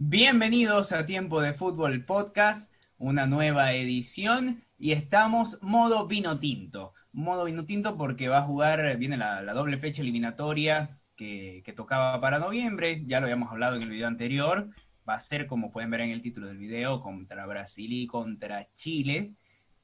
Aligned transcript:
Bienvenidos 0.00 0.92
a 0.92 1.06
Tiempo 1.06 1.40
de 1.40 1.54
Fútbol 1.54 2.04
Podcast, 2.04 2.72
una 2.98 3.26
nueva 3.26 3.72
edición 3.72 4.62
y 4.78 4.92
estamos 4.92 5.58
modo 5.60 6.06
vino 6.06 6.38
tinto. 6.38 6.94
Modo 7.10 7.46
vino 7.46 7.64
tinto 7.64 7.96
porque 7.96 8.28
va 8.28 8.38
a 8.38 8.42
jugar, 8.42 8.96
viene 8.96 9.16
la, 9.16 9.42
doble 9.52 9.76
fecha 9.76 10.00
eliminatoria 10.02 11.00
que, 11.16 11.64
tocaba 11.74 12.20
para 12.20 12.38
noviembre, 12.38 13.02
ya 13.08 13.18
lo 13.18 13.24
habíamos 13.24 13.50
hablado 13.50 13.74
en 13.74 13.82
el 13.82 13.90
video 13.90 14.06
anterior, 14.06 14.70
va 15.06 15.14
a 15.14 15.20
ser 15.20 15.48
como 15.48 15.72
pueden 15.72 15.90
ver 15.90 16.02
en 16.02 16.10
el 16.10 16.22
título 16.22 16.46
del 16.46 16.58
video 16.58 17.00
contra 17.00 17.44
Brasil 17.46 17.92
y 17.92 18.06
contra 18.06 18.72
Chile, 18.74 19.34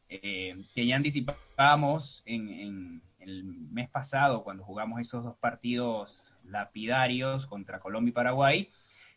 eh, 0.08 0.62
que 0.76 0.86
ya 0.86 0.94
anticipamos 0.94 2.22
en 2.24 3.02
el 3.18 3.42
mes 3.42 3.90
pasado 3.90 4.44
cuando 4.44 4.62
jugamos 4.62 5.00
esos 5.00 5.24
dos 5.24 5.36
partidos 5.38 6.32
lapidarios 6.44 7.46
contra 7.46 7.80
Colombia 7.80 8.10
y 8.10 8.12
Paraguay 8.12 8.70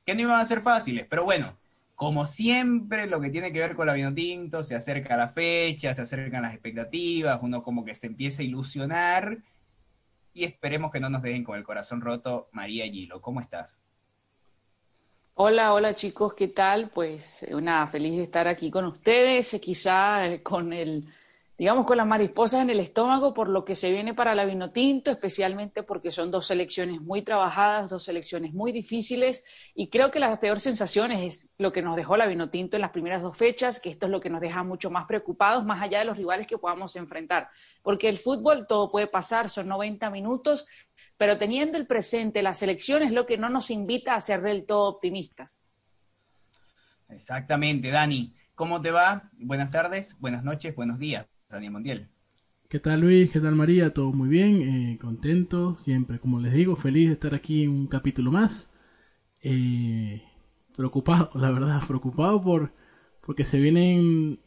que 0.08 0.16
no 0.16 0.22
iban 0.22 0.40
a 0.40 0.46
ser 0.46 0.62
fáciles, 0.62 1.06
pero 1.10 1.26
bueno, 1.26 1.58
como 1.94 2.26
siempre, 2.26 3.08
lo 3.08 3.20
que 3.20 3.30
tiene 3.30 3.52
que 3.52 3.60
ver 3.60 3.76
con 3.76 3.88
la 3.88 3.94
Vinotinto, 3.94 4.64
se 4.64 4.74
acerca 4.74 5.18
la 5.18 5.28
fecha, 5.28 5.94
se 5.94 6.02
acercan 6.02 6.44
las 6.44 6.54
expectativas, 6.54 7.40
uno 7.42 7.62
como 7.62 7.84
que 7.84 7.94
se 7.94 8.08
empieza 8.08 8.42
a 8.42 8.46
ilusionar 8.46 9.40
y 10.34 10.46
esperemos 10.46 10.94
que 10.94 11.02
no 11.02 11.10
nos 11.10 11.24
dejen 11.24 11.44
con 11.44 11.58
el 11.58 11.66
corazón 11.66 12.00
roto. 12.00 12.48
María 12.54 12.86
Gilo, 12.86 13.22
¿cómo 13.22 13.42
estás? 13.42 13.82
Hola, 15.34 15.74
hola 15.74 15.94
chicos, 15.94 16.36
¿qué 16.36 16.48
tal? 16.48 16.90
Pues 16.90 17.46
una 17.52 17.86
feliz 17.88 18.16
de 18.16 18.24
estar 18.24 18.48
aquí 18.48 18.72
con 18.72 18.86
ustedes, 18.86 19.60
quizá 19.62 20.26
eh, 20.26 20.42
con 20.42 20.72
el 20.72 21.06
digamos, 21.58 21.88
con 21.88 21.98
las 21.98 22.06
mariposas 22.06 22.62
en 22.62 22.70
el 22.70 22.80
estómago 22.80 23.34
por 23.34 23.50
lo 23.50 23.66
que 23.66 23.74
se 23.74 23.92
viene 23.92 24.14
para 24.14 24.36
la 24.36 24.46
Vinotinto, 24.46 25.10
especialmente 25.10 25.82
porque 25.82 26.12
son 26.12 26.30
dos 26.30 26.46
selecciones 26.46 27.02
muy 27.02 27.24
trabajadas, 27.24 27.90
dos 27.90 28.04
selecciones 28.04 28.54
muy 28.54 28.72
difíciles, 28.72 29.44
y 29.74 29.90
creo 29.90 30.12
que 30.12 30.20
la 30.20 30.40
peor 30.40 30.60
sensación 30.60 31.12
es 31.12 31.50
lo 31.58 31.72
que 31.72 31.82
nos 31.82 31.96
dejó 31.96 32.16
la 32.16 32.28
Vinotinto 32.28 32.78
en 32.78 32.82
las 32.82 32.92
primeras 32.92 33.24
dos 33.24 33.36
fechas, 33.36 33.80
que 33.80 33.90
esto 33.90 34.06
es 34.06 34.12
lo 34.12 34.20
que 34.20 34.30
nos 34.30 34.40
deja 34.40 34.64
mucho 34.64 34.92
más 34.92 35.06
preocupados, 35.06 35.66
más 35.66 35.82
allá 35.82 36.00
de 36.00 36.06
los 36.06 36.18
rivales 36.18 36.46
que 36.46 36.60
podamos 36.60 36.96
enfrentar, 36.96 37.50
porque 37.82 38.08
el 38.08 38.20
fútbol 38.20 38.68
todo 38.68 38.92
puede 38.92 39.08
pasar, 39.08 39.50
son 39.50 39.68
90 39.68 40.12
minutos, 40.12 40.68
pero 41.18 41.38
teniendo 41.38 41.80
el 41.80 41.88
presente, 41.88 42.44
la 42.44 42.54
selección 42.54 43.02
es 43.02 43.12
lo 43.12 43.26
que 43.26 43.40
no 43.40 43.50
nos 43.50 43.72
invita 43.72 44.14
a 44.14 44.22
ser 44.22 44.44
del 44.44 44.68
todo 44.68 44.88
optimistas. 44.88 45.64
Exactamente, 47.10 47.90
Dani. 47.90 48.36
¿Cómo 48.54 48.80
te 48.80 48.92
va? 48.92 49.30
Buenas 49.34 49.72
tardes, 49.72 50.16
buenas 50.20 50.44
noches, 50.44 50.76
buenos 50.76 51.00
días. 51.00 51.37
Daniel 51.50 51.72
Montiel. 51.72 52.08
¿Qué 52.70 52.80
tal 52.80 53.00
Luis? 53.02 53.32
¿Qué 53.32 53.40
tal 53.40 53.56
María? 53.56 53.94
Todo 53.94 54.12
muy 54.12 54.28
bien, 54.28 54.62
eh, 54.62 54.98
contento, 55.00 55.78
siempre, 55.78 56.20
como 56.20 56.40
les 56.40 56.54
digo, 56.54 56.76
feliz 56.76 57.08
de 57.08 57.14
estar 57.14 57.34
aquí 57.34 57.64
en 57.64 57.70
un 57.70 57.88
capítulo 57.88 58.32
más. 58.32 58.70
Eh, 59.42 60.22
preocupado, 60.76 61.32
la 61.36 61.52
verdad, 61.52 61.82
preocupado 61.88 62.42
por 62.42 62.74
porque 63.22 63.46
se 63.46 63.60
vienen 63.60 64.40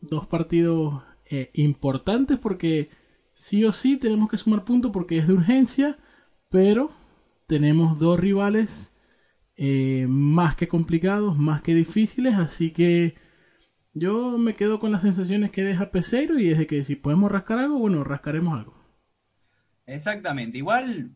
dos 0.00 0.26
partidos 0.26 1.02
eh, 1.24 1.50
importantes 1.54 2.38
porque 2.38 2.88
sí 3.32 3.64
o 3.64 3.72
sí 3.72 3.96
tenemos 3.96 4.28
que 4.30 4.38
sumar 4.38 4.64
puntos 4.64 4.92
porque 4.92 5.18
es 5.18 5.26
de 5.26 5.34
urgencia, 5.34 5.98
pero 6.50 6.90
tenemos 7.48 7.98
dos 7.98 8.18
rivales 8.18 8.92
más 10.08 10.56
que 10.56 10.66
complicados, 10.66 11.38
más 11.38 11.62
que 11.62 11.74
difíciles, 11.74 12.34
así 12.34 12.72
que 12.72 13.14
yo 13.94 14.36
me 14.38 14.56
quedo 14.56 14.80
con 14.80 14.92
las 14.92 15.02
sensaciones 15.02 15.50
que 15.50 15.62
deja 15.62 15.90
Peseiro 15.90 16.38
y 16.38 16.50
es 16.50 16.58
de 16.58 16.66
que 16.66 16.84
si 16.84 16.96
podemos 16.96 17.30
rascar 17.30 17.58
algo, 17.58 17.78
bueno, 17.78 18.04
rascaremos 18.04 18.58
algo. 18.58 18.74
Exactamente, 19.86 20.58
igual 20.58 21.12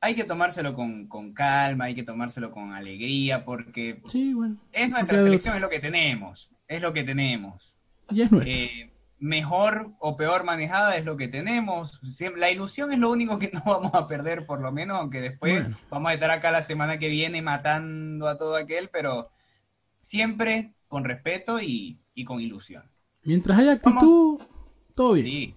hay 0.00 0.14
que 0.14 0.24
tomárselo 0.24 0.74
con, 0.74 1.34
calma, 1.34 1.86
hay 1.86 1.94
que 1.94 2.02
tomárselo 2.02 2.52
con 2.52 2.72
alegría, 2.72 3.44
porque 3.44 4.00
sí, 4.06 4.32
bueno, 4.32 4.56
es 4.72 4.88
nuestra 4.88 5.18
selección, 5.18 5.56
es 5.56 5.60
lo 5.60 5.68
que 5.68 5.80
tenemos, 5.80 6.50
es 6.68 6.80
lo 6.80 6.92
que 6.92 7.04
tenemos. 7.04 7.74
Y 8.10 8.22
es 8.22 8.32
nuestra. 8.32 8.52
Eh, 8.52 8.90
mejor 9.18 9.92
o 9.98 10.16
peor 10.16 10.44
manejada 10.44 10.96
es 10.96 11.04
lo 11.04 11.16
que 11.16 11.28
tenemos. 11.28 12.00
La 12.36 12.50
ilusión 12.50 12.92
es 12.92 12.98
lo 12.98 13.10
único 13.10 13.38
que 13.38 13.50
no 13.52 13.62
vamos 13.64 13.94
a 13.94 14.08
perder, 14.08 14.46
por 14.46 14.60
lo 14.60 14.72
menos, 14.72 14.98
aunque 14.98 15.20
después 15.20 15.66
vamos 15.90 16.10
a 16.10 16.14
estar 16.14 16.30
acá 16.30 16.50
la 16.50 16.62
semana 16.62 16.98
que 16.98 17.08
viene 17.08 17.42
matando 17.42 18.26
a 18.26 18.38
todo 18.38 18.56
aquel, 18.56 18.88
pero 18.88 19.30
siempre 20.00 20.72
con 20.90 21.04
respeto 21.04 21.60
y, 21.62 22.00
con 22.26 22.40
ilusión. 22.40 22.82
Mientras 23.22 23.58
haya 23.58 23.72
actitud, 23.72 24.42
todo 24.94 25.12
bien. 25.12 25.26
Sí, 25.26 25.54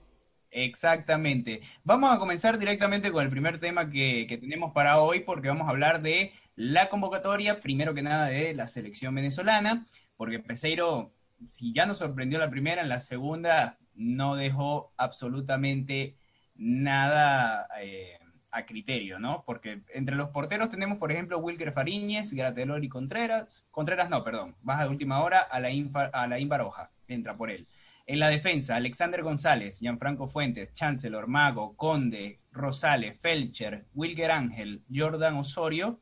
exactamente. 0.52 1.62
Vamos 1.84 2.16
a 2.16 2.20
comenzar 2.20 2.58
directamente 2.58 3.12
con 3.12 3.24
el 3.24 3.32
primer 3.32 3.60
tema 3.60 3.90
que, 3.90 4.28
que 4.30 4.38
tenemos 4.38 4.72
para 4.74 5.00
hoy, 5.00 5.22
porque 5.22 5.50
vamos 5.50 5.68
a 5.68 5.72
hablar 5.72 6.02
de 6.04 6.32
la 6.56 6.88
convocatoria, 6.88 7.62
primero 7.62 7.96
que 7.96 8.04
nada 8.04 8.28
de 8.28 8.54
la 8.54 8.68
selección 8.68 9.16
venezolana, 9.16 9.88
porque 10.18 10.40
Peseiro, 10.40 11.12
si 11.48 11.74
ya 11.74 11.88
nos 11.88 11.98
sorprendió 11.98 12.38
la 12.38 12.52
primera, 12.52 12.84
en 12.84 12.90
la 12.90 13.02
segunda 13.02 13.80
no 13.96 14.36
dejó 14.36 14.94
absolutamente 14.98 16.16
nada 16.56 17.68
eh, 17.82 18.20
a 18.54 18.66
criterio, 18.66 19.20
¿no? 19.20 19.44
Porque 19.46 19.82
entre 19.94 20.16
los 20.16 20.30
porteros 20.30 20.70
tenemos, 20.70 21.00
por 21.00 21.12
ejemplo, 21.12 21.40
Wilker 21.40 21.74
Fariñez, 21.74 22.34
Gratelor 22.34 22.84
y 22.84 22.90
Contreras. 22.90 23.66
Contreras 23.72 24.10
no, 24.10 24.24
perdón. 24.24 24.56
Baja 24.62 24.84
de 24.84 24.90
última 24.90 25.24
hora 25.24 25.40
a 25.40 25.60
la 25.60 25.70
a 26.14 26.28
la 26.28 26.38
Baroja. 26.46 26.92
Entra 27.08 27.36
por 27.36 27.50
él. 27.50 27.68
En 28.06 28.20
la 28.20 28.28
defensa, 28.28 28.76
Alexander 28.76 29.24
González, 29.24 29.80
Gianfranco 29.80 30.28
Fuentes, 30.28 30.74
Chancellor, 30.74 31.28
Mago, 31.28 31.76
Conde, 31.78 32.40
Rosales, 32.52 33.18
Felcher, 33.22 33.86
Wilker 33.94 34.30
Ángel, 34.30 34.84
Jordan 34.94 35.36
Osorio. 35.36 36.02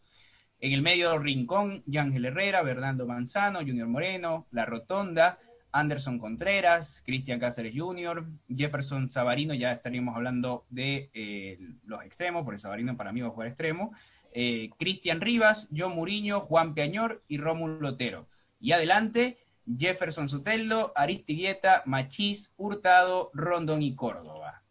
En 0.59 0.73
el 0.73 0.81
medio, 0.81 1.17
Rincón, 1.19 1.83
Yángel 1.85 2.25
Herrera, 2.25 2.63
Bernardo 2.63 3.07
Manzano, 3.07 3.59
Junior 3.59 3.87
Moreno, 3.87 4.47
La 4.51 4.65
Rotonda, 4.65 5.39
Anderson 5.71 6.19
Contreras, 6.19 7.01
Cristian 7.05 7.39
Cáceres 7.39 7.73
Jr., 7.75 8.25
Jefferson 8.47 9.09
Sabarino, 9.09 9.53
ya 9.53 9.71
estaríamos 9.71 10.15
hablando 10.15 10.65
de 10.69 11.09
eh, 11.13 11.59
los 11.85 12.03
extremos, 12.03 12.43
porque 12.43 12.57
Sabarino 12.57 12.97
para 12.97 13.11
mí 13.11 13.21
va 13.21 13.27
a 13.27 13.31
jugar 13.31 13.47
extremo, 13.47 13.93
eh, 14.33 14.69
Cristian 14.77 15.21
Rivas, 15.21 15.67
John 15.75 15.93
Muriño, 15.93 16.41
Juan 16.41 16.73
Peañor 16.73 17.23
y 17.27 17.37
Rómulo 17.37 17.79
Lotero. 17.79 18.27
Y 18.59 18.71
adelante, 18.73 19.37
Jefferson 19.77 20.29
Suteldo, 20.29 20.93
Aristigueta, 20.95 21.83
Machís, 21.85 22.53
Hurtado, 22.57 23.31
Rondón 23.33 23.81
y 23.81 23.95
Córdoba. 23.95 24.63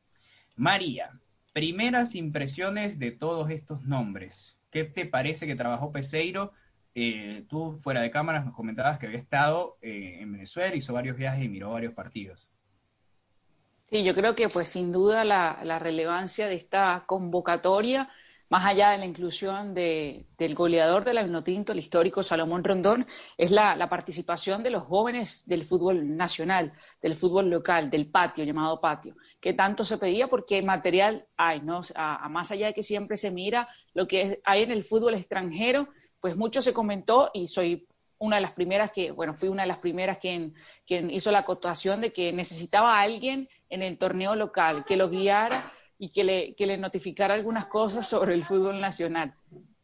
María, 0.57 1.19
primeras 1.53 2.15
impresiones 2.15 2.99
de 2.99 3.11
todos 3.11 3.51
estos 3.51 3.85
nombres. 3.85 4.57
¿Qué 4.71 4.85
te 4.85 5.07
parece 5.07 5.47
que 5.47 5.57
trabajó 5.57 5.93
Peseiro 5.93 6.53
eh, 6.95 7.45
tú 7.49 7.79
fuera 7.79 8.01
de 8.01 8.11
cámaras 8.11 8.45
nos 8.45 8.55
comentabas 8.55 8.99
que 8.99 9.07
había 9.07 9.19
estado 9.19 9.79
eh, 9.81 10.19
en 10.21 10.33
Venezuela, 10.33 10.75
hizo 10.75 10.93
varios 10.93 11.17
viajes 11.17 11.45
y 11.45 11.49
miró 11.49 11.71
varios 11.71 11.95
partidos. 11.95 12.49
Sí, 13.91 14.05
yo 14.05 14.15
creo 14.15 14.35
que 14.35 14.49
pues 14.49 14.69
sin 14.69 14.93
duda 14.93 15.25
la, 15.25 15.79
relevancia 15.79 16.47
de 16.47 16.55
esta 16.55 17.05
convocatoria, 17.07 18.09
más 18.49 18.65
allá 18.65 18.91
de 18.91 18.99
la 18.99 19.05
inclusión 19.05 19.75
de, 19.75 20.27
del 20.37 20.55
goleador 20.55 21.05
de 21.05 21.15
la 21.15 21.23
Vinotinto, 21.23 21.73
el 21.73 21.79
histórico 21.79 22.23
Salomón 22.23 22.65
Rondón, 22.65 23.07
es 23.37 23.51
la, 23.53 23.89
participación 23.89 24.63
de 24.63 24.71
los 24.71 24.85
jóvenes 24.85 25.47
del 25.47 25.65
fútbol 25.65 26.17
nacional, 26.17 26.73
del 27.03 27.15
fútbol 27.15 27.51
local, 27.51 27.91
del 27.91 28.09
patio, 28.11 28.45
llamado 28.45 28.81
patio, 28.81 29.17
que 29.41 29.55
tanto 29.55 29.85
se 29.85 29.99
pedía 29.99 30.29
porque 30.29 30.63
material 30.63 31.27
hay, 31.37 31.61
¿no? 31.61 31.83
a 31.95 32.29
más 32.29 32.51
allá 32.53 32.69
de 32.69 32.75
que 32.75 32.83
siempre 32.85 33.17
se 33.17 33.31
mira 33.31 33.69
lo 33.93 34.07
que 34.07 34.41
hay 34.45 34.63
en 34.63 34.71
el 34.71 34.85
fútbol 34.85 35.15
extranjero, 35.15 35.89
pues 36.21 36.37
mucho 36.37 36.63
se 36.63 36.73
comentó 36.73 37.31
y 37.33 37.47
soy 37.47 37.87
una 38.19 38.37
de 38.37 38.43
las 38.43 38.53
primeras 38.53 38.93
que, 38.93 39.11
bueno, 39.11 39.35
fui 39.35 39.49
una 39.49 39.63
de 39.63 39.69
las 39.69 39.79
primeras 39.79 40.19
quien, 40.19 40.55
quien 40.87 41.11
hizo 41.11 41.33
la 41.33 41.39
acotación 41.41 42.03
de 42.03 42.13
que 42.13 42.33
necesitaba 42.33 42.99
a 42.99 43.03
alguien 43.03 43.49
en 43.71 43.83
el 43.83 43.97
torneo 43.99 44.37
local 44.37 44.85
que 44.85 44.97
lo 44.97 45.09
guiara 45.09 45.73
y 45.99 46.11
que 46.11 46.25
le, 46.25 46.55
que 46.55 46.67
le 46.67 46.77
notificara 46.77 47.35
algunas 47.35 47.67
cosas 47.67 48.07
sobre 48.07 48.35
el 48.35 48.45
fútbol 48.45 48.81
nacional. 48.81 49.35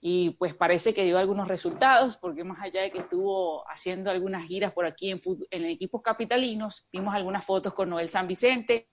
Y 0.00 0.30
pues 0.30 0.54
parece 0.54 0.92
que 0.92 1.04
dio 1.04 1.18
algunos 1.18 1.48
resultados, 1.48 2.18
porque 2.18 2.44
más 2.44 2.60
allá 2.60 2.82
de 2.82 2.90
que 2.90 2.98
estuvo 2.98 3.68
haciendo 3.68 4.10
algunas 4.10 4.44
giras 4.46 4.72
por 4.72 4.84
aquí 4.84 5.10
en, 5.10 5.20
en 5.50 5.64
equipos 5.64 6.02
capitalinos, 6.02 6.86
vimos 6.92 7.14
algunas 7.14 7.44
fotos 7.44 7.72
con 7.72 7.88
Noel 7.88 8.10
San 8.10 8.28
Vicente, 8.28 8.88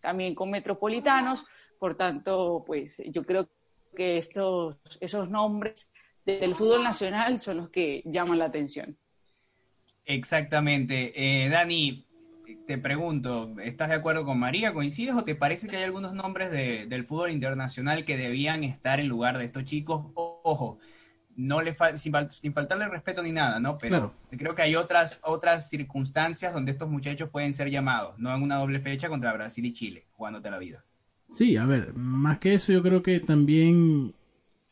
también 0.00 0.34
con 0.34 0.50
Metropolitanos, 0.50 1.46
por 1.78 1.96
tanto, 1.96 2.64
pues 2.66 3.02
yo 3.06 3.22
creo 3.22 3.48
que 3.94 4.18
estos, 4.18 4.76
esos 5.00 5.30
nombres 5.30 5.90
del 6.24 6.54
fútbol 6.54 6.82
nacional 6.82 7.38
son 7.38 7.58
los 7.58 7.70
que 7.70 8.02
llaman 8.04 8.38
la 8.38 8.46
atención. 8.46 8.96
Exactamente. 10.06 11.12
Eh, 11.16 11.48
Dani, 11.48 12.06
te 12.66 12.78
pregunto, 12.78 13.54
¿estás 13.62 13.88
de 13.88 13.94
acuerdo 13.94 14.24
con 14.24 14.38
María? 14.38 14.72
¿Coincides 14.72 15.14
o 15.14 15.24
te 15.24 15.34
parece 15.34 15.66
que 15.66 15.76
hay 15.76 15.84
algunos 15.84 16.14
nombres 16.14 16.50
del 16.50 17.04
fútbol 17.04 17.30
internacional 17.30 18.04
que 18.04 18.16
debían 18.16 18.64
estar 18.64 19.00
en 19.00 19.08
lugar 19.08 19.38
de 19.38 19.44
estos 19.44 19.64
chicos? 19.64 20.06
ojo, 20.14 20.78
no 21.36 21.62
le 21.62 21.76
sin, 21.96 22.12
faltarle 22.52 22.88
respeto 22.88 23.22
ni 23.22 23.32
nada, 23.32 23.58
¿no? 23.60 23.78
Pero 23.78 24.14
creo 24.30 24.54
que 24.54 24.62
hay 24.62 24.76
otras, 24.76 25.20
otras 25.22 25.68
circunstancias 25.68 26.52
donde 26.52 26.72
estos 26.72 26.88
muchachos 26.88 27.28
pueden 27.30 27.52
ser 27.52 27.70
llamados, 27.70 28.18
no 28.18 28.34
en 28.34 28.42
una 28.42 28.56
doble 28.56 28.80
fecha 28.80 29.08
contra 29.08 29.32
Brasil 29.32 29.64
y 29.64 29.72
Chile, 29.72 30.06
jugándote 30.12 30.50
la 30.50 30.58
vida. 30.58 30.84
Sí, 31.32 31.56
a 31.56 31.64
ver, 31.64 31.94
más 31.94 32.38
que 32.38 32.54
eso 32.54 32.72
yo 32.72 32.82
creo 32.82 33.02
que 33.02 33.18
también 33.20 34.14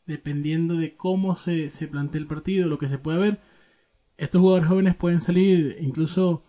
dependiendo 0.05 0.75
de 0.75 0.95
cómo 0.95 1.35
se, 1.35 1.69
se 1.69 1.87
plantea 1.87 2.21
el 2.21 2.27
partido, 2.27 2.67
lo 2.67 2.77
que 2.77 2.89
se 2.89 2.97
puede 2.97 3.19
ver, 3.19 3.39
estos 4.17 4.41
jugadores 4.41 4.67
jóvenes 4.67 4.95
pueden 4.95 5.21
salir 5.21 5.77
incluso 5.79 6.43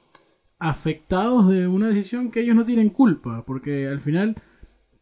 afectados 0.58 1.48
de 1.48 1.68
una 1.68 1.88
decisión 1.88 2.30
que 2.30 2.40
ellos 2.40 2.56
no 2.56 2.64
tienen 2.64 2.90
culpa, 2.90 3.44
porque 3.46 3.86
al 3.86 4.00
final 4.00 4.36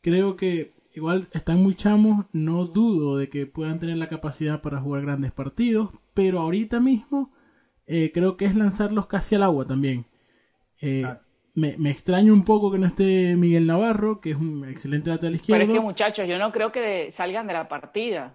creo 0.01 0.37
que 0.37 0.73
igual 0.95 1.29
están 1.33 1.63
muy 1.63 1.75
chamos, 1.75 2.27
no 2.33 2.67
dudo 2.67 3.17
de 3.17 3.29
que 3.29 3.47
puedan 3.47 3.79
tener 3.79 3.97
la 3.97 4.09
capacidad 4.09 4.61
para 4.61 4.81
jugar 4.81 5.03
grandes 5.03 5.33
partidos, 5.33 5.91
pero 6.15 6.41
ahorita 6.41 6.81
mismo 6.81 7.33
eh, 7.87 8.11
creo 8.13 8.37
que 8.37 8.45
es 8.45 8.55
lanzarlos 8.55 9.07
casi 9.07 9.35
al 9.35 9.43
agua 9.43 9.67
también. 9.67 10.07
Eh, 10.81 11.07
me, 11.55 11.77
me, 11.79 11.91
extraña 11.91 12.33
un 12.33 12.45
poco 12.45 12.73
que 12.73 12.79
no 12.79 12.87
esté 12.87 13.37
Miguel 13.37 13.67
Navarro, 13.67 14.21
que 14.21 14.31
es 14.31 14.37
un 14.37 14.69
excelente 14.69 15.11
lateral 15.11 15.35
izquierdo. 15.35 15.61
Pero 15.61 15.73
es 15.73 15.79
que 15.79 15.85
muchachos, 15.85 16.27
yo 16.27 16.39
no 16.39 16.51
creo 16.51 16.73
que 16.73 17.11
salgan 17.11 17.47
de 17.47 17.53
la 17.53 17.69
partida. 17.69 18.35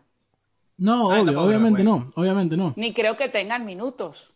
No, 0.77 1.11
ah, 1.11 1.21
obviamente 1.21 1.83
no, 1.83 2.11
obviamente 2.15 2.55
no. 2.55 2.73
Ni 2.77 2.93
creo 2.93 3.17
que 3.17 3.29
tengan 3.29 3.65
minutos. 3.65 4.33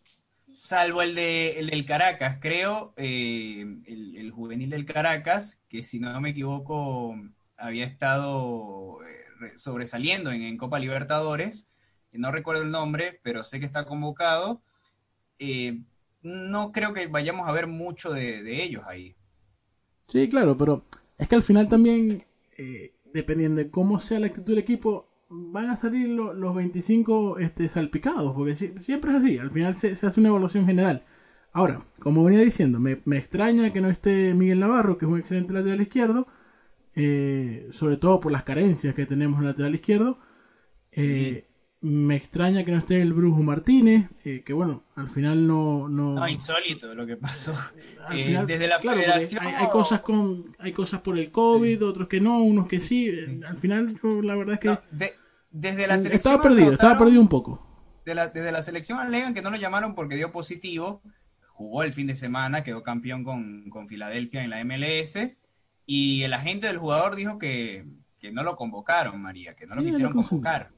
Salvo 0.55 1.01
el, 1.01 1.15
de, 1.15 1.59
el 1.59 1.69
del 1.69 1.85
Caracas, 1.85 2.37
creo, 2.41 2.93
eh, 2.97 3.65
el, 3.85 4.31
juvenil 4.31 4.69
del 4.69 4.85
Caracas, 4.85 5.59
que 5.69 5.83
si 5.83 5.99
no 5.99 6.19
me 6.21 6.31
equivoco 6.31 7.15
había 7.57 7.85
estado 7.85 8.99
eh, 9.03 9.51
sobresaliendo 9.55 10.31
en, 10.31 10.57
Copa 10.57 10.79
Libertadores, 10.79 11.67
no 12.13 12.31
recuerdo 12.31 12.63
el 12.63 12.71
nombre, 12.71 13.19
pero 13.23 13.43
sé 13.43 13.59
que 13.59 13.65
está 13.65 13.85
convocado. 13.85 14.61
Eh, 15.37 15.81
no 16.23 16.71
creo 16.71 16.93
que 16.93 17.07
vayamos 17.07 17.47
a 17.47 17.51
ver 17.51 17.67
mucho 17.67 18.11
de, 18.11 18.63
ellos 18.63 18.83
ahí. 18.87 19.15
Sí, 20.07 20.27
claro, 20.27 20.57
pero 20.57 20.83
es 21.17 21.27
que 21.27 21.35
al 21.35 21.43
final 21.43 21.69
también, 21.69 22.23
dependiendo 23.13 23.57
de 23.61 23.71
cómo 23.71 23.99
sea 23.99 24.19
la 24.19 24.27
actitud 24.27 24.53
del 24.53 24.59
equipo, 24.59 25.10
van 25.31 25.69
a 25.69 25.77
salir 25.77 26.09
los 26.09 26.55
25 26.55 27.39
este, 27.39 27.69
salpicados, 27.69 28.33
porque 28.35 28.55
siempre 28.55 29.11
es 29.11 29.17
así, 29.17 29.37
al 29.37 29.49
final 29.49 29.73
se, 29.73 29.91
hace 29.91 30.19
una 30.19 30.29
evaluación 30.29 30.65
general. 30.65 31.03
Ahora, 31.53 31.79
como 31.99 32.23
venía 32.23 32.41
diciendo, 32.41 32.79
me, 32.79 32.99
extraña 33.17 33.71
que 33.71 33.81
no 33.81 33.89
esté 33.89 34.33
Miguel 34.33 34.59
Navarro, 34.59 34.97
que 34.97 35.05
es 35.05 35.11
un 35.11 35.19
excelente 35.19 35.53
lateral 35.53 35.81
izquierdo, 35.81 36.27
eh, 36.95 37.67
sobre 37.71 37.97
todo 37.97 38.19
por 38.19 38.31
las 38.31 38.43
carencias 38.43 38.93
que 38.93 39.05
tenemos 39.05 39.37
en 39.37 39.43
el 39.43 39.51
lateral 39.51 39.75
izquierdo. 39.75 40.19
Eh, 40.91 41.47
me 41.79 42.15
extraña 42.15 42.63
que 42.63 42.71
no 42.71 42.77
esté 42.77 43.01
el 43.01 43.13
Brujo 43.13 43.41
Martínez, 43.41 44.11
eh, 44.23 44.43
que 44.45 44.53
bueno, 44.53 44.83
al 44.95 45.09
final 45.09 45.47
no, 45.47 45.89
no... 45.89 46.27
insólito 46.27 46.93
lo 46.93 47.05
que 47.05 47.17
pasó. 47.17 47.53
desde 48.11 48.67
la 48.67 48.79
federación... 48.79 49.43
Hay, 49.45 49.67
cosas 49.69 50.01
con, 50.01 50.55
hay 50.59 50.73
cosas 50.73 51.01
por 51.01 51.17
el 51.17 51.31
COVID, 51.31 51.83
otros 51.85 52.07
que 52.07 52.19
no, 52.19 52.39
unos 52.43 52.67
que 52.67 52.79
sí. 52.79 53.09
Al 53.47 53.57
final, 53.57 53.97
la 54.23 54.35
verdad 54.35 54.53
es 54.55 54.59
que 54.59 55.20
desde 55.51 55.87
la 55.87 55.97
selección 55.97 56.33
estaba 56.33 56.41
perdido, 56.41 56.73
estaba 56.73 56.97
perdido 56.97 57.21
un 57.21 57.29
poco. 57.29 57.67
desde 58.05 58.51
la 58.51 58.61
selección 58.61 58.99
alegan 58.99 59.33
que 59.33 59.41
no 59.41 59.51
lo 59.51 59.57
llamaron 59.57 59.95
porque 59.95 60.15
dio 60.15 60.31
positivo, 60.31 61.01
jugó 61.49 61.83
el 61.83 61.93
fin 61.93 62.07
de 62.07 62.15
semana, 62.15 62.63
quedó 62.63 62.81
campeón 62.83 63.23
con, 63.23 63.69
con 63.69 63.87
Filadelfia 63.87 64.43
en 64.43 64.49
la 64.49 64.63
MLS, 64.63 65.17
y 65.85 66.23
el 66.23 66.33
agente 66.33 66.67
del 66.67 66.77
jugador 66.77 67.15
dijo 67.15 67.37
que, 67.37 67.85
que 68.19 68.31
no 68.31 68.43
lo 68.43 68.55
convocaron, 68.55 69.21
María, 69.21 69.55
que 69.55 69.67
no 69.67 69.75
lo 69.75 69.83
quisieron 69.83 70.13
convocar. 70.13 70.71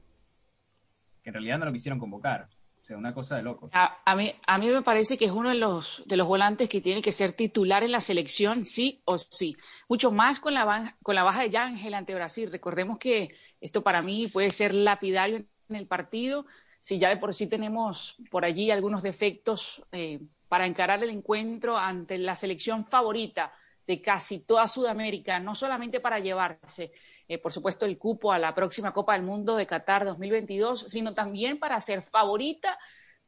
Que 1.22 1.30
en 1.30 1.34
realidad 1.36 1.60
no 1.60 1.66
lo 1.66 1.74
quisieron 1.74 2.00
convocar. 2.00 2.50
O 2.84 2.86
sea, 2.86 2.98
una 2.98 3.14
cosa 3.14 3.38
de 3.38 3.44
loco. 3.44 3.70
A, 3.72 4.16
mí, 4.18 4.36
a 4.46 4.58
mí 4.58 4.68
me 4.68 4.82
parece 4.82 5.18
que 5.18 5.24
es 5.24 5.32
uno 5.32 5.48
de 5.48 5.56
los, 5.56 6.04
de 6.06 6.18
los 6.18 6.28
volantes 6.28 6.68
que 6.68 6.82
tiene 6.82 7.02
que 7.02 7.14
ser 7.14 7.32
titular 7.32 7.82
en 7.82 7.94
la 7.94 8.02
selección, 8.02 8.66
sí 8.66 9.02
o 9.06 9.18
sí. 9.18 9.56
Mucho 9.88 10.12
más 10.12 10.42
con 10.42 10.54
la, 10.54 10.98
con 11.02 11.16
la 11.16 11.24
baja 11.24 11.44
de 11.44 11.50
Yángel 11.50 11.94
ante 11.94 12.14
Brasil. 12.14 12.52
Recordemos 12.52 12.98
que 12.98 13.34
esto 13.62 13.84
para 13.84 14.02
mí 14.02 14.28
puede 14.28 14.50
ser 14.50 14.74
lapidario 14.74 15.38
en 15.70 15.76
el 15.78 15.88
partido. 15.88 16.46
Si 16.82 17.00
ya 17.00 17.08
de 17.08 17.16
por 17.16 17.34
sí 17.34 17.48
tenemos 17.48 18.18
por 18.30 18.44
allí 18.44 18.70
algunos 18.70 19.02
defectos 19.02 19.82
eh, 19.94 20.20
para 20.50 20.68
encarar 20.68 21.02
el 21.02 21.10
encuentro 21.10 21.78
ante 21.78 22.18
la 22.18 22.36
selección 22.36 22.86
favorita 22.86 23.54
de 23.88 24.02
casi 24.02 24.40
toda 24.40 24.68
Sudamérica, 24.68 25.40
no 25.40 25.56
solamente 25.56 26.02
para 26.02 26.20
llevarse 26.20 26.92
eh, 27.28 27.38
por 27.38 27.52
supuesto, 27.52 27.86
el 27.86 27.98
cupo 27.98 28.32
a 28.32 28.40
la 28.40 28.54
próxima 28.54 28.92
Copa 28.92 29.14
del 29.14 29.24
Mundo 29.24 29.56
de 29.56 29.66
Qatar 29.66 30.06
2022, 30.06 30.86
sino 30.88 31.14
también 31.14 31.58
para 31.58 31.80
ser 31.80 32.02
favorita, 32.02 32.78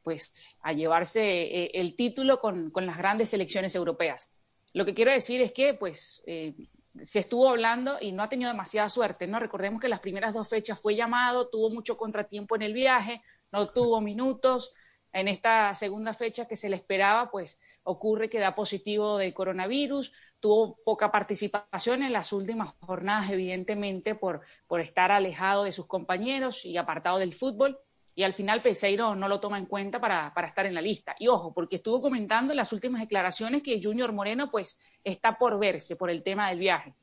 pues 0.02 0.56
a 0.60 0.72
llevarse 0.72 1.22
eh, 1.22 1.70
el 1.74 1.96
título 1.96 2.38
con, 2.38 2.72
las 2.74 2.98
grandes 2.98 3.30
selecciones 3.30 3.74
europeas. 3.74 4.30
Lo 4.72 4.84
que 4.84 4.94
quiero 4.94 5.10
decir 5.10 5.40
es 5.40 5.52
que, 5.52 5.74
pues, 5.74 6.22
eh, 6.26 6.54
se 7.02 7.18
estuvo 7.18 7.48
hablando 7.48 7.96
y 8.00 8.12
no 8.12 8.22
ha 8.22 8.28
tenido 8.28 8.50
demasiada 8.50 8.88
suerte, 8.88 9.26
¿no? 9.26 9.38
Recordemos 9.38 9.80
que 9.80 9.88
las 9.88 10.00
primeras 10.00 10.34
dos 10.34 10.48
fechas 10.48 10.80
fue 10.80 10.94
llamado, 10.94 11.48
tuvo 11.48 11.70
mucho 11.70 11.96
contratiempo 11.96 12.56
en 12.56 12.62
el 12.62 12.72
viaje, 12.72 13.22
no 13.52 13.68
tuvo 13.68 14.00
minutos. 14.00 14.72
En 15.12 15.28
esta 15.28 15.74
segunda 15.74 16.12
fecha 16.12 16.46
que 16.46 16.56
se 16.56 16.68
le 16.68 16.76
esperaba, 16.76 17.30
pues 17.30 17.58
ocurre 17.84 18.28
que 18.28 18.38
da 18.38 18.54
positivo 18.54 19.18
del 19.18 19.32
coronavirus, 19.32 20.12
tuvo 20.40 20.78
poca 20.84 21.10
participación 21.10 22.02
en 22.02 22.12
las 22.12 22.32
últimas 22.32 22.74
jornadas, 22.80 23.30
evidentemente, 23.30 24.14
por, 24.14 24.40
por 24.66 24.80
estar 24.80 25.12
alejado 25.12 25.64
de 25.64 25.72
sus 25.72 25.86
compañeros 25.86 26.64
y 26.64 26.76
apartado 26.76 27.18
del 27.18 27.34
fútbol. 27.34 27.78
Y 28.14 28.22
al 28.22 28.32
final 28.32 28.62
Peseiro 28.62 29.14
no 29.14 29.28
lo 29.28 29.40
toma 29.40 29.58
en 29.58 29.66
cuenta 29.66 30.00
para, 30.00 30.32
para 30.32 30.48
estar 30.48 30.64
en 30.64 30.74
la 30.74 30.80
lista. 30.80 31.14
Y 31.18 31.28
ojo, 31.28 31.52
porque 31.52 31.76
estuvo 31.76 32.00
comentando 32.00 32.52
en 32.52 32.56
las 32.56 32.72
últimas 32.72 33.00
declaraciones 33.00 33.62
que 33.62 33.82
Junior 33.82 34.12
Moreno 34.12 34.50
pues 34.50 34.80
está 35.04 35.36
por 35.36 35.58
verse 35.58 35.96
por 35.96 36.10
el 36.10 36.22
tema 36.22 36.48
del 36.48 36.58
viaje. 36.58 36.94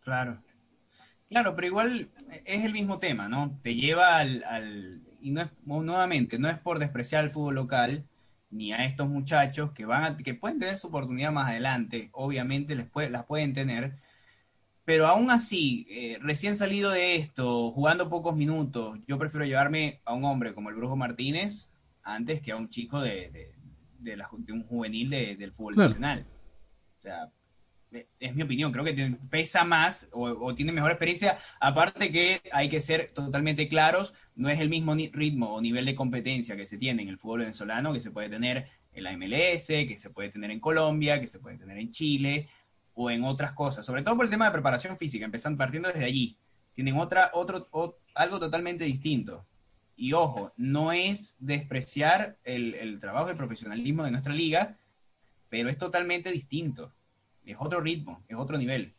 Claro. 0.00 0.42
Claro, 1.28 1.54
pero 1.54 1.66
igual 1.66 2.08
es 2.44 2.64
el 2.64 2.72
mismo 2.72 2.98
tema, 2.98 3.28
¿no? 3.28 3.58
Te 3.62 3.74
lleva 3.74 4.16
al, 4.18 4.44
al 4.44 5.02
y 5.20 5.30
no 5.32 5.42
es, 5.42 5.48
nuevamente, 5.64 6.38
no 6.38 6.48
es 6.48 6.58
por 6.58 6.78
despreciar 6.78 7.24
el 7.24 7.32
fútbol 7.32 7.56
local, 7.56 8.04
ni 8.50 8.72
a 8.72 8.84
estos 8.84 9.08
muchachos 9.08 9.72
que 9.72 9.84
van 9.84 10.04
a, 10.04 10.16
que 10.16 10.34
pueden 10.34 10.58
tener 10.58 10.78
su 10.78 10.88
oportunidad 10.88 11.32
más 11.32 11.50
adelante, 11.50 12.10
obviamente 12.12 12.74
les 12.74 12.88
las 13.10 13.24
pueden 13.24 13.52
tener, 13.54 13.96
pero 14.84 15.06
aún 15.08 15.30
así, 15.30 15.86
eh, 15.90 16.18
recién 16.20 16.56
salido 16.56 16.90
de 16.92 17.16
esto, 17.16 17.72
jugando 17.72 18.08
pocos 18.08 18.36
minutos, 18.36 18.98
yo 19.06 19.18
prefiero 19.18 19.44
llevarme 19.44 20.00
a 20.04 20.14
un 20.14 20.24
hombre 20.24 20.54
como 20.54 20.70
el 20.70 20.76
Brujo 20.76 20.96
Martínez 20.96 21.72
antes 22.04 22.40
que 22.40 22.52
a 22.52 22.56
un 22.56 22.68
chico 22.68 23.00
de, 23.00 23.52
de, 23.98 24.52
un 24.52 24.62
juvenil 24.62 25.10
del 25.10 25.52
fútbol 25.52 25.74
nacional. 25.74 26.24
O 26.98 27.02
sea, 27.02 27.32
es 28.20 28.34
mi 28.34 28.42
opinión, 28.42 28.72
creo 28.72 28.84
que 28.84 29.16
pesa 29.30 29.64
más 29.64 30.08
o, 30.12 30.54
tiene 30.54 30.72
mejor 30.72 30.90
experiencia, 30.90 31.38
aparte 31.60 32.12
que 32.12 32.40
hay 32.52 32.68
que 32.68 32.80
ser 32.80 33.10
totalmente 33.12 33.68
claros, 33.68 34.14
no 34.36 34.48
es 34.48 34.60
el 34.60 34.68
mismo 34.68 34.94
ritmo 34.94 35.54
o 35.54 35.60
nivel 35.60 35.84
de 35.86 35.94
competencia 35.94 36.56
que 36.56 36.64
se 36.64 36.78
tiene 36.78 37.02
en 37.02 37.08
el 37.08 37.18
fútbol 37.18 37.40
venezolano 37.40 37.92
que 37.92 38.00
se 38.00 38.10
puede 38.10 38.28
tener 38.28 38.68
en 38.92 39.04
la 39.04 39.16
MLS, 39.16 39.66
que 39.66 39.96
se 39.96 40.10
puede 40.10 40.30
tener 40.30 40.50
en 40.50 40.60
Colombia, 40.60 41.20
que 41.20 41.28
se 41.28 41.38
puede 41.38 41.58
tener 41.58 41.78
en 41.78 41.90
Chile 41.90 42.48
o 42.94 43.10
en 43.10 43.24
otras 43.24 43.52
cosas, 43.52 43.84
sobre 43.84 44.02
todo 44.02 44.16
por 44.16 44.24
el 44.24 44.30
tema 44.30 44.46
de 44.46 44.52
preparación 44.52 44.96
física, 44.96 45.24
empezando 45.24 45.58
partiendo 45.58 45.88
desde 45.88 46.04
allí. 46.04 46.36
Tienen 46.74 46.96
otra, 46.96 47.30
otro, 47.34 47.68
algo 48.14 48.38
totalmente 48.38 48.84
distinto. 48.84 49.46
Y 49.96 50.12
ojo, 50.12 50.52
no 50.56 50.92
es 50.92 51.36
despreciar 51.38 52.38
el, 52.44 52.74
el 52.74 53.00
trabajo 53.00 53.28
y 53.28 53.30
el 53.32 53.36
profesionalismo 53.36 54.04
de 54.04 54.10
nuestra 54.10 54.32
liga, 54.32 54.76
pero 55.48 55.68
es 55.68 55.78
totalmente 55.78 56.30
distinto 56.30 56.92
es 57.46 57.56
otro 57.58 57.80
ritmo, 57.80 58.24
es 58.28 58.36
otro 58.36 58.58
nivel. 58.58 58.94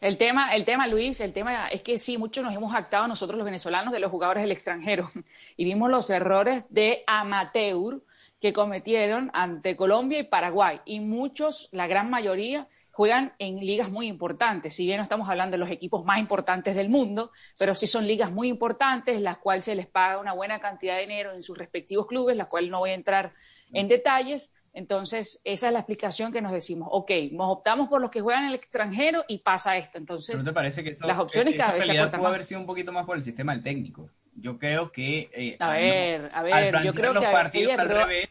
El 0.00 0.16
tema, 0.16 0.54
el 0.54 0.64
tema, 0.64 0.86
Luis, 0.86 1.20
el 1.20 1.32
tema 1.32 1.68
es 1.68 1.82
que 1.82 1.98
sí, 1.98 2.18
muchos 2.18 2.44
nos 2.44 2.54
hemos 2.54 2.74
actado 2.74 3.06
nosotros 3.06 3.36
los 3.36 3.44
venezolanos 3.44 3.92
de 3.92 4.00
los 4.00 4.10
jugadores 4.10 4.42
del 4.42 4.52
extranjero. 4.52 5.10
Y 5.56 5.64
vimos 5.64 5.90
los 5.90 6.08
errores 6.10 6.66
de 6.70 7.04
amateur 7.06 8.02
que 8.40 8.52
cometieron 8.52 9.30
ante 9.34 9.76
Colombia 9.76 10.18
y 10.18 10.24
Paraguay. 10.24 10.80
Y 10.84 11.00
muchos, 11.00 11.68
la 11.72 11.86
gran 11.86 12.08
mayoría, 12.08 12.68
juegan 12.92 13.32
en 13.38 13.56
ligas 13.56 13.90
muy 13.90 14.08
importantes. 14.08 14.74
Si 14.74 14.84
bien 14.84 14.98
no 14.98 15.02
estamos 15.02 15.28
hablando 15.28 15.52
de 15.52 15.58
los 15.58 15.70
equipos 15.70 16.04
más 16.04 16.18
importantes 16.18 16.74
del 16.74 16.88
mundo, 16.88 17.30
pero 17.58 17.74
sí 17.74 17.86
son 17.86 18.06
ligas 18.06 18.30
muy 18.30 18.48
importantes, 18.48 19.20
las 19.20 19.38
cuales 19.38 19.64
se 19.64 19.74
les 19.74 19.86
paga 19.86 20.18
una 20.18 20.32
buena 20.32 20.58
cantidad 20.58 20.96
de 20.96 21.02
dinero 21.02 21.32
en 21.32 21.42
sus 21.42 21.56
respectivos 21.56 22.06
clubes, 22.06 22.36
las 22.36 22.48
cuales 22.48 22.70
no 22.70 22.78
voy 22.80 22.90
a 22.90 22.94
entrar 22.94 23.32
en 23.72 23.88
detalles, 23.88 24.52
entonces, 24.72 25.40
esa 25.44 25.66
es 25.66 25.72
la 25.72 25.80
explicación 25.80 26.32
que 26.32 26.40
nos 26.40 26.52
decimos, 26.52 26.88
ok, 26.92 27.10
nos 27.32 27.48
optamos 27.50 27.88
por 27.88 28.00
los 28.00 28.10
que 28.10 28.20
juegan 28.20 28.44
en 28.44 28.50
el 28.50 28.54
extranjero 28.54 29.24
y 29.26 29.38
pasa 29.38 29.76
esto. 29.76 29.98
Entonces, 29.98 30.36
¿No 30.36 30.44
te 30.44 30.52
parece 30.52 30.84
que 30.84 30.96
las 31.00 31.18
opciones 31.18 31.56
cada 31.56 31.72
vez 31.72 31.86
se 31.86 31.92
puede 31.94 32.26
haber 32.26 32.44
sido 32.44 32.60
un 32.60 32.66
poquito 32.66 32.92
más 32.92 33.04
por 33.04 33.16
el 33.16 33.24
sistema 33.24 33.52
del 33.52 33.62
técnico? 33.64 34.08
Yo 34.36 34.58
creo 34.58 34.92
que... 34.92 35.28
Eh, 35.32 35.56
a 35.58 35.72
ver, 35.72 36.30
a 36.32 36.42
ver, 36.42 36.82
yo 36.84 36.94
creo 36.94 37.12
los 37.12 37.24
que... 37.24 37.30
Partidos 37.32 37.78
al 37.78 37.88
revés, 37.88 38.28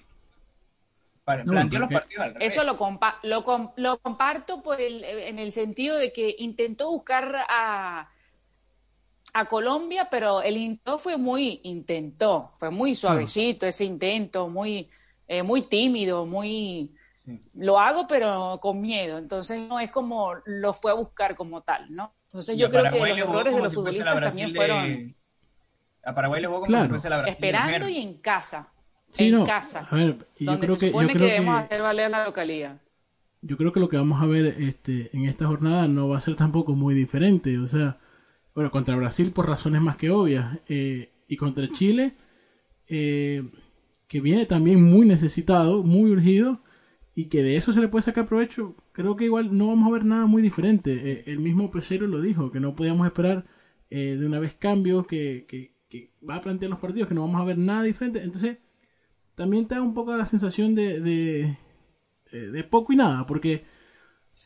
planteó 1.26 1.80
los 1.80 1.90
partidos 1.90 2.24
al 2.24 2.34
revés. 2.36 2.54
Eso 2.54 2.64
lo, 2.64 2.78
lo, 3.24 3.74
lo 3.76 3.98
comparto 3.98 4.64
por 4.64 4.80
el, 4.80 5.04
en 5.04 5.40
el 5.40 5.52
sentido 5.52 5.98
de 5.98 6.14
que 6.14 6.36
intentó 6.40 6.90
buscar 6.90 7.36
a, 7.50 8.10
a 9.34 9.46
Colombia, 9.46 10.08
pero 10.10 10.42
el 10.42 10.56
intento 10.56 10.98
fue 10.98 11.18
muy, 11.18 11.60
intentó, 11.64 12.54
fue 12.58 12.70
muy 12.70 12.96
suavecito 12.96 13.68
ese 13.68 13.84
intento, 13.84 14.48
muy, 14.48 14.90
eh, 15.30 15.44
muy 15.44 15.62
tímido, 15.62 16.26
muy... 16.26 16.92
Lo 17.54 17.80
hago 17.80 18.08
pero 18.08 18.58
con 18.60 18.82
miedo, 18.82 19.20
entonces 19.20 19.60
no 19.70 19.80
es 19.80 19.92
como 19.92 20.34
lo 20.46 20.74
fue 20.74 20.92
a 20.92 20.96
buscar 20.96 21.36
como 21.36 21.62
tal, 21.62 21.86
¿no? 21.94 22.16
Entonces 22.24 22.58
yo 22.58 22.68
creo 22.68 22.92
que 22.92 23.00
los 23.00 23.18
errores 23.20 23.54
de 23.54 23.62
los 23.62 23.74
futbolistas 23.74 24.20
también 24.20 24.54
fueron... 24.56 25.16
A 26.04 26.16
Paraguay 26.16 26.42
le 26.42 26.48
jugó 26.48 26.62
como 26.62 26.82
si 26.82 26.88
fuese 26.88 27.10
la 27.10 27.24
Esperando 27.28 27.88
y 27.88 27.98
en 27.98 28.16
casa. 28.18 28.72
en 29.18 29.46
casa. 29.46 29.88
A 29.92 29.96
ver, 29.96 30.28
donde 30.40 30.68
se 30.68 30.88
supone 30.88 31.14
que, 31.14 31.24
debemos 31.24 31.62
hacer 31.62 31.82
valer 31.84 32.10
la 32.10 32.26
localidad. 32.26 32.82
Yo 33.42 33.56
creo 33.56 33.72
que 33.72 33.80
lo 33.80 33.90
que 33.90 33.98
vamos 33.98 34.20
a 34.24 34.26
ver 34.26 34.48
este, 34.60 35.16
en 35.16 35.26
esta 35.26 35.46
jornada 35.46 35.88
no 35.88 36.10
va 36.10 36.18
a 36.18 36.22
ser 36.22 36.36
tampoco 36.36 36.74
muy 36.74 36.96
diferente. 36.96 37.60
O 37.60 37.68
sea, 37.68 37.98
bueno, 38.56 38.72
contra 38.72 38.96
Brasil 38.96 39.32
por 39.32 39.48
razones 39.48 39.82
más 39.82 39.98
que 39.98 40.10
obvias. 40.10 40.58
Eh, 40.68 41.12
y 41.28 41.38
contra 41.38 41.72
Chile, 41.72 42.16
eh, 42.88 43.44
que 44.10 44.20
viene 44.20 44.46
también 44.46 44.84
muy 44.84 45.08
necesitado, 45.08 45.84
muy 45.84 46.12
urgido, 46.12 46.62
y 47.16 47.30
que 47.30 47.44
de 47.44 47.56
eso 47.56 47.72
se 47.74 47.80
le 47.80 47.88
puede 47.88 48.04
sacar 48.04 48.28
provecho. 48.28 48.76
Creo 48.92 49.16
que 49.16 49.26
igual 49.26 49.58
no 49.58 49.68
vamos 49.68 49.88
a 49.88 49.94
ver 49.94 50.06
nada 50.06 50.26
muy 50.26 50.42
diferente. 50.42 51.12
Eh, 51.12 51.24
el 51.28 51.40
mismo 51.40 51.72
Pesero 51.72 52.08
lo 52.08 52.22
dijo, 52.22 52.52
que 52.52 52.60
no 52.60 52.76
podíamos 52.76 53.08
esperar 53.08 53.46
de 53.90 54.24
una 54.24 54.40
vez 54.40 54.54
cambios, 54.54 55.08
que, 55.08 55.46
que, 55.48 56.14
va 56.28 56.36
a 56.36 56.42
plantear 56.42 56.70
los 56.70 56.80
partidos, 56.80 57.08
que 57.08 57.16
no 57.16 57.22
vamos 57.22 57.42
a 57.42 57.46
ver 57.46 57.58
nada 57.58 57.84
diferente. 57.84 58.22
Entonces, 58.22 58.60
también 59.36 59.68
te 59.68 59.76
da 59.76 59.82
un 59.82 59.94
poco 59.94 60.16
la 60.16 60.26
sensación 60.26 60.76
de, 60.76 61.00
de, 61.00 61.58
de 62.32 62.64
poco 62.66 62.94
y 62.94 62.98
nada, 62.98 63.26
porque 63.26 63.64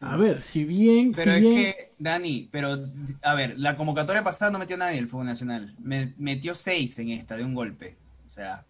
a 0.01 0.17
ver, 0.17 0.41
si 0.41 0.65
bien. 0.65 1.13
Pero 1.13 1.33
es 1.33 1.43
que, 1.43 1.93
Dani, 1.99 2.49
pero 2.51 2.89
a 3.21 3.35
ver, 3.35 3.59
la 3.59 3.75
convocatoria 3.77 4.23
pasada 4.23 4.51
no 4.51 4.59
metió 4.59 4.77
nadie 4.77 4.97
el 4.97 5.07
Fútbol 5.07 5.27
Nacional. 5.27 5.75
Me, 5.79 6.13
metió 6.17 6.55
seis 6.55 6.97
en 6.99 7.09
esta 7.09 7.35
de 7.35 7.43
un 7.43 7.53
golpe. 7.53 7.97
O 8.27 8.31
sea, 8.31 8.65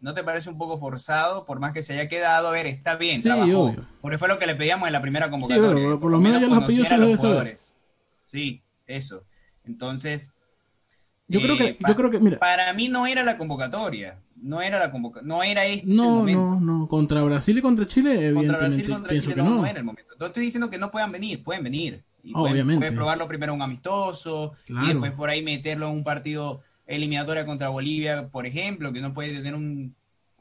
¿no 0.00 0.14
te 0.14 0.22
parece 0.24 0.50
un 0.50 0.58
poco 0.58 0.78
forzado? 0.78 1.46
Por 1.46 1.60
más 1.60 1.72
que 1.72 1.82
se 1.82 1.94
haya 1.94 2.08
quedado, 2.08 2.48
a 2.48 2.50
ver, 2.50 2.66
está 2.66 2.96
bien, 2.96 3.22
trabajó. 3.22 3.74
Porque 4.00 4.18
fue 4.18 4.28
lo 4.28 4.38
que 4.38 4.46
le 4.46 4.54
pedíamos 4.54 4.86
en 4.86 4.92
la 4.92 5.02
primera 5.02 5.30
convocatoria. 5.30 5.98
por, 5.98 6.10
lo 6.10 6.20
menos, 6.20 6.40
ya 6.40 6.48
los 6.48 6.62
apellidos 6.62 6.90
los 6.90 7.20
jugadores. 7.20 7.74
Sí, 8.26 8.62
eso. 8.86 9.24
Entonces. 9.64 10.30
Yo 11.28 11.40
creo 11.40 11.56
que, 11.56 11.64
eh, 11.64 11.78
yo 11.86 11.94
creo 11.94 12.10
que, 12.10 12.18
mira. 12.18 12.38
Para 12.38 12.72
mí 12.72 12.88
no 12.88 13.06
era 13.06 13.22
la 13.22 13.38
convocatoria 13.38 14.18
no 14.42 14.62
era 14.62 14.78
la 14.78 14.92
no 15.22 15.42
era 15.42 15.66
este 15.66 15.86
no, 15.86 16.24
No, 16.24 16.60
no, 16.60 16.88
contra 16.88 17.22
Brasil 17.22 17.58
y 17.58 17.62
contra 17.62 17.86
Chile, 17.86 18.32
contra 18.32 18.58
Brasil 18.58 18.84
y 18.86 18.92
contra 18.92 19.20
Chile 19.20 19.36
no, 19.36 19.50
no. 19.50 19.66
era 19.66 19.78
el 19.78 19.84
momento. 19.84 20.14
No 20.18 20.26
estoy 20.26 20.44
diciendo 20.44 20.70
que 20.70 20.78
no 20.78 20.90
puedan 20.90 21.12
venir, 21.12 21.42
pueden 21.42 21.62
venir. 21.64 22.02
Y 22.22 22.32
Obviamente. 22.34 22.80
Pueden, 22.80 22.94
probarlo 22.94 23.26
primero 23.26 23.54
un 23.54 23.62
amistoso 23.62 24.52
y 24.68 24.88
después 24.88 25.12
por 25.12 25.30
ahí 25.30 25.42
meterlo 25.42 25.88
en 25.88 25.96
un 25.96 26.04
partido 26.04 26.62
eliminatoria 26.90 27.46
contra 27.46 27.68
Bolivia, 27.68 28.28
por 28.28 28.46
ejemplo, 28.46 28.92
que 28.92 29.00
no 29.00 29.14
puede 29.14 29.32
tener 29.32 29.54
un, 29.54 29.94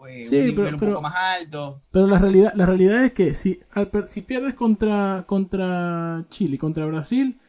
eh, 0.07 0.27
nivel 0.29 0.73
un 0.73 0.79
poco 0.79 1.01
más 1.01 1.13
alto. 1.15 1.83
Pero 1.91 2.07
la 2.07 2.17
realidad, 2.17 2.53
la 2.55 2.65
realidad 2.65 3.05
es 3.05 3.13
que 3.13 3.33
si, 3.33 3.59
si 4.07 4.21
pierdes 4.21 4.55
contra, 4.55 5.23
contra 5.27 6.25
Chile 6.29 6.55
y 6.55 6.57
contra 6.57 6.85
Brasil, 6.85 7.39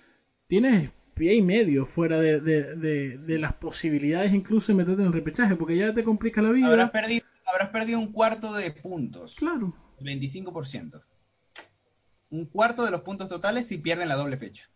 tienes 0.47 0.91
pie 1.15 1.35
y 1.35 1.43
medio 1.43 1.87
fuera 1.87 2.19
de, 2.19 2.41
de, 2.41 3.19
de, 3.19 3.39
las 3.39 3.55
posibilidades 3.55 4.33
incluso 4.33 4.73
de 4.73 4.79
meterte 4.79 5.03
en 5.03 5.09
el 5.09 5.13
repechaje, 5.13 5.57
porque 5.57 5.77
ya 5.77 5.93
te 5.93 6.05
complica 6.05 6.43
la 6.43 6.51
vida. 6.51 6.69
Habrás 6.69 6.91
perdido, 6.91 7.25
habrás 7.47 7.71
perdido 7.71 7.99
un 7.99 8.13
cuarto 8.13 8.53
de 8.55 8.71
puntos. 8.71 9.35
Claro. 9.37 9.75
25%. 10.01 11.03
Un 12.31 12.47
cuarto 12.47 12.85
de 12.85 12.91
los 12.91 13.03
puntos 13.03 13.29
totales 13.29 13.67
si 13.67 13.79
pierden 13.79 14.09
la 14.09 14.15
doble 14.15 14.37
fecha. 14.37 14.71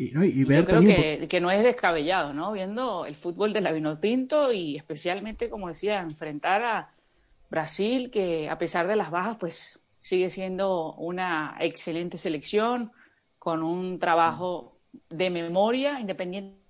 Y, 0.00 0.16
y 0.16 0.44
ver 0.44 0.60
Yo 0.60 0.66
creo 0.66 0.80
que, 0.80 1.26
que, 1.28 1.40
no 1.40 1.50
es 1.50 1.64
descabellado, 1.64 2.32
¿no? 2.32 2.52
Viendo 2.52 3.04
el 3.04 3.16
fútbol 3.16 3.52
de 3.52 3.60
la 3.60 3.72
Vinotinto 3.72 4.52
y 4.52 4.76
especialmente, 4.76 5.50
como 5.50 5.66
decía, 5.66 6.00
enfrentar 6.00 6.62
a 6.62 6.94
Brasil, 7.50 8.08
que 8.08 8.48
a 8.48 8.58
pesar 8.58 8.86
de 8.86 8.94
las 8.94 9.10
bajas, 9.10 9.38
pues 9.38 9.82
sigue 10.00 10.30
siendo 10.30 10.94
una 10.94 11.56
excelente 11.58 12.16
selección, 12.16 12.92
con 13.40 13.64
un 13.64 13.98
trabajo 13.98 14.78
de 15.10 15.30
memoria, 15.30 15.98
independientemente 15.98 16.62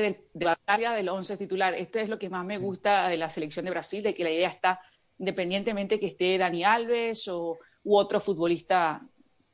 de, 0.00 0.28
la 0.34 0.50
batalla 0.50 0.92
del 0.92 1.08
11 1.08 1.36
titular. 1.36 1.74
Esto 1.74 1.98
es 1.98 2.08
lo 2.08 2.16
que 2.16 2.30
más 2.30 2.44
me 2.44 2.58
gusta 2.58 3.08
de 3.08 3.16
la 3.16 3.28
selección 3.28 3.64
de 3.64 3.72
Brasil, 3.72 4.04
de 4.04 4.14
que 4.14 4.22
la 4.22 4.30
idea 4.30 4.50
está, 4.50 4.80
independientemente 5.18 5.98
que 5.98 6.06
esté 6.06 6.38
Dani 6.38 6.62
Alves 6.62 7.26
o, 7.26 7.58
u 7.82 7.96
otro 7.96 8.20
futbolista 8.20 9.02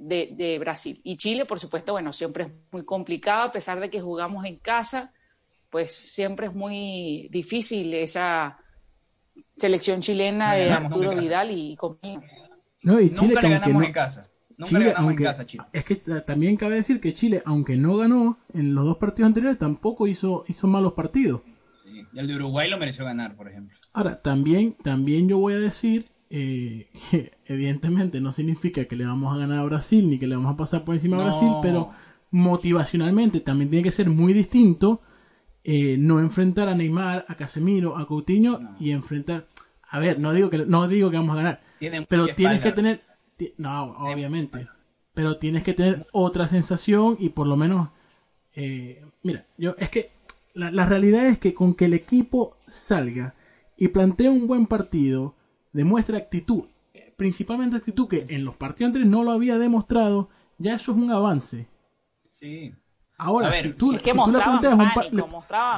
de, 0.01 0.31
de, 0.33 0.59
Brasil. 0.59 1.01
Y 1.05 1.17
Chile, 1.19 1.45
por 1.45 1.61
supuesto, 1.61 1.93
bueno, 1.93 2.13
siempre 2.13 2.45
es 2.45 2.51
muy 2.73 2.85
complicado, 2.85 3.43
a 3.43 3.53
pesar 3.53 3.79
de 3.81 3.91
que 3.91 4.01
jugamos 4.01 4.45
en 4.47 4.57
casa, 4.57 5.13
pues 5.69 5.95
siempre 5.95 6.47
es 6.47 6.55
muy 6.55 7.29
difícil 7.31 7.93
esa 7.95 8.59
selección 9.53 10.01
chilena 10.01 10.55
de 10.55 10.73
Arturo 10.73 11.15
Vidal 11.15 11.51
y, 11.51 11.77
compañía. 11.77 12.23
No, 12.83 12.99
y 12.99 13.11
Chile 13.13 13.35
Nunca 13.35 13.43
le 13.43 13.51
ganamos 13.51 13.85
en 13.85 13.93
casa. 13.93 14.31
Chile, 14.63 14.95
Es 15.73 15.85
que 15.85 15.97
también 16.21 16.57
cabe 16.57 16.77
decir 16.77 17.01
que 17.01 17.13
Chile, 17.13 17.43
aunque 17.47 17.77
no 17.77 17.97
ganó 17.97 18.39
en 18.53 18.75
los 18.75 18.85
dos 18.85 18.99
partidos 18.99 19.29
anteriores, 19.29 19.59
tampoco 19.59 20.07
hizo, 20.07 20.45
hizo 20.49 20.67
malos 20.67 20.93
partidos. 20.93 21.43
y 22.13 22.19
el 22.19 22.27
de 22.27 22.37
Uruguay 22.37 22.69
lo 22.69 22.79
mereció 22.79 23.05
ganar, 23.05 23.37
por 23.37 23.49
ejemplo. 23.49 23.77
Ahora, 23.93 24.21
también, 24.21 24.77
también 24.83 25.29
yo 25.29 25.39
voy 25.39 25.55
a 25.55 25.59
decir 25.59 26.11
eh, 26.31 26.89
que 27.11 27.33
evidentemente 27.45 28.21
no 28.21 28.33
significa 28.33 28.85
que 28.87 28.97
le 28.97 29.05
vamos 29.05 29.35
a 29.35 29.39
ganar 29.39 29.59
a 29.59 29.65
Brasil 29.65 30.09
ni 30.09 30.19
que 30.19 30.27
le 30.27 30.37
vamos 30.37 30.55
a 30.55 30.57
pasar 30.57 30.85
por 30.85 30.95
encima 30.95 31.19
a 31.19 31.25
Brasil, 31.25 31.51
pero 31.61 31.91
motivacionalmente 32.31 33.41
también 33.41 33.71
tiene 33.71 33.83
que 33.83 33.93
ser 33.93 34.09
muy 34.09 34.33
distinto 34.33 35.03
eh, 35.63 35.97
no 35.99 36.21
enfrentar 36.21 36.69
a 36.69 36.75
Neymar, 36.75 37.27
a 37.29 37.35
Casemiro, 37.35 37.99
a 37.99 38.07
Coutinho 38.07 38.77
y 38.81 38.93
enfrentar... 38.93 39.47
A 39.93 39.99
ver, 39.99 40.21
no 40.21 40.33
digo 40.33 40.49
que, 40.49 40.59
no 40.59 40.87
digo 40.87 41.11
que 41.11 41.17
vamos 41.17 41.33
a 41.33 41.43
ganar, 41.43 41.61
pero 42.09 42.29
tienes 42.35 42.61
que 42.61 42.71
tener 42.71 43.03
no, 43.57 43.93
obviamente. 43.99 44.69
Pero 45.15 45.39
tienes 45.39 45.63
que 45.63 45.75
tener 45.75 46.07
otra 46.13 46.49
sensación 46.49 47.17
y 47.19 47.31
por 47.31 47.47
lo 47.47 47.57
menos... 47.57 47.89
Eh, 48.55 49.05
mira, 49.23 49.47
yo 49.57 49.75
es 49.79 49.91
que 49.91 50.11
la, 50.55 50.85
realidad 50.87 51.27
es 51.27 51.39
que 51.39 51.55
con 51.55 51.75
que 51.75 51.87
el 51.87 51.95
equipo 51.95 52.57
salga 52.67 53.35
y 53.77 53.89
plantee 53.89 54.29
un 54.29 54.47
buen 54.47 54.67
partido, 54.67 55.35
demuestre 55.73 56.17
actitud, 56.17 56.65
principalmente 57.17 57.77
actitud 57.77 58.09
que 58.09 58.27
en 58.29 58.45
los 58.45 58.57
partidos 58.57 58.89
anteriores 58.89 59.11
no 59.11 59.25
lo 59.25 59.33
había 59.33 59.59
demostrado, 59.59 60.29
ya 60.59 60.75
eso 60.75 60.93
es 60.93 60.99
un 60.99 61.11
avance. 61.11 61.67
Sí. 62.33 62.75
Ahora, 63.17 63.53
si 63.55 63.73
tú, 63.73 63.93
es 63.93 64.01
que 64.01 64.13
si 64.13 64.17
tú 64.17 64.31
le 64.31 64.41
planteas 64.41 64.75
un 64.75 64.79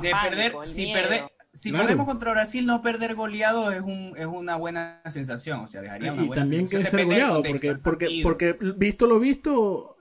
de 0.02 0.12
perder, 0.12 0.54
si 0.64 0.92
perder, 0.92 1.24
si 1.52 1.72
perdemos 1.72 2.06
contra 2.06 2.30
Brasil, 2.30 2.64
no 2.64 2.82
perder 2.82 3.14
goleado 3.16 3.72
es, 3.72 3.82
un, 3.82 4.14
es 4.16 4.26
una 4.26 4.56
buena 4.56 5.02
sensación. 5.10 5.60
O 5.60 5.66
sea, 5.66 5.82
dejaría 5.82 6.12
una 6.12 6.24
y 6.24 6.30
también 6.30 6.68
que 6.68 6.84
ser 6.84 7.04
goleado, 7.04 7.42
porque, 7.42 7.74
porque, 7.74 8.20
porque 8.22 8.56
visto 8.76 9.06
lo 9.06 9.18
visto, 9.18 9.96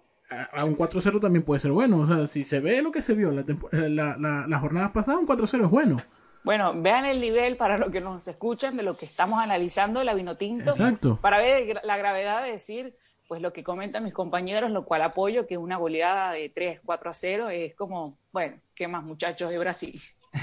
a 0.51 0.63
un 0.65 0.77
4-0 0.77 1.19
también 1.19 1.43
puede 1.43 1.59
ser 1.59 1.71
bueno. 1.71 1.99
O 1.99 2.07
sea, 2.07 2.27
si 2.27 2.43
se 2.43 2.59
ve 2.59 2.81
lo 2.81 2.91
que 2.91 3.01
se 3.01 3.15
vio 3.15 3.31
en 3.31 3.95
la, 3.95 4.15
la, 4.17 4.45
la, 4.47 4.59
jornada 4.59 4.93
pasada, 4.93 5.17
un 5.17 5.27
4-0 5.27 5.65
es 5.65 5.69
bueno. 5.69 5.97
Bueno, 6.43 6.73
vean 6.75 7.05
el 7.05 7.21
nivel 7.21 7.55
para 7.55 7.77
los 7.77 7.91
que 7.91 8.01
nos 8.01 8.27
escuchan 8.27 8.75
de 8.77 8.83
lo 8.83 8.97
que 8.97 9.05
estamos 9.05 9.39
analizando 9.39 10.03
la 10.03 10.13
Vinotinto. 10.13 10.71
Exacto. 10.71 11.19
Para 11.21 11.37
ver 11.37 11.81
la 11.83 11.97
gravedad 11.97 12.43
de 12.43 12.51
decir, 12.51 12.95
pues 13.27 13.41
lo 13.41 13.53
que 13.53 13.63
comentan 13.63 14.03
mis 14.03 14.13
compañeros, 14.13 14.71
lo 14.71 14.85
cual 14.85 15.03
apoyo, 15.03 15.47
que 15.47 15.57
una 15.57 15.77
goleada 15.77 16.31
de 16.31 16.49
3, 16.49 16.81
4 16.83 17.09
a 17.09 17.13
0 17.13 17.49
es 17.49 17.75
como, 17.75 18.17
bueno, 18.33 18.57
¿qué 18.75 18.87
más 18.87 19.03
muchachos 19.03 19.49
de 19.49 19.57
Brasil? 19.57 20.01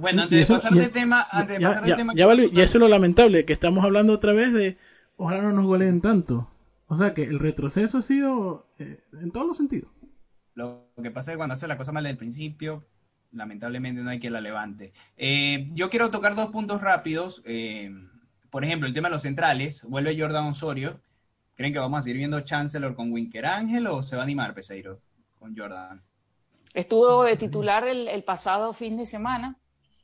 Bueno, 0.00 0.22
antes 0.22 0.46
de 0.46 0.54
pasar 0.54 0.72
de 0.72 0.88
tema, 0.90 1.26
antes 1.28 1.58
ya, 1.58 1.80
de 1.80 1.94
tema. 1.96 2.14
y 2.14 2.20
eso 2.20 2.52
es 2.60 2.74
lo 2.76 2.86
lamentable, 2.86 3.44
que 3.44 3.52
estamos 3.52 3.84
hablando 3.84 4.12
otra 4.12 4.32
vez 4.32 4.52
de 4.52 4.76
ojalá 5.16 5.42
no 5.42 5.50
nos 5.50 5.66
goleen 5.66 6.00
tanto. 6.00 6.48
O 6.86 6.96
sea 6.96 7.14
que 7.14 7.24
el 7.24 7.40
retroceso 7.40 7.98
ha 7.98 8.02
sido 8.02 8.68
eh, 8.78 9.02
en 9.12 9.32
todos 9.32 9.48
los 9.48 9.56
sentidos. 9.56 9.90
Lo 10.54 10.88
que 11.02 11.10
pasa 11.10 11.32
es 11.32 11.34
que 11.34 11.38
cuando 11.38 11.54
hace 11.54 11.66
la 11.66 11.76
cosa 11.76 11.90
mal 11.90 12.04
del 12.04 12.16
principio, 12.16 12.84
lamentablemente 13.32 14.02
no 14.02 14.10
hay 14.10 14.20
quien 14.20 14.32
la 14.32 14.40
levante. 14.40 14.92
Eh, 15.16 15.68
yo 15.72 15.90
quiero 15.90 16.10
tocar 16.10 16.34
dos 16.34 16.50
puntos 16.50 16.80
rápidos. 16.80 17.42
Eh, 17.44 17.90
por 18.50 18.64
ejemplo, 18.64 18.88
el 18.88 18.94
tema 18.94 19.08
de 19.08 19.14
los 19.14 19.22
centrales. 19.22 19.84
Vuelve 19.84 20.18
Jordan 20.18 20.46
Osorio. 20.46 21.00
¿Creen 21.54 21.72
que 21.72 21.78
vamos 21.78 21.98
a 21.98 22.02
seguir 22.02 22.18
viendo 22.18 22.40
Chancellor 22.40 22.94
con 22.94 23.12
Winker 23.12 23.46
Ángel 23.46 23.86
o 23.88 24.02
se 24.02 24.16
va 24.16 24.22
a 24.22 24.24
animar 24.24 24.54
Peseiro 24.54 25.00
con 25.38 25.56
Jordan? 25.56 26.02
Estuvo 26.72 27.24
de 27.24 27.36
titular 27.36 27.86
el 27.88 28.22
pasado 28.24 28.72
fin 28.72 28.96
de 28.96 29.06
semana 29.06 29.58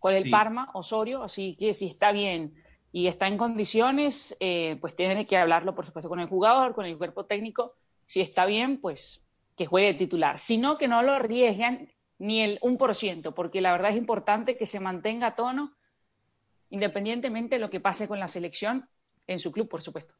con 0.05 0.13
el 0.13 0.29
Parma, 0.29 0.69
Osorio, 0.75 1.23
así 1.23 1.57
que 1.59 1.73
si 1.73 1.87
está 1.87 2.13
bien 2.13 2.53
y 2.93 3.07
está 3.07 3.27
en 3.27 3.39
condiciones, 3.39 4.37
eh, 4.39 4.77
pues 4.79 4.95
tiene 4.95 5.25
que 5.25 5.39
hablarlo, 5.39 5.75
por 5.75 5.87
supuesto, 5.87 6.11
con 6.11 6.21
el 6.21 6.29
jugador, 6.29 6.75
con 6.75 6.85
el 6.85 6.99
cuerpo 6.99 7.25
técnico. 7.25 7.73
Si 8.05 8.21
está 8.21 8.45
bien, 8.45 8.83
pues 8.83 9.25
que 9.57 9.65
juegue 9.65 9.95
titular. 9.95 10.39
Si 10.39 10.59
no, 10.59 10.77
que 10.77 10.89
no 10.89 11.03
lo 11.03 11.13
arriesgan 11.13 11.89
ni 12.19 12.43
el 12.43 12.61
1%, 12.61 13.35
porque 13.35 13.61
la 13.61 13.73
verdad 13.73 13.91
es 13.91 13.97
importante 13.97 14.57
que 14.57 14.67
se 14.67 14.81
mantenga 14.81 15.29
a 15.29 15.35
tono 15.35 15.75
independientemente 16.71 17.57
de 17.57 17.61
lo 17.61 17.71
que 17.71 17.81
pase 17.81 18.09
con 18.09 18.19
la 18.19 18.29
selección 18.29 18.89
en 19.27 19.39
su 19.39 19.53
club, 19.53 19.69
por 19.69 19.83
supuesto. 19.83 20.15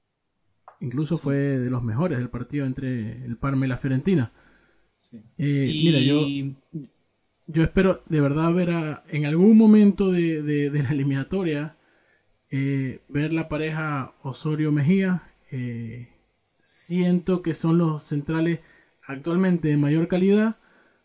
Incluso 0.81 1.19
fue 1.19 1.37
de 1.37 1.71
los 1.71 1.83
mejores 1.83 2.19
del 2.19 2.31
partido 2.31 2.67
entre 2.67 3.25
el 3.25 3.37
Parma 3.37 3.67
y 3.67 3.69
la 3.69 3.77
Fiorentina. 3.77 4.33
Eh, 5.39 5.71
mira, 5.73 5.99
yo, 6.01 6.27
yo 7.47 7.63
espero 7.63 8.03
de 8.07 8.21
verdad 8.21 8.53
ver 8.53 8.71
a, 8.71 9.05
en 9.09 9.27
algún 9.27 9.57
momento 9.57 10.11
de, 10.11 10.71
la 10.73 10.91
eliminatoria 10.91 11.77
eh, 12.51 13.01
ver 13.09 13.33
la 13.33 13.49
pareja 13.49 14.15
Osorio-Mejía. 14.23 15.23
Eh, 15.51 16.09
siento 16.59 17.43
que 17.43 17.55
son 17.55 17.79
los 17.79 18.03
centrales 18.03 18.61
actualmente 19.07 19.69
de 19.69 19.77
mayor 19.77 20.09
calidad, 20.09 20.57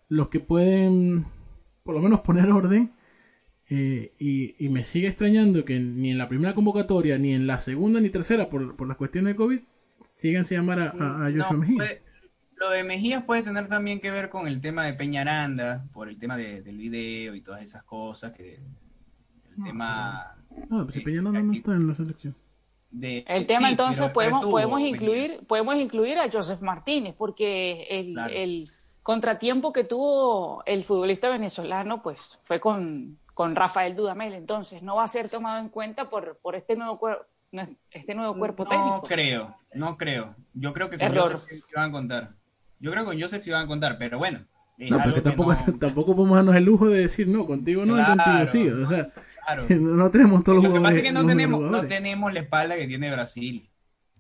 los 0.10 0.30
que 0.30 0.40
pueden 0.40 1.26
por 1.84 1.96
lo 1.96 2.02
menos 2.02 2.20
poner 2.22 2.52
orden. 2.52 2.92
y, 3.70 4.70
me 4.70 4.84
sigue 4.84 5.08
extrañando 5.08 5.64
que 5.64 5.80
ni 5.80 6.12
en 6.12 6.18
la 6.18 6.28
primera 6.28 6.54
convocatoria, 6.54 7.18
ni 7.18 7.34
en 7.34 7.48
la 7.48 7.60
segunda 7.60 8.00
ni 8.02 8.10
tercera, 8.10 8.50
por, 8.50 8.76
por 8.76 8.88
las 8.88 8.98
cuestiones 8.98 9.34
de 9.34 9.38
COVID, 9.38 9.60
sigan 10.04 10.46
sin 10.46 10.58
llamar 10.58 10.80
a, 10.80 11.26
a, 11.28 11.54
Mejía. 11.54 12.02
Lo 12.60 12.70
de 12.72 12.84
Mejías 12.84 13.24
puede 13.24 13.42
tener 13.42 13.70
también 13.70 14.02
que 14.02 14.12
ver 14.12 14.30
con 14.30 14.46
el 14.48 14.60
tema 14.60 14.86
de 14.86 14.94
Peñaranda, 14.94 15.86
por 15.94 16.10
el 16.10 16.20
tema 16.20 16.36
del 16.36 16.78
video 16.78 17.34
y 17.34 17.42
todas 17.42 17.64
esas 17.64 17.84
cosas, 17.84 18.34
que 18.34 18.56
el 18.56 19.64
tema... 19.64 20.36
No, 20.70 20.84
pues 20.84 20.96
si 20.96 21.02
Peñaranda 21.02 21.42
no 21.42 21.54
está 21.54 21.74
en 21.74 21.88
la 21.88 21.96
selección. 21.96 22.36
el 23.02 23.46
tema 23.46 23.70
entonces 23.70 24.12
podemos 24.12 24.46
podemos 24.46 24.82
incluir 24.82 25.40
podemos 25.48 25.76
incluir 25.76 26.18
a 26.18 26.30
Joseph 26.30 26.60
Martínez 26.62 27.14
porque 27.18 27.88
el, 27.90 28.18
el, 28.32 28.68
contratiempo 29.12 29.74
que 29.74 29.84
tuvo 29.84 30.64
el 30.66 30.84
futbolista 30.84 31.30
venezolano 31.30 32.02
pues 32.02 32.40
fue 32.44 32.60
con, 32.60 33.18
con 33.34 33.56
Rafael 33.56 33.96
Dudamel 33.96 34.34
entonces 34.34 34.84
no 34.84 34.96
va 34.96 35.04
a 35.04 35.08
ser 35.08 35.30
tomado 35.30 35.60
en 35.60 35.70
cuenta 35.70 36.10
por, 36.10 36.38
por 36.38 36.56
este 36.56 36.76
nuevo 36.76 37.00
este 37.92 38.14
nuevo 38.14 38.38
cuerpo 38.38 38.66
técnico 38.66 38.98
no 38.98 39.02
creo 39.02 39.56
no 39.74 39.98
creo 39.98 40.36
yo 40.54 40.74
creo 40.74 40.90
que 40.90 40.98
con 40.98 41.08
Error. 41.08 41.40
van 41.76 41.90
a 41.90 41.92
contar 41.92 42.40
yo 42.80 42.92
creo 42.92 43.04
que 43.04 43.12
con 43.12 43.22
Joseph 43.22 43.44
se 43.44 43.50
iban 43.50 43.66
a 43.66 43.68
contar, 43.68 43.98
pero 43.98 44.18
bueno. 44.18 44.40
No, 44.78 44.98
pero 45.04 45.22
tampoco, 45.22 45.54
tampoco 45.80 46.16
podemos 46.16 46.38
darnos 46.38 46.56
el 46.56 46.64
lujo 46.64 46.88
de 46.88 47.02
decir, 47.02 47.28
no, 47.28 47.46
contigo 47.46 47.86
no, 47.86 47.96
contigo 47.96 48.48
sí. 48.48 48.70
O 48.70 48.88
sea, 48.88 49.10
no 49.80 50.10
tenemos 50.10 50.44
todos 50.44 50.64
los 50.64 50.64
Lo 50.64 50.74
que 50.74 50.80
pasa 50.80 50.98
es 50.98 51.04
que 51.04 51.12
no 51.12 51.26
tenemos, 51.26 51.60
no 51.60 51.86
tenemos 51.86 52.34
la 52.34 52.40
espalda 52.40 52.78
que 52.78 52.88
tiene 52.88 53.12
Brasil. 53.12 53.70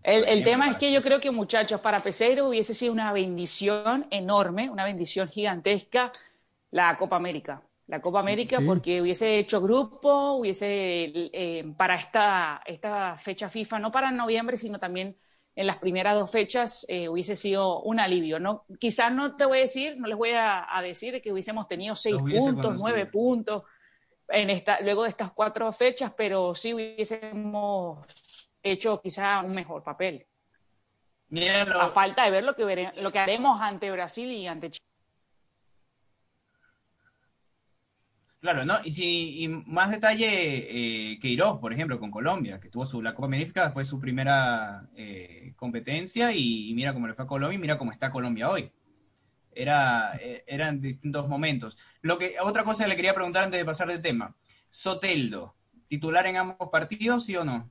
El, 0.03 0.27
el 0.27 0.43
tema 0.43 0.69
es 0.69 0.77
que 0.77 0.91
yo 0.91 1.01
creo 1.01 1.19
que, 1.19 1.31
muchachos, 1.31 1.81
para 1.81 1.99
Peseiro 1.99 2.47
hubiese 2.47 2.73
sido 2.73 2.93
una 2.93 3.11
bendición 3.11 4.07
enorme, 4.09 4.69
una 4.69 4.85
bendición 4.85 5.27
gigantesca 5.27 6.11
la 6.71 6.97
Copa 6.97 7.15
América. 7.15 7.61
La 7.87 8.01
Copa 8.01 8.19
América 8.19 8.59
porque 8.63 9.01
hubiese 9.01 9.39
hecho 9.39 9.59
grupo, 9.59 10.33
hubiese 10.33 11.11
eh, 11.33 11.65
para 11.75 11.95
esta, 11.95 12.61
esta 12.63 13.15
fecha 13.15 13.49
FIFA, 13.49 13.79
no 13.79 13.91
para 13.91 14.11
noviembre, 14.11 14.57
sino 14.57 14.77
también 14.77 15.17
en 15.55 15.65
las 15.65 15.77
primeras 15.77 16.15
dos 16.15 16.29
fechas 16.29 16.85
eh, 16.87 17.09
hubiese 17.09 17.35
sido 17.35 17.81
un 17.81 17.99
alivio. 17.99 18.39
¿no? 18.39 18.65
Quizás 18.79 19.11
no 19.11 19.35
te 19.35 19.45
voy 19.45 19.57
a 19.57 19.61
decir, 19.61 19.97
no 19.97 20.07
les 20.07 20.17
voy 20.17 20.29
a, 20.35 20.67
decir 20.83 21.19
que 21.19 21.31
hubiésemos 21.31 21.67
tenido 21.67 21.95
seis 21.95 22.15
puntos, 22.15 22.75
nueve 22.77 23.07
puntos 23.07 23.63
en 24.27 24.51
esta, 24.51 24.79
luego 24.81 25.03
de 25.03 25.09
estas 25.09 25.31
cuatro 25.31 25.71
fechas, 25.73 26.13
pero 26.15 26.53
sí 26.53 26.75
hubiésemos 26.75 28.05
hecho 28.63 29.01
quizá 29.01 29.41
un 29.41 29.53
mejor 29.53 29.83
papel. 29.83 30.25
A 31.79 31.89
falta 31.89 32.25
de 32.25 32.31
ver 32.31 32.43
lo 32.43 32.55
que, 32.55 32.91
lo 32.97 33.11
que 33.11 33.19
haremos 33.19 33.61
ante 33.61 33.91
Brasil 33.91 34.31
y 34.31 34.47
ante 34.47 34.71
Chile. 34.71 34.89
Claro, 38.41 38.63
¿no? 38.63 38.79
Y 38.85 38.91
si 38.91 39.43
y 39.43 39.47
más 39.49 39.91
detalle, 39.91 41.11
eh, 41.11 41.19
Queiroz, 41.19 41.59
por 41.59 41.73
ejemplo, 41.73 41.99
con 41.99 42.09
Colombia, 42.09 42.59
que 42.59 42.69
tuvo 42.69 42.85
su, 42.85 43.01
la 43.01 43.13
Copa 43.13 43.27
Magnífica, 43.27 43.71
fue 43.71 43.83
su 43.83 43.99
primera 43.99 44.87
eh, 44.95 45.53
competencia 45.57 46.31
y, 46.33 46.73
mira 46.73 46.93
cómo 46.93 47.07
le 47.07 47.15
fue 47.15 47.25
a 47.25 47.27
Colombia 47.27 47.57
y 47.57 47.59
mira 47.61 47.77
cómo 47.77 47.91
está 47.91 48.09
Colombia 48.09 48.49
hoy. 48.49 48.71
Era, 49.51 50.15
eh, 50.21 50.45
eran 50.47 50.79
distintos 50.79 51.27
momentos. 51.27 51.77
Lo 52.01 52.17
que, 52.17 52.37
otra 52.41 52.63
cosa 52.63 52.85
que 52.85 52.89
le 52.89 52.95
quería 52.95 53.13
preguntar 53.13 53.43
antes 53.43 53.59
de 53.59 53.65
pasar 53.65 53.89
de 53.89 53.99
tema. 53.99 54.33
Soteldo, 54.69 55.55
¿titular 55.89 56.25
en 56.25 56.37
ambos 56.37 56.69
partidos, 56.71 57.25
sí 57.25 57.35
o 57.35 57.43
no? 57.43 57.69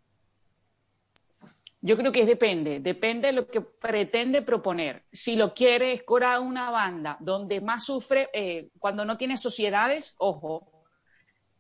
Yo 1.81 1.97
creo 1.97 2.11
que 2.11 2.27
depende, 2.27 2.81
depende 2.81 3.29
de 3.29 3.33
lo 3.33 3.47
que 3.47 3.61
pretende 3.61 4.43
proponer. 4.43 5.05
Si 5.12 5.37
lo 5.37 5.55
quiere 5.55 5.93
escorar 5.93 6.41
una 6.41 6.71
banda 6.71 7.17
donde 7.21 7.61
más 7.61 7.85
sufre, 7.85 8.29
eh, 8.33 8.71
cuando 8.79 9.05
no 9.05 9.17
tiene 9.17 9.37
sociedades, 9.37 10.14
ojo, 10.19 10.73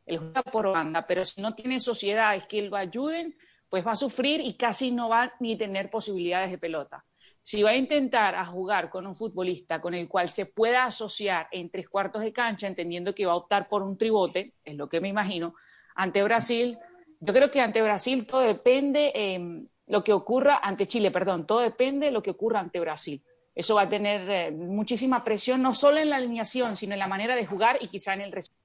él 0.06 0.18
juega 0.18 0.42
por 0.42 0.72
banda, 0.72 1.06
pero 1.06 1.24
si 1.24 1.40
no 1.40 1.54
tiene 1.54 1.78
sociedades 1.78 2.46
que 2.46 2.62
lo 2.62 2.76
ayuden, 2.76 3.36
pues 3.68 3.86
va 3.86 3.92
a 3.92 3.96
sufrir 3.96 4.40
y 4.40 4.54
casi 4.54 4.90
no 4.90 5.08
va 5.08 5.32
ni 5.38 5.56
tener 5.56 5.88
posibilidades 5.88 6.50
de 6.50 6.58
pelota. 6.58 7.04
Si 7.40 7.62
va 7.62 7.70
a 7.70 7.76
intentar 7.76 8.44
jugar 8.46 8.90
con 8.90 9.06
un 9.06 9.14
futbolista 9.14 9.80
con 9.80 9.94
el 9.94 10.08
cual 10.08 10.30
se 10.30 10.46
pueda 10.46 10.84
asociar 10.84 11.46
en 11.52 11.70
tres 11.70 11.88
cuartos 11.88 12.22
de 12.22 12.32
cancha, 12.32 12.66
entendiendo 12.66 13.14
que 13.14 13.24
va 13.24 13.32
a 13.32 13.36
optar 13.36 13.68
por 13.68 13.82
un 13.82 13.96
tribote, 13.96 14.54
es 14.64 14.74
lo 14.74 14.88
que 14.88 15.00
me 15.00 15.08
imagino, 15.08 15.54
ante 15.94 16.22
Brasil, 16.24 16.76
yo 17.20 17.32
creo 17.32 17.50
que 17.50 17.60
ante 17.60 17.82
Brasil 17.82 18.26
todo 18.26 18.40
depende. 18.40 19.12
Eh, 19.14 19.64
lo 19.88 20.04
que 20.04 20.12
ocurra 20.12 20.58
ante 20.62 20.86
Chile, 20.86 21.10
perdón, 21.10 21.46
todo 21.46 21.60
depende 21.60 22.06
de 22.06 22.12
lo 22.12 22.22
que 22.22 22.30
ocurra 22.30 22.60
ante 22.60 22.80
Brasil. 22.80 23.22
Eso 23.54 23.74
va 23.74 23.82
a 23.82 23.88
tener 23.88 24.30
eh, 24.30 24.50
muchísima 24.52 25.24
presión, 25.24 25.62
no 25.62 25.74
solo 25.74 25.98
en 25.98 26.10
la 26.10 26.16
alineación, 26.16 26.76
sino 26.76 26.92
en 26.92 27.00
la 27.00 27.08
manera 27.08 27.34
de 27.34 27.46
jugar 27.46 27.78
y 27.80 27.88
quizá 27.88 28.14
en 28.14 28.20
el 28.20 28.32
resultado. 28.32 28.58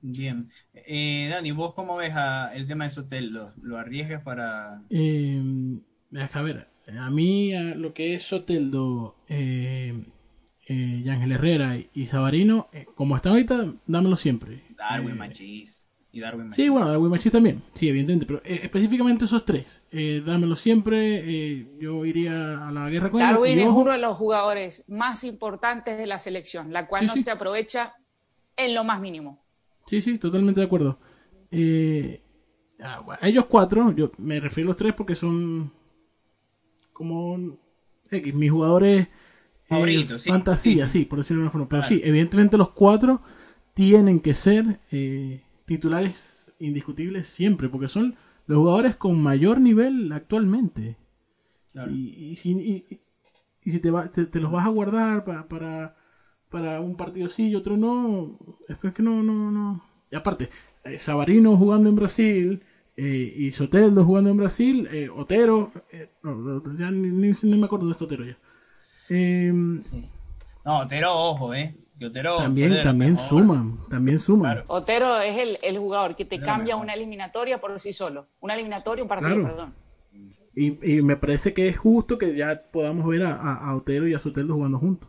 Bien. 0.00 0.48
Eh, 0.72 1.28
Dani, 1.30 1.50
¿vos 1.50 1.74
cómo 1.74 1.96
ves 1.96 2.14
el 2.54 2.68
tema 2.68 2.84
de 2.84 2.90
Sotel? 2.90 3.32
¿Lo, 3.60 3.78
arriesgas 3.78 4.22
para...? 4.22 4.82
Eh, 4.90 5.42
a 6.32 6.42
ver, 6.42 6.68
a 6.98 7.10
mí 7.10 7.52
lo 7.74 7.92
que 7.92 8.14
es 8.14 8.22
Soteldo, 8.22 9.16
eh, 9.28 10.04
eh, 10.68 11.04
Ángel 11.10 11.32
Herrera 11.32 11.76
y 11.92 12.06
Sabarino, 12.06 12.68
como 12.94 13.16
están 13.16 13.32
ahorita, 13.32 13.74
dámelo 13.86 14.16
siempre. 14.16 14.62
Darwin 14.76 15.18
Machís. 16.20 16.54
Sí, 16.54 16.68
bueno, 16.68 16.88
Darwin 16.88 17.10
Machis 17.10 17.32
también, 17.32 17.62
sí, 17.74 17.88
evidentemente, 17.88 18.26
pero 18.26 18.40
eh, 18.44 18.60
específicamente 18.62 19.24
esos 19.24 19.44
tres, 19.44 19.84
eh, 19.90 20.22
dámelo 20.24 20.56
siempre, 20.56 21.22
eh, 21.24 21.66
yo 21.78 22.04
iría 22.04 22.66
a 22.66 22.72
la 22.72 22.88
guerra 22.88 23.10
con 23.10 23.20
Darwin 23.20 23.58
es 23.58 23.68
uno 23.68 23.92
de 23.92 23.98
los 23.98 24.16
jugadores 24.16 24.84
más 24.88 25.24
importantes 25.24 25.98
de 25.98 26.06
la 26.06 26.18
selección, 26.18 26.72
la 26.72 26.86
cual 26.86 27.06
no 27.06 27.16
se 27.16 27.30
aprovecha 27.30 27.94
en 28.56 28.74
lo 28.74 28.84
más 28.84 29.00
mínimo. 29.00 29.44
Sí, 29.86 30.00
sí, 30.02 30.18
totalmente 30.18 30.60
de 30.60 30.66
acuerdo. 30.66 30.98
a 32.80 33.18
ellos 33.22 33.46
cuatro, 33.48 33.92
yo 33.92 34.10
me 34.18 34.40
refiero 34.40 34.68
a 34.68 34.70
los 34.70 34.76
tres 34.76 34.94
porque 34.94 35.14
son 35.14 35.70
como 36.92 37.58
X, 38.10 38.34
mis 38.34 38.50
jugadores 38.50 39.08
favoritos, 39.68 40.22
sí, 40.22 40.30
fantasía, 40.30 40.88
sí, 40.88 41.04
por 41.04 41.18
decirlo 41.18 41.40
de 41.40 41.44
una 41.44 41.50
forma, 41.52 41.68
pero 41.68 41.82
sí, 41.82 42.00
evidentemente 42.04 42.56
los 42.56 42.70
cuatro 42.70 43.20
tienen 43.74 44.20
que 44.20 44.32
ser 44.32 44.80
titulares 45.66 46.52
indiscutibles 46.58 47.26
siempre, 47.26 47.68
porque 47.68 47.88
son 47.88 48.16
los 48.46 48.58
jugadores 48.58 48.96
con 48.96 49.20
mayor 49.20 49.60
nivel 49.60 50.12
actualmente. 50.12 50.96
Y, 51.90 52.30
y, 52.30 52.36
si, 52.36 52.52
y, 53.62 53.70
si 53.70 53.80
te, 53.80 53.90
va, 53.90 54.10
te, 54.10 54.40
los 54.40 54.50
vas 54.50 54.64
a 54.64 54.70
guardar 54.70 55.24
para, 55.24 55.46
para, 55.46 55.96
para, 56.48 56.80
un 56.80 56.96
partido 56.96 57.28
sí 57.28 57.48
y 57.48 57.54
otro 57.54 57.76
no, 57.76 58.38
es 58.66 58.78
que 58.78 59.02
no, 59.02 59.22
no, 59.22 59.50
no. 59.50 59.82
Y 60.10 60.16
aparte, 60.16 60.48
eh, 60.84 60.98
Sabarino 60.98 61.54
jugando 61.56 61.90
en 61.90 61.96
Brasil 61.96 62.62
eh, 62.96 63.34
y 63.36 63.52
Soteldo 63.52 64.06
jugando 64.06 64.30
en 64.30 64.38
Brasil, 64.38 64.88
eh, 64.90 65.10
Otero, 65.10 65.70
eh, 65.92 66.12
no, 66.22 66.62
ya 66.78 66.90
ni, 66.90 67.10
ni, 67.10 67.56
me 67.58 67.66
acuerdo 67.66 67.86
de 67.86 67.92
este 67.92 68.04
Otero 68.04 68.24
ya. 68.24 68.38
Em, 69.10 69.82
no, 70.64 70.78
Otero, 70.78 71.14
ojo, 71.14 71.52
eh. 71.52 71.76
Otero, 72.04 72.36
también, 72.36 72.82
también 72.82 73.16
suman, 73.16 73.78
también 73.88 74.18
suman. 74.18 74.64
Otero 74.66 75.18
es 75.20 75.38
el, 75.38 75.58
el, 75.62 75.78
jugador 75.78 76.14
que 76.14 76.26
te 76.26 76.40
cambia 76.40 76.76
una 76.76 76.92
eliminatoria 76.92 77.58
por 77.58 77.78
sí 77.80 77.92
solo. 77.94 78.28
Una 78.40 78.54
eliminatoria, 78.54 79.02
un 79.02 79.08
partido, 79.08 79.42
perdón. 79.42 79.74
Y, 80.54 80.96
y, 80.96 81.02
me 81.02 81.16
parece 81.16 81.54
que 81.54 81.68
es 81.68 81.78
justo 81.78 82.18
que 82.18 82.34
ya 82.34 82.62
podamos 82.70 83.06
ver 83.06 83.24
a, 83.24 83.32
a, 83.32 83.74
Otero 83.76 84.08
y 84.08 84.14
a 84.14 84.18
Soteldo 84.18 84.54
jugando 84.54 84.78
juntos. 84.78 85.08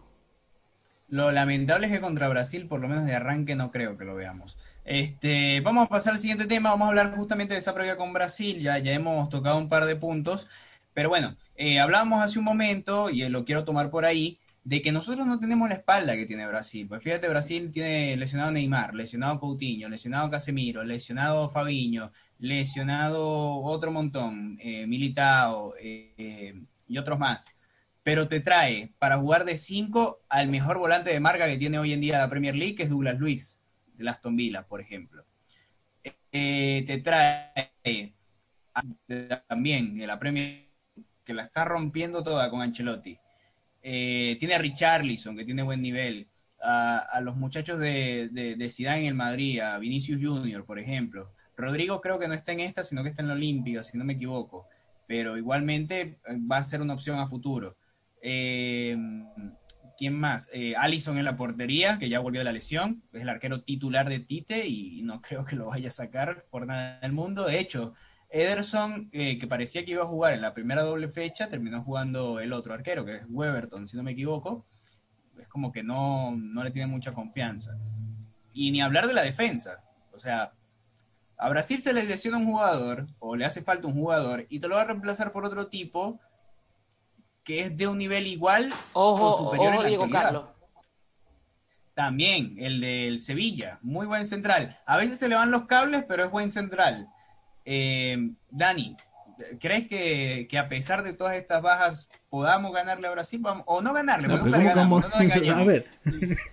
Lo 1.10 1.32
lamentable 1.32 1.88
es 1.88 1.94
que 1.94 2.02
contra 2.02 2.28
Brasil, 2.28 2.68
por 2.68 2.80
lo 2.80 2.88
menos 2.88 3.06
de 3.06 3.16
arranque, 3.16 3.56
no 3.56 3.72
creo 3.72 3.98
que 3.98 4.06
lo 4.06 4.16
veamos. 4.16 4.58
Este, 4.84 5.60
vamos 5.62 5.86
a 5.86 5.90
pasar 5.90 6.14
al 6.14 6.20
siguiente 6.20 6.46
tema, 6.46 6.70
vamos 6.70 6.86
a 6.86 6.90
hablar 6.90 7.16
justamente 7.16 7.54
de 7.54 7.60
esa 7.60 7.74
prueba 7.74 7.98
con 7.98 8.14
Brasil, 8.14 8.62
ya, 8.62 8.78
ya 8.78 8.94
hemos 8.94 9.30
tocado 9.30 9.58
un 9.58 9.68
par 9.68 9.86
de 9.86 9.98
puntos, 9.98 10.48
pero 10.94 11.10
bueno, 11.10 11.36
eh, 11.56 11.80
hablábamos 11.80 12.24
hace 12.24 12.40
un 12.40 12.46
momento, 12.46 13.10
y 13.10 13.28
lo 13.28 13.44
quiero 13.44 13.66
tomar 13.66 13.90
por 13.90 14.06
ahí, 14.06 14.40
de 14.68 14.82
que 14.82 14.92
nosotros 14.92 15.26
no 15.26 15.40
tenemos 15.40 15.70
la 15.70 15.76
espalda 15.76 16.18
que 16.18 16.26
tiene 16.26 16.46
Brasil. 16.46 16.88
Pues 16.90 17.02
fíjate, 17.02 17.30
Brasil 17.30 17.72
tiene 17.72 18.18
lesionado 18.18 18.52
Neymar, 18.52 18.94
lesionado 18.96 19.40
Coutinho, 19.40 19.88
lesionado 19.88 20.30
Casemiro, 20.30 20.84
lesionado 20.84 21.50
Fabiño, 21.50 22.12
lesionado 22.40 23.62
otro 23.62 23.94
montón, 23.94 24.60
eh, 24.62 24.86
Militao 24.86 25.74
eh, 25.80 26.62
y 26.86 26.98
otros 26.98 27.18
más. 27.18 27.46
pero 28.04 28.28
te 28.28 28.42
trae 28.42 28.94
para 29.00 29.18
jugar 29.18 29.46
de 29.46 29.56
5 29.56 30.24
al 30.28 30.50
mejor 30.50 30.80
volante 30.80 31.12
de 31.12 31.20
marca 31.22 31.48
que 31.48 31.58
tiene 31.58 31.80
hoy 31.80 31.94
en 31.94 32.02
día 32.02 32.18
la 32.20 32.30
Premier 32.30 32.56
League, 32.56 32.76
que 32.76 32.84
es 32.84 32.90
Douglas 32.90 33.18
Luis, 33.18 33.58
de 33.94 34.10
Aston 34.10 34.36
Villa, 34.36 34.68
por 34.68 34.82
ejemplo. 34.82 35.26
Eh, 36.32 36.84
te 36.86 36.98
trae 36.98 38.14
también 39.48 39.98
de 39.98 40.08
la 40.08 40.20
Premier 40.20 40.68
que 41.24 41.34
la 41.34 41.44
está 41.44 41.64
rompiendo 41.64 42.22
toda 42.22 42.50
con 42.50 42.62
Ancelotti. 42.62 43.18
Eh, 43.90 44.36
tiene 44.38 44.56
a 44.56 44.58
Richarlison, 44.58 45.38
que 45.38 45.46
tiene 45.46 45.64
buen 45.64 45.82
nivel. 45.82 46.28
A, 46.62 47.22
los 47.22 47.38
muchachos 47.38 47.80
de, 47.80 48.28
de, 48.34 48.56
de 48.58 48.70
Zidane 48.70 49.02
en 49.02 49.06
el 49.06 49.14
Madrid, 49.14 49.62
a 49.62 49.80
Vinicius 49.80 50.20
Junior, 50.22 50.66
por 50.66 50.78
ejemplo. 50.78 51.32
Rodrigo 51.56 52.02
creo 52.02 52.20
que 52.20 52.28
no 52.28 52.34
está 52.34 52.52
en 52.52 52.60
esta, 52.60 52.84
sino 52.84 53.02
que 53.02 53.10
está 53.10 53.22
en 53.22 53.30
la 53.30 53.36
Olímpica, 53.36 53.84
si 53.84 53.98
no 53.98 54.04
me 54.04 54.14
equivoco. 54.14 54.68
Pero 55.08 55.38
igualmente 55.38 56.02
eh, 56.02 56.18
va 56.52 56.58
a 56.58 56.64
ser 56.64 56.82
una 56.82 56.96
opción 56.96 57.18
a 57.18 57.30
futuro. 57.30 57.78
Eh, 58.22 58.98
¿Quién 59.98 60.20
más? 60.20 60.50
Eh, 60.52 60.76
Allison 60.76 61.18
en 61.18 61.24
la 61.24 61.38
portería, 61.38 61.98
que 61.98 62.10
ya 62.10 62.20
volvió 62.20 62.42
de 62.42 62.46
la 62.46 62.52
lesión. 62.52 63.04
Es 63.14 63.22
el 63.22 63.30
arquero 63.30 63.64
titular 63.64 64.10
de 64.10 64.20
Tite 64.20 64.68
y 64.68 65.02
no 65.04 65.22
creo 65.28 65.46
que 65.46 65.56
lo 65.56 65.68
vaya 65.68 65.88
a 65.88 65.92
sacar 65.92 66.46
por 66.52 66.68
nada 66.68 67.00
del 67.00 67.14
mundo. 67.14 67.46
De 67.46 67.58
hecho, 67.58 67.94
Ederson, 68.30 69.10
eh, 69.12 69.38
que 69.40 69.48
parecía 69.48 69.86
que 69.86 69.92
iba 69.92 70.04
a 70.04 70.08
jugar 70.08 70.34
en 70.34 70.42
la 70.42 70.54
primera 70.54 70.82
doble 70.82 71.08
fecha, 71.08 71.50
terminó 71.50 71.84
jugando 71.84 72.40
el 72.40 72.54
otro 72.54 72.74
arquero, 72.74 73.06
que 73.06 73.18
es 73.18 73.24
Weberton, 73.30 73.88
si 73.88 73.96
no 73.98 74.04
me 74.04 74.12
equivoco. 74.12 74.66
Es 75.40 75.48
como 75.48 75.72
que 75.72 75.84
no, 75.84 76.36
no 76.36 76.64
le 76.64 76.72
tiene 76.72 76.88
mucha 76.88 77.14
confianza. 77.14 77.78
Y 78.54 78.72
ni 78.72 78.82
hablar 78.82 79.08
de 79.08 79.14
la 79.14 79.22
defensa. 79.22 79.84
O 80.12 80.20
sea, 80.20 80.52
a 81.38 81.50
Brasil 81.50 81.80
se 81.80 81.94
le 81.94 82.04
lesiona 82.04 82.38
un 82.38 82.48
jugador 82.48 83.08
o 83.20 83.36
le 83.36 83.46
hace 83.46 83.62
falta 83.62 83.88
un 83.88 83.94
jugador 83.94 84.48
y 84.50 84.60
te 84.60 84.68
lo 84.68 84.76
va 84.76 84.82
a 84.82 84.86
reemplazar 84.86 85.32
por 85.32 85.46
otro 85.46 85.68
tipo 85.68 86.20
que 87.44 87.62
es 87.62 87.78
de 87.78 87.88
un 87.88 87.98
nivel 87.98 88.28
igual 88.28 88.74
o 88.94 89.38
superior 89.38 89.76
ojo, 89.76 89.84
Diego 89.84 90.10
Carlos. 90.10 90.46
También 91.94 92.56
el 92.60 92.82
del 92.82 93.20
Sevilla, 93.20 93.80
muy 93.82 94.06
buen 94.06 94.28
central. 94.28 94.80
A 94.86 94.98
veces 94.98 95.18
se 95.18 95.30
le 95.30 95.36
van 95.36 95.52
los 95.52 95.66
cables, 95.66 96.04
pero 96.08 96.26
es 96.26 96.32
buen 96.32 96.52
central. 96.52 97.08
Eh, 97.70 98.32
Dani, 98.50 98.96
¿crees 99.60 99.88
que, 99.90 100.58
a 100.58 100.70
pesar 100.70 101.04
de 101.04 101.12
todas 101.12 101.36
estas 101.36 101.62
bajas 101.62 102.08
podamos 102.30 102.74
ganarle 102.74 103.08
a 103.08 103.12
Brasil? 103.12 103.44
o 103.66 103.82
no 103.82 103.94
ganarle, 103.94 104.30
no, 104.30 104.38
nunca 104.38 104.58
le 104.58 104.64
ganamos, 104.64 105.04
no 105.04 105.10
nos 105.10 105.20
engañemos. 105.20 105.62
A 105.62 105.66
ver. 105.66 105.86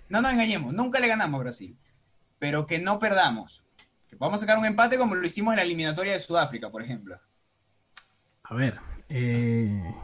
No 0.09 0.21
nos 0.21 0.33
engañemos, 0.33 0.75
nunca 0.75 0.99
le 0.99 1.07
ganamos 1.07 1.39
a 1.39 1.43
Brasil. 1.45 1.77
Pero 2.41 2.67
que 2.67 2.81
no 2.81 2.99
perdamos 2.99 3.65
Vamos 4.19 4.41
a 4.41 4.47
sacar 4.47 4.59
un 4.59 4.65
empate 4.65 4.99
como 4.99 5.15
lo 5.15 5.27
hicimos 5.27 5.53
en 5.53 5.57
la 5.57 5.63
eliminatoria 5.63 6.13
de 6.13 6.19
Sudáfrica, 6.19 6.71
por 6.71 6.83
ejemplo. 6.83 7.19
A 8.45 8.55
ver, 8.55 8.75
eh, 9.09 9.95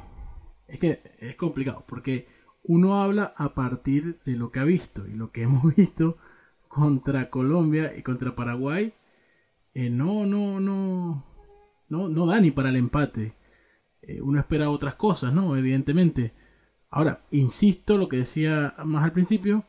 es 0.66 0.78
que 0.78 1.02
es 1.18 1.36
complicado, 1.36 1.84
porque 1.86 2.28
uno 2.64 3.02
habla 3.02 3.34
a 3.36 3.54
partir 3.54 4.20
de 4.24 4.36
lo 4.36 4.50
que 4.50 4.60
ha 4.60 4.64
visto, 4.64 5.06
y 5.06 5.12
lo 5.12 5.30
que 5.30 5.42
hemos 5.42 5.62
visto 5.76 6.18
contra 6.68 7.30
Colombia 7.30 7.94
y 7.96 8.02
contra 8.02 8.34
Paraguay, 8.34 8.94
eh, 9.74 9.90
no, 9.90 10.26
no, 10.26 10.60
no, 10.60 11.24
no, 11.88 12.08
no 12.08 12.26
da 12.26 12.40
ni 12.40 12.50
para 12.50 12.70
el 12.70 12.76
empate. 12.76 13.34
Eh, 14.02 14.20
uno 14.20 14.40
espera 14.40 14.70
otras 14.70 14.94
cosas, 14.94 15.32
¿no? 15.32 15.56
Evidentemente. 15.56 16.32
Ahora, 16.90 17.20
insisto, 17.30 17.96
lo 17.98 18.08
que 18.08 18.18
decía 18.18 18.74
más 18.84 19.04
al 19.04 19.12
principio, 19.12 19.64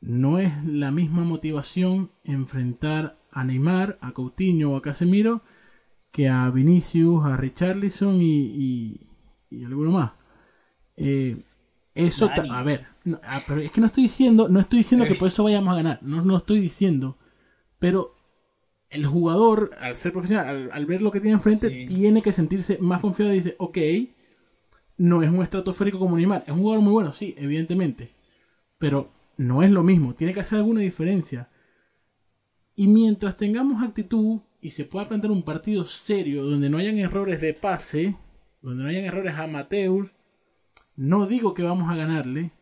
no 0.00 0.38
es 0.38 0.64
la 0.64 0.90
misma 0.90 1.24
motivación 1.24 2.10
enfrentar 2.24 3.18
a 3.30 3.44
Neymar, 3.44 3.98
a 4.00 4.12
Coutinho 4.12 4.72
o 4.72 4.76
a 4.76 4.82
Casemiro 4.82 5.42
que 6.16 6.30
a 6.30 6.48
Vinicius, 6.48 7.26
a 7.26 7.36
Richarlison 7.36 8.22
y, 8.22 9.06
y, 9.50 9.64
alguno 9.64 9.90
más. 9.90 10.12
Eh, 10.96 11.44
eso, 11.94 12.30
a 12.50 12.62
ver, 12.62 12.86
ah, 13.22 13.42
pero 13.46 13.60
es 13.60 13.70
que 13.70 13.82
no 13.82 13.86
estoy 13.86 14.04
diciendo, 14.04 14.48
no 14.48 14.60
estoy 14.60 14.78
diciendo 14.78 15.06
que 15.06 15.14
por 15.14 15.28
eso 15.28 15.44
vayamos 15.44 15.72
a 15.72 15.76
ganar, 15.76 15.98
no, 16.02 16.22
no 16.22 16.38
estoy 16.38 16.60
diciendo, 16.60 17.18
pero 17.78 18.15
el 18.96 19.06
jugador, 19.06 19.72
al 19.78 19.94
ser 19.94 20.12
profesional, 20.12 20.70
al, 20.72 20.86
ver 20.86 21.02
lo 21.02 21.12
que 21.12 21.20
tiene 21.20 21.34
enfrente, 21.34 21.84
tiene 21.86 22.22
que 22.22 22.32
sentirse 22.32 22.78
más 22.78 23.00
confiado 23.00 23.32
y 23.32 23.36
dice, 23.36 23.54
ok, 23.58 23.78
no 24.96 25.22
es 25.22 25.30
un 25.30 25.42
estratosférico 25.42 25.98
como 25.98 26.16
Neymar, 26.16 26.44
es 26.46 26.52
un 26.52 26.60
jugador 26.60 26.82
muy 26.82 26.92
bueno, 26.92 27.12
sí, 27.12 27.34
evidentemente, 27.36 28.10
pero 28.78 29.10
no 29.36 29.62
es 29.62 29.70
lo 29.70 29.82
mismo, 29.82 30.14
tiene 30.14 30.32
que 30.32 30.40
hacer 30.40 30.58
alguna 30.58 30.80
diferencia. 30.80 31.50
Y 32.74 32.88
mientras 32.88 33.36
tengamos 33.36 33.82
actitud 33.82 34.40
y 34.60 34.70
se 34.70 34.84
pueda 34.84 35.08
plantear 35.08 35.30
un 35.30 35.42
partido 35.42 35.84
serio 35.84 36.44
donde 36.44 36.70
no 36.70 36.78
hayan 36.78 36.98
errores 36.98 37.40
de 37.42 37.52
pase, 37.52 38.16
donde 38.62 38.82
no 38.82 38.88
hayan 38.88 39.04
errores 39.04 39.34
amateur, 39.34 40.10
no 40.96 41.26
digo 41.26 41.52
que 41.52 41.62
vamos 41.62 41.90
a 41.90 41.96
ganarle, 41.96 42.52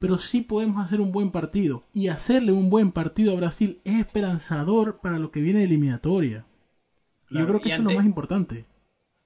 pero 0.00 0.16
sí 0.16 0.40
podemos 0.40 0.82
hacer 0.82 1.00
un 1.00 1.12
buen 1.12 1.30
partido. 1.30 1.84
Y 1.92 2.08
hacerle 2.08 2.52
un 2.52 2.70
buen 2.70 2.90
partido 2.90 3.32
a 3.32 3.36
Brasil 3.36 3.80
es 3.84 4.00
esperanzador 4.00 4.98
para 5.00 5.18
lo 5.18 5.30
que 5.30 5.42
viene 5.42 5.60
de 5.60 5.66
eliminatoria. 5.66 6.46
Yo 7.28 7.46
creo 7.46 7.60
que 7.60 7.68
eso 7.68 7.82
es 7.82 7.84
lo 7.84 7.92
más 7.92 8.06
importante. 8.06 8.64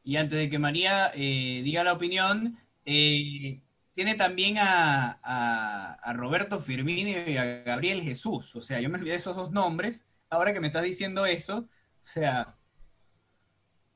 Y 0.02 0.16
antes 0.16 0.36
de 0.36 0.50
que 0.50 0.58
María 0.58 1.12
eh, 1.14 1.62
diga 1.64 1.84
la 1.84 1.92
opinión, 1.92 2.58
eh, 2.84 3.60
tiene 3.94 4.16
también 4.16 4.56
a, 4.58 5.20
a, 5.22 6.12
Roberto 6.12 6.58
Firmino 6.58 7.08
y 7.08 7.36
a 7.36 7.62
Gabriel 7.62 8.02
Jesús. 8.02 8.54
O 8.56 8.60
sea, 8.60 8.80
yo 8.80 8.90
me 8.90 8.98
olvidé 8.98 9.12
de 9.12 9.18
esos 9.18 9.36
dos 9.36 9.52
nombres. 9.52 10.04
Ahora 10.28 10.52
que 10.52 10.60
me 10.60 10.66
estás 10.66 10.82
diciendo 10.82 11.24
eso, 11.24 11.58
o 11.58 11.68
sea, 12.02 12.56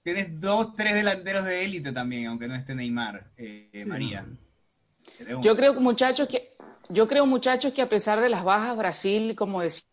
tienes 0.05 0.41
dos, 0.41 0.77
tres 0.77 0.95
delanteros 0.95 1.45
de 1.45 1.64
élite 1.64 1.91
también, 1.91 2.29
aunque 2.29 2.47
no 2.47 2.55
esté 2.55 2.77
Neymar, 2.77 3.33
eh, 3.37 3.85
María. 3.85 4.25
Yo 5.43 5.57
creo, 5.57 5.75
muchachos, 5.81 6.29
que 6.29 6.57
yo 6.90 7.09
creo, 7.09 7.27
muchachos, 7.27 7.72
que 7.72 7.83
a 7.83 7.87
pesar 7.87 8.20
de 8.20 8.29
las 8.29 8.44
bajas, 8.44 8.77
Brasil, 8.77 9.35
como 9.37 9.61
decía. 9.61 9.85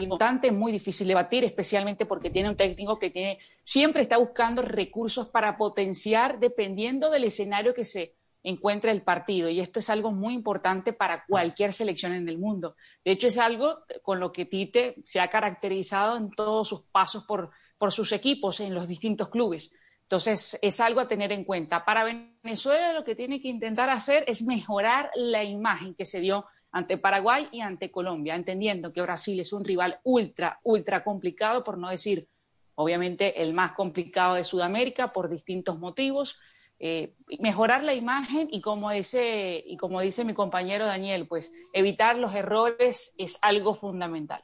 Importante, 0.00 0.52
muy 0.52 0.70
difícil 0.70 1.08
debatir, 1.08 1.44
especialmente 1.44 2.06
porque 2.06 2.30
tiene 2.30 2.48
un 2.48 2.56
técnico 2.56 2.98
que 2.98 3.10
tiene, 3.10 3.38
siempre 3.62 4.02
está 4.02 4.18
buscando 4.18 4.62
recursos 4.62 5.28
para 5.28 5.56
potenciar 5.56 6.38
dependiendo 6.38 7.10
del 7.10 7.24
escenario 7.24 7.74
que 7.74 7.84
se 7.84 8.14
encuentre 8.44 8.92
el 8.92 9.02
partido. 9.02 9.48
Y 9.48 9.60
esto 9.60 9.80
es 9.80 9.90
algo 9.90 10.12
muy 10.12 10.32
importante 10.34 10.92
para 10.92 11.24
cualquier 11.26 11.72
selección 11.72 12.12
en 12.12 12.28
el 12.28 12.38
mundo. 12.38 12.76
De 13.04 13.10
hecho, 13.10 13.26
es 13.26 13.38
algo 13.38 13.80
con 14.02 14.20
lo 14.20 14.30
que 14.32 14.44
Tite 14.44 14.96
se 15.04 15.20
ha 15.20 15.28
caracterizado 15.28 16.16
en 16.16 16.30
todos 16.30 16.68
sus 16.68 16.82
pasos 16.82 17.24
por, 17.24 17.50
por 17.78 17.92
sus 17.92 18.12
equipos 18.12 18.60
en 18.60 18.74
los 18.74 18.86
distintos 18.86 19.28
clubes. 19.28 19.72
Entonces, 20.08 20.58
es 20.62 20.80
algo 20.80 21.00
a 21.00 21.06
tener 21.06 21.32
en 21.32 21.44
cuenta. 21.44 21.84
Para 21.84 22.02
Venezuela 22.02 22.94
lo 22.94 23.04
que 23.04 23.14
tiene 23.14 23.42
que 23.42 23.48
intentar 23.48 23.90
hacer 23.90 24.24
es 24.26 24.40
mejorar 24.40 25.10
la 25.14 25.44
imagen 25.44 25.94
que 25.94 26.06
se 26.06 26.18
dio 26.20 26.46
ante 26.72 26.96
Paraguay 26.96 27.46
y 27.52 27.60
ante 27.60 27.90
Colombia, 27.90 28.34
entendiendo 28.34 28.90
que 28.90 29.02
Brasil 29.02 29.38
es 29.38 29.52
un 29.52 29.66
rival 29.66 30.00
ultra, 30.04 30.60
ultra 30.62 31.04
complicado, 31.04 31.62
por 31.62 31.76
no 31.76 31.90
decir, 31.90 32.26
obviamente, 32.74 33.42
el 33.42 33.52
más 33.52 33.72
complicado 33.72 34.36
de 34.36 34.44
Sudamérica 34.44 35.12
por 35.12 35.28
distintos 35.28 35.78
motivos. 35.78 36.38
Eh, 36.78 37.12
mejorar 37.38 37.84
la 37.84 37.92
imagen 37.92 38.48
y 38.50 38.62
como, 38.62 38.90
dice, 38.90 39.62
y 39.66 39.76
como 39.76 40.00
dice 40.00 40.24
mi 40.24 40.32
compañero 40.32 40.86
Daniel, 40.86 41.28
pues 41.28 41.52
evitar 41.74 42.16
los 42.16 42.34
errores 42.34 43.12
es 43.18 43.36
algo 43.42 43.74
fundamental. 43.74 44.42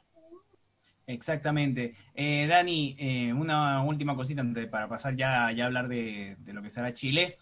Exactamente. 1.07 1.95
Eh, 2.13 2.47
Dani, 2.47 2.95
eh, 2.97 3.33
una 3.33 3.83
última 3.83 4.15
cosita 4.15 4.43
para 4.69 4.87
pasar 4.87 5.15
ya, 5.15 5.51
ya 5.51 5.63
a 5.63 5.67
hablar 5.67 5.87
de, 5.87 6.35
de, 6.39 6.53
lo 6.53 6.61
que 6.61 6.69
será 6.69 6.93
Chile. 6.93 7.37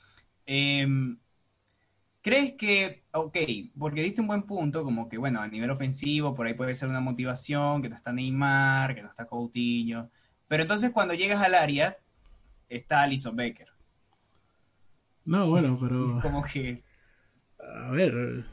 ¿Crees 2.23 2.53
que, 2.53 3.03
ok, 3.11 3.37
porque 3.77 4.01
diste 4.01 4.21
un 4.21 4.27
buen 4.27 4.43
punto, 4.43 4.85
como 4.85 5.09
que, 5.09 5.17
bueno, 5.17 5.41
a 5.41 5.47
nivel 5.49 5.69
ofensivo, 5.69 6.33
por 6.33 6.47
ahí 6.47 6.53
puede 6.53 6.73
ser 6.73 6.87
una 6.87 7.01
motivación, 7.01 7.81
que 7.81 7.89
no 7.89 7.97
está 7.97 8.13
Neymar, 8.13 8.95
que 8.95 9.01
no 9.01 9.09
está 9.09 9.25
Coutinho, 9.25 10.09
pero 10.47 10.63
entonces 10.63 10.91
cuando 10.91 11.13
llegas 11.15 11.41
al 11.41 11.53
área, 11.53 11.97
está 12.69 13.01
Alison 13.01 13.35
Becker. 13.35 13.67
No, 15.25 15.49
bueno, 15.49 15.77
pero... 15.81 16.19
como 16.21 16.45
que... 16.45 16.81
A 17.59 17.91
ver... 17.91 18.45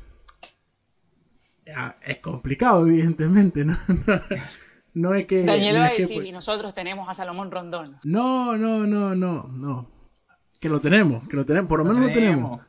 Es 2.03 2.17
complicado, 2.19 2.85
evidentemente, 2.89 3.65
¿no? 3.65 3.77
no, 4.95 5.15
es 5.15 5.27
que... 5.27 5.45
Daniel 5.45 5.77
va 5.77 5.87
a 5.87 5.93
decir, 5.93 6.25
y 6.25 6.33
nosotros 6.33 6.75
tenemos 6.75 7.09
a 7.09 7.15
Salomón 7.15 7.51
Rondón. 7.51 7.97
No, 8.05 8.57
no, 8.57 8.87
no, 8.87 9.15
no, 9.15 9.49
no. 9.49 9.87
Que 10.61 10.69
lo 10.69 10.81
tenemos, 10.81 11.27
que 11.29 11.37
lo 11.37 11.45
tenemos, 11.45 11.69
por 11.69 11.79
lo, 11.79 11.85
menos 11.85 12.09
lo 12.09 12.13
tenemos. 12.13 12.61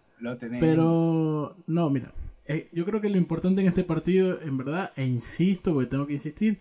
Pero, 0.59 1.57
no, 1.67 1.89
mira, 1.89 2.13
eh, 2.45 2.69
yo 2.71 2.85
creo 2.85 3.01
que 3.01 3.09
lo 3.09 3.17
importante 3.17 3.61
en 3.61 3.67
este 3.67 3.83
partido, 3.83 4.41
en 4.41 4.57
verdad, 4.57 4.91
e 4.95 5.05
insisto, 5.05 5.73
porque 5.73 5.89
tengo 5.89 6.07
que 6.07 6.13
insistir, 6.13 6.59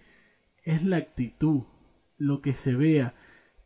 es 0.64 0.84
la 0.84 0.96
actitud, 0.96 1.62
lo 2.16 2.40
que 2.40 2.54
se 2.54 2.74
vea. 2.74 3.14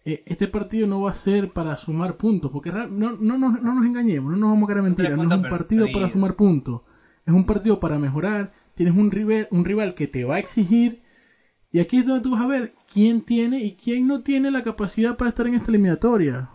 Eh, 0.05 0.23
este 0.27 0.49
partido 0.49 0.87
no 0.87 1.03
va 1.03 1.11
a 1.11 1.15
ser 1.15 1.53
para 1.53 1.77
sumar 1.77 2.17
puntos, 2.17 2.51
porque 2.51 2.71
no, 2.71 2.87
no, 2.89 3.17
no, 3.17 3.39
no 3.39 3.75
nos 3.75 3.87
engañemos, 3.87 4.33
no 4.33 4.39
nos 4.39 4.51
vamos 4.51 4.65
a 4.65 4.73
quedar 4.73 4.83
mentira, 4.83 5.17
no 5.17 5.23
es 5.23 5.39
un 5.39 5.49
partido 5.49 5.87
para 5.93 6.11
sumar 6.11 6.35
puntos, 6.35 6.83
es 7.25 7.33
un 7.33 7.47
partido 7.47 7.81
para 7.81 7.99
mejorar, 7.99 8.53
tienes 8.75 8.95
un 8.95 9.11
rival, 9.11 9.49
un 9.51 9.65
rival 9.65 9.95
que 9.95 10.07
te 10.07 10.25
va 10.25 10.35
a 10.35 10.39
exigir, 10.41 11.04
y 11.75 11.81
aquí 11.81 11.99
es 11.99 12.07
donde 12.07 12.23
tú 12.23 12.31
vas 12.31 12.41
a 12.41 12.47
ver 12.47 12.73
quién 12.87 13.21
tiene 13.21 13.59
y 13.59 13.75
quién 13.75 14.07
no 14.07 14.23
tiene 14.23 14.53
la 14.53 14.63
capacidad 14.63 15.17
para 15.17 15.31
estar 15.31 15.49
en 15.49 15.55
esta 15.55 15.73
eliminatoria. 15.73 16.49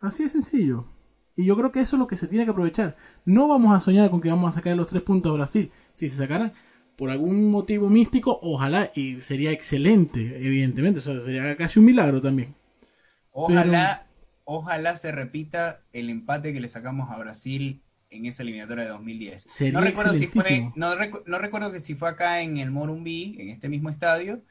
Así 0.00 0.24
de 0.24 0.28
sencillo. 0.28 0.88
Y 1.36 1.44
yo 1.44 1.56
creo 1.56 1.70
que 1.70 1.78
eso 1.78 1.94
es 1.94 2.00
lo 2.00 2.08
que 2.08 2.16
se 2.16 2.26
tiene 2.26 2.44
que 2.44 2.50
aprovechar. 2.50 2.96
No 3.24 3.46
vamos 3.46 3.72
a 3.72 3.78
soñar 3.78 4.10
con 4.10 4.20
que 4.20 4.30
vamos 4.30 4.50
a 4.50 4.56
sacar 4.56 4.76
los 4.76 4.88
tres 4.88 5.04
puntos 5.04 5.30
a 5.30 5.36
Brasil. 5.36 5.70
Si 5.92 6.08
se 6.08 6.16
sacaran 6.16 6.54
por 6.96 7.10
algún 7.10 7.52
motivo 7.52 7.88
místico, 7.88 8.40
ojalá, 8.42 8.90
y 8.96 9.20
sería 9.20 9.52
excelente, 9.52 10.44
evidentemente. 10.44 10.98
Eso 10.98 11.20
sería 11.20 11.56
casi 11.56 11.78
un 11.78 11.84
milagro 11.84 12.20
también. 12.20 12.56
Ojalá, 13.30 14.08
ojalá 14.42 14.96
se 14.96 15.12
repita 15.12 15.84
el 15.92 16.10
empate 16.10 16.52
que 16.52 16.58
le 16.58 16.66
sacamos 16.66 17.12
a 17.12 17.18
Brasil 17.18 17.80
en 18.10 18.26
esa 18.26 18.42
eliminatoria 18.42 18.82
de 18.82 18.90
2010. 18.90 19.44
Sería 19.48 19.78
no 19.78 19.86
recuerdo 19.86 20.14
si 20.14 20.26
fue, 20.26 20.72
no, 20.74 20.96
no, 21.26 21.38
recuerdo 21.38 21.70
que 21.70 21.78
si 21.78 21.94
fue 21.94 22.08
acá 22.08 22.40
en 22.40 22.56
el 22.56 22.72
Morumbí, 22.72 23.36
en 23.38 23.50
este 23.50 23.68
mismo 23.68 23.88
estadio, 23.88 24.42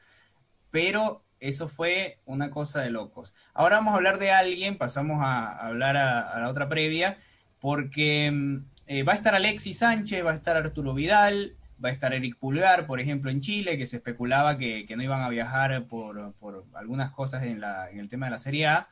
pero 0.74 1.22
eso 1.38 1.68
fue 1.68 2.18
una 2.24 2.50
cosa 2.50 2.80
de 2.80 2.90
locos. 2.90 3.32
Ahora 3.52 3.76
vamos 3.76 3.92
a 3.92 3.96
hablar 3.96 4.18
de 4.18 4.32
alguien, 4.32 4.76
pasamos 4.76 5.18
a, 5.22 5.56
hablar 5.68 5.96
a, 5.96 6.36
la 6.40 6.48
otra 6.48 6.68
previa, 6.68 7.18
porque 7.60 8.28
mm, 8.28 8.64
eh, 8.88 9.04
va 9.04 9.12
a 9.12 9.14
estar 9.14 9.36
Alexis 9.36 9.78
Sánchez, 9.78 10.26
va 10.26 10.32
a 10.32 10.34
estar 10.34 10.56
Arturo 10.56 10.92
Vidal, 10.92 11.54
va 11.82 11.90
a 11.90 11.92
estar 11.92 12.12
Eric 12.12 12.38
Pulgar, 12.40 12.88
por 12.88 12.98
ejemplo, 12.98 13.30
en 13.30 13.40
Chile, 13.40 13.78
que 13.78 13.86
se 13.86 13.98
especulaba 13.98 14.58
que, 14.58 14.84
no 14.96 15.04
iban 15.04 15.22
a 15.22 15.28
viajar 15.28 15.86
por, 15.86 16.34
algunas 16.74 17.12
cosas 17.12 17.44
en, 17.44 17.62
en, 17.92 18.00
el 18.00 18.08
tema 18.08 18.26
de 18.26 18.32
la 18.32 18.40
Serie 18.40 18.66
A, 18.66 18.88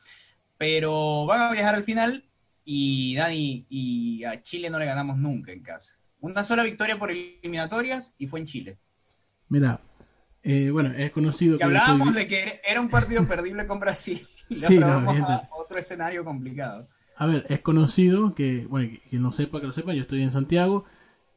pero 0.57 1.25
van 1.25 1.41
a 1.41 1.51
viajar 1.51 1.75
al 1.75 1.83
final 1.83 2.23
y 2.63 3.13
Dani, 3.15 3.65
y 3.67 4.23
a 4.23 4.41
Chile 4.41 4.69
no 4.69 4.79
le 4.79 4.85
ganamos 4.85 5.17
nunca 5.17 5.51
en 5.51 5.63
casa. 5.63 5.99
Una 6.21 6.45
sola 6.45 6.63
victoria 6.63 6.97
por 6.97 7.11
eliminatorias 7.11 8.13
y 8.17 8.27
fue 8.27 8.39
en 8.39 8.45
Chile. 8.45 8.77
Mira, 9.49 9.81
eh, 10.43 10.69
bueno, 10.71 10.91
es 10.97 11.11
conocido 11.11 11.57
que. 11.57 11.63
hablábamos 11.63 12.13
de 12.13 12.27
que 12.27 12.61
era 12.65 12.81
un 12.81 12.89
partido 12.89 13.23
perdible 13.27 13.65
con 13.65 13.79
Brasil. 13.79 14.27
sí, 14.49 14.79
a 14.81 15.49
otro 15.51 15.79
escenario 15.79 16.23
complicado. 16.25 16.87
A 17.15 17.25
ver, 17.25 17.45
es 17.49 17.61
conocido 17.61 18.35
que, 18.35 18.65
bueno, 18.67 18.97
quien 19.09 19.21
no 19.21 19.31
sepa, 19.31 19.61
que 19.61 19.67
lo 19.67 19.73
sepa, 19.73 19.93
yo 19.93 20.01
estoy 20.01 20.23
en 20.23 20.31
Santiago 20.31 20.83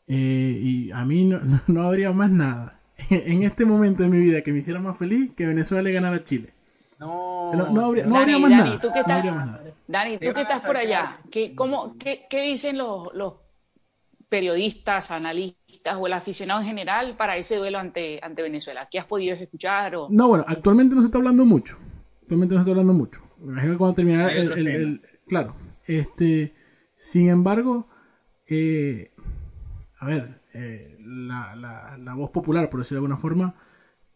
eh, 0.08 0.58
y 0.60 0.90
a 0.90 1.04
mí 1.04 1.24
no, 1.24 1.40
no, 1.66 1.82
habría 1.82 2.12
más 2.12 2.30
nada 2.30 2.80
en 3.10 3.42
este 3.42 3.64
momento 3.64 4.02
de 4.02 4.08
mi 4.08 4.18
vida 4.18 4.42
que 4.42 4.52
me 4.52 4.60
hiciera 4.60 4.80
más 4.80 4.98
feliz 4.98 5.32
que 5.36 5.46
Venezuela 5.46 5.82
le 5.82 5.92
ganara 5.92 6.16
a 6.16 6.24
Chile. 6.24 6.54
No, 6.98 7.52
no, 7.52 7.84
habría, 7.84 8.06
no 8.06 8.16
habría 8.16 8.38
más 8.38 8.50
nada. 8.50 8.80
¿tú 8.80 8.90
que 8.90 9.00
estás, 9.00 9.24
Dani, 9.86 10.18
tú 10.18 10.32
que 10.32 10.40
estás 10.40 10.64
por 10.64 10.76
allá, 10.78 11.18
¿qué, 11.30 11.54
cómo, 11.54 11.96
qué, 11.98 12.26
qué 12.28 12.40
dicen 12.40 12.78
los, 12.78 13.14
los 13.14 13.34
periodistas, 14.28 15.10
analistas 15.10 15.96
o 15.98 16.06
el 16.06 16.12
aficionado 16.12 16.60
en 16.60 16.66
general 16.66 17.16
para 17.16 17.36
ese 17.36 17.56
duelo 17.56 17.78
ante, 17.78 18.20
ante 18.22 18.42
Venezuela? 18.42 18.88
¿Qué 18.90 18.98
has 18.98 19.06
podido 19.06 19.34
escuchar? 19.34 19.94
O... 19.96 20.08
No, 20.10 20.28
bueno, 20.28 20.44
actualmente 20.46 20.94
no 20.94 21.00
se 21.00 21.06
está 21.06 21.18
hablando 21.18 21.44
mucho. 21.44 21.76
Actualmente 22.22 22.54
no 22.54 22.60
se 22.60 22.62
está 22.62 22.72
hablando 22.72 22.92
mucho. 22.92 23.20
Me 23.38 23.52
imagino 23.52 23.72
que 23.72 23.78
cuando 23.78 23.94
terminara 23.94 24.32
el, 24.32 25.00
Claro. 25.26 25.54
Este, 25.86 26.54
sin 26.94 27.28
embargo, 27.28 27.88
eh, 28.48 29.12
a 29.98 30.06
ver, 30.06 30.40
eh, 30.54 30.96
la, 31.00 31.54
la, 31.56 31.96
la, 31.98 32.14
voz 32.14 32.30
popular, 32.30 32.70
por 32.70 32.80
decirlo 32.80 32.96
de 32.96 33.06
alguna 33.06 33.20
forma, 33.20 33.54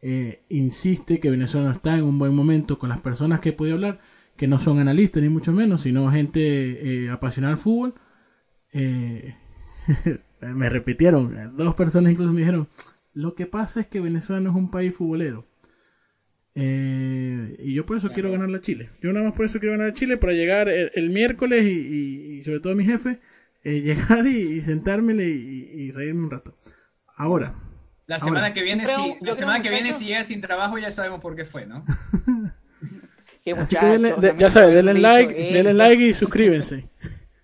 eh, 0.00 0.44
insiste 0.48 1.20
que 1.20 1.30
Venezuela 1.30 1.68
no 1.68 1.72
está 1.72 1.96
en 1.96 2.04
un 2.04 2.18
buen 2.18 2.34
momento 2.34 2.78
con 2.78 2.88
las 2.88 3.00
personas 3.00 3.40
que 3.40 3.50
he 3.50 3.52
podido 3.52 3.76
hablar, 3.76 4.00
que 4.36 4.48
no 4.48 4.58
son 4.58 4.78
analistas 4.78 5.22
ni 5.22 5.28
mucho 5.28 5.52
menos, 5.52 5.82
sino 5.82 6.10
gente 6.10 7.08
apasionada 7.10 7.52
al 7.52 7.58
fútbol. 7.58 7.94
Eh, 8.72 9.34
me 10.40 10.68
repitieron, 10.68 11.56
dos 11.56 11.74
personas 11.74 12.12
incluso 12.12 12.32
me 12.32 12.40
dijeron, 12.40 12.68
lo 13.12 13.34
que 13.34 13.46
pasa 13.46 13.80
es 13.80 13.86
que 13.86 14.00
Venezuela 14.00 14.40
no 14.40 14.50
es 14.50 14.56
un 14.56 14.70
país 14.70 14.94
futbolero. 14.94 15.46
Eh, 16.54 17.56
y 17.60 17.74
yo 17.74 17.86
por 17.86 17.96
eso 17.96 18.10
quiero 18.12 18.30
ganar 18.30 18.48
la 18.48 18.60
Chile. 18.60 18.90
Yo 19.00 19.12
nada 19.12 19.24
más 19.24 19.34
por 19.34 19.46
eso 19.46 19.60
quiero 19.60 19.72
ganar 19.72 19.90
a 19.90 19.94
Chile 19.94 20.16
para 20.16 20.32
llegar 20.32 20.68
el, 20.68 21.10
miércoles 21.10 21.64
y, 21.64 22.42
sobre 22.44 22.60
todo 22.60 22.74
mi 22.74 22.84
jefe, 22.84 23.20
eh, 23.64 23.80
llegar 23.82 24.26
y, 24.26 24.60
sentármele 24.62 25.28
y, 25.28 25.90
reírme 25.92 26.24
un 26.24 26.30
rato. 26.30 26.56
Ahora. 27.16 27.54
La 28.06 28.18
semana 28.18 28.52
que 28.52 28.62
viene, 28.62 28.86
si, 28.86 29.24
la 29.24 29.32
semana 29.34 29.62
que 29.62 29.70
viene 29.70 29.92
si 29.92 30.06
llega 30.06 30.24
sin 30.24 30.40
trabajo 30.40 30.78
ya 30.78 30.90
sabemos 30.90 31.20
por 31.20 31.36
qué 31.36 31.44
fue, 31.44 31.66
¿no? 31.66 31.84
Así 33.56 33.76
que 33.76 34.34
ya 34.36 34.50
saben, 34.50 34.74
denle 34.74 34.94
like, 34.94 35.32
denle 35.32 35.72
like 35.72 36.08
y 36.08 36.14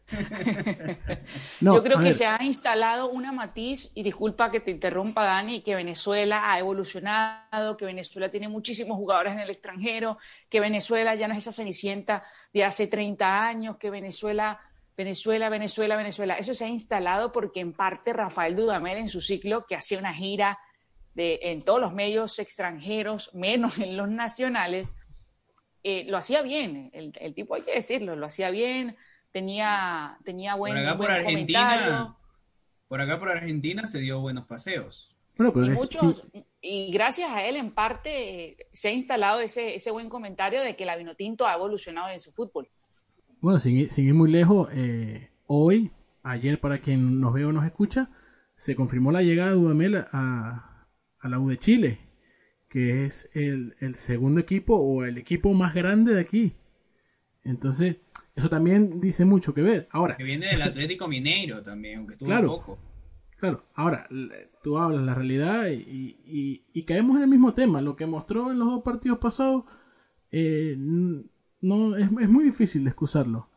Yo 1.61 1.83
creo 1.83 1.99
que 1.99 2.13
se 2.13 2.27
ha 2.27 2.43
instalado 2.43 3.11
una 3.11 3.33
matiz, 3.33 3.91
y 3.95 4.03
disculpa 4.03 4.51
que 4.51 4.61
te 4.61 4.71
interrumpa, 4.71 5.25
Dani, 5.25 5.63
que 5.63 5.75
Venezuela 5.75 6.53
ha 6.53 6.59
evolucionado, 6.59 7.77
que 7.77 7.85
Venezuela 7.85 8.31
tiene 8.31 8.49
muchísimos 8.49 8.97
jugadores 8.97 9.33
en 9.33 9.41
el 9.41 9.51
extranjero, 9.51 10.19
que 10.49 10.61
Venezuela 10.61 11.15
ya 11.15 11.27
no 11.27 11.35
es 11.35 11.41
esa 11.41 11.53
cenicienta 11.53 12.23
de 12.53 12.65
hace 12.65 12.87
30 12.87 13.43
años, 13.43 13.77
que 13.79 13.91
Venezuela, 13.91 14.61
Venezuela, 14.97 15.49
Venezuela, 15.49 15.97
Venezuela. 15.97 16.35
Eso 16.35 16.55
se 16.55 16.65
ha 16.65 16.69
instalado 16.69 17.33
porque 17.33 17.61
en 17.61 17.73
parte 17.73 18.13
Rafael 18.13 18.55
Dudamel 18.55 18.99
en 18.99 19.09
su 19.09 19.21
ciclo, 19.21 19.67
que 19.67 19.75
hacía 19.75 19.99
una 19.99 20.15
gira 20.15 20.59
de, 21.15 21.41
en 21.43 21.63
todos 21.63 21.81
los 21.81 21.93
medios 21.93 22.39
extranjeros, 22.39 23.35
menos 23.35 23.79
en 23.79 23.97
los 23.97 24.09
nacionales, 24.09 24.95
eh, 25.83 26.05
lo 26.07 26.17
hacía 26.17 26.43
bien. 26.43 26.91
El, 26.93 27.13
el 27.21 27.35
tipo, 27.35 27.57
hay 27.57 27.63
que 27.63 27.75
decirlo, 27.75 28.15
lo 28.15 28.27
hacía 28.27 28.51
bien 28.51 28.97
tenía, 29.37 30.17
tenía 30.25 30.55
buen, 30.55 30.73
por 30.73 30.83
acá 30.83 30.97
por 30.97 31.11
Argentina, 31.11 32.17
Por 32.89 33.01
acá 33.03 33.19
por 33.19 33.29
Argentina 33.29 33.87
se 33.87 33.99
dio 33.99 34.19
buenos 34.19 34.47
paseos. 34.47 35.15
Bueno, 35.37 35.53
pero 35.53 35.67
y, 35.67 35.71
muchos, 35.73 36.33
y 36.63 36.91
gracias 36.91 37.29
a 37.29 37.45
él, 37.45 37.57
en 37.57 37.71
parte, 37.71 38.57
se 38.73 38.89
ha 38.89 38.93
instalado 38.93 39.41
ese, 39.41 39.75
ese 39.75 39.91
buen 39.91 40.09
comentario 40.09 40.63
de 40.63 40.75
que 40.75 40.87
la 40.87 40.97
Vinotinto 40.97 41.47
ha 41.47 41.53
evolucionado 41.53 42.09
en 42.09 42.19
su 42.19 42.33
fútbol. 42.33 42.71
Bueno, 43.43 43.59
sin, 43.59 43.77
ir 43.77 44.15
muy 44.15 44.31
lejos, 44.31 44.71
eh, 44.73 45.29
hoy, 45.45 45.91
ayer, 46.23 46.59
para 46.59 46.79
quien 46.79 47.21
nos 47.21 47.35
ve 47.35 47.45
o 47.45 47.53
nos 47.53 47.67
escucha, 47.67 48.09
se 48.57 48.75
confirmó 48.75 49.13
la 49.13 49.21
llegada 49.21 49.51
de 49.51 49.57
Udamel 49.57 49.97
a, 50.13 50.87
a 51.19 51.29
la 51.29 51.39
U 51.39 51.51
de 51.51 51.59
Chile, 51.59 51.99
que 52.71 53.05
es 53.05 53.29
el, 53.35 53.77
el 53.81 53.97
segundo 53.97 54.41
equipo 54.41 54.77
o 54.77 55.05
el 55.05 55.19
equipo 55.19 55.53
más 55.53 55.75
grande 55.75 56.15
de 56.15 56.21
aquí. 56.23 56.57
Entonces, 57.45 57.99
eso 58.37 58.51
también 58.51 59.01
dice 59.01 59.25
mucho 59.25 59.55
que 59.55 59.63
ver. 59.63 59.89
Ahora. 59.91 60.17
Que 60.17 60.23
viene 60.23 60.49
del 60.49 60.61
Atlético 60.61 61.09
Mineiro 61.09 61.63
también, 61.63 61.99
aunque 61.99 62.13
estuvo 62.13 62.29
claro, 62.29 62.49
poco. 62.49 62.79
Claro, 63.39 63.65
ahora 63.75 64.09
tú 64.63 64.79
hablas 64.79 65.05
la 65.05 65.15
realidad 65.15 65.69
y, 65.69 66.63
y, 66.73 66.83
caemos 66.85 67.17
en 67.17 67.23
el 67.23 67.29
mismo 67.29 67.55
tema. 67.55 67.81
Lo 67.81 67.97
que 67.97 68.05
mostró 68.05 68.51
en 68.51 68.59
los 68.59 68.69
dos 68.69 68.83
partidos 68.83 69.19
pasados 69.19 69.65
eh, 70.31 70.75
no 70.79 71.97
es, 71.97 72.05
es, 72.05 72.29
muy 72.29 72.45
difícil 72.45 72.85
de 72.85 72.91
excusarlo. 72.91 73.49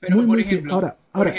Pero 0.00 0.26
por, 0.26 0.40
ejemplo, 0.40 0.74
ahora, 0.74 0.98
ahora, 1.12 1.32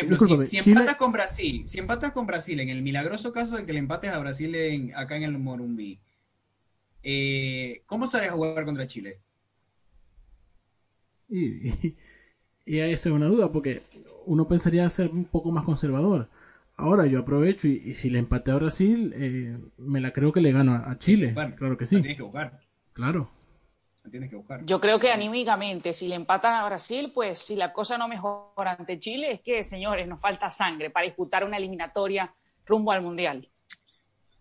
si, 0.48 0.58
empatas 0.58 0.96
con 0.96 1.12
Brasil, 1.12 1.68
si 1.68 1.80
empatas 1.80 2.12
con 2.12 2.26
Brasil 2.26 2.60
en 2.60 2.70
el 2.70 2.82
milagroso 2.82 3.32
caso 3.32 3.56
de 3.56 3.66
que 3.66 3.74
le 3.74 3.80
empates 3.80 4.10
a 4.12 4.18
Brasil 4.18 4.56
en, 4.56 4.96
acá 4.96 5.16
en 5.16 5.24
el 5.24 5.38
Morumbí, 5.38 6.00
eh, 7.04 7.84
¿cómo 7.86 8.08
sabes 8.08 8.32
jugar 8.32 8.66
contra 8.66 8.88
Chile? 8.88 9.20
y, 11.30 11.68
y 11.70 11.98
esa 12.68 13.10
es 13.10 13.16
una 13.16 13.28
duda, 13.28 13.52
porque 13.52 13.84
uno 14.26 14.48
pensaría 14.48 14.88
ser 14.90 15.10
un 15.10 15.26
poco 15.26 15.52
más 15.52 15.64
conservador. 15.64 16.30
Ahora 16.76 17.08
yo 17.08 17.20
aprovecho 17.20 17.68
y, 17.68 17.94
si 17.96 18.10
le 18.10 18.20
empate 18.20 18.52
a 18.52 18.56
Brasil, 18.56 19.14
eh, 19.16 19.58
me 19.78 20.00
la 20.00 20.12
creo 20.12 20.32
que 20.32 20.42
le 20.42 20.52
gano 20.52 20.76
a, 20.76 21.00
Chile. 21.00 21.34
claro 21.56 21.78
que 21.78 21.86
sí. 21.86 21.96
tienes 21.96 22.18
que 22.18 22.24
buscar. 22.24 22.60
Claro. 22.94 23.32
tienes 24.12 24.30
que 24.30 24.36
buscar. 24.36 24.64
Yo 24.66 24.80
creo 24.80 25.00
que 25.00 25.12
anímicamente, 25.12 25.94
si 25.94 26.08
le 26.08 26.16
empatan 26.16 26.54
a 26.54 26.66
Brasil, 26.66 27.12
pues 27.16 27.40
si 27.40 27.56
la 27.56 27.74
cosa 27.74 27.98
no 27.98 28.08
mejora 28.08 28.76
ante 28.78 29.00
Chile, 29.00 29.32
es 29.32 29.42
que, 29.42 29.64
señores, 29.64 30.08
nos 30.08 30.22
falta 30.22 30.50
sangre 30.50 30.92
para 30.92 31.06
disputar 31.06 31.44
una 31.44 31.58
eliminatoria 31.58 32.32
rumbo 32.66 32.92
al 32.92 33.02
Mundial. 33.02 33.50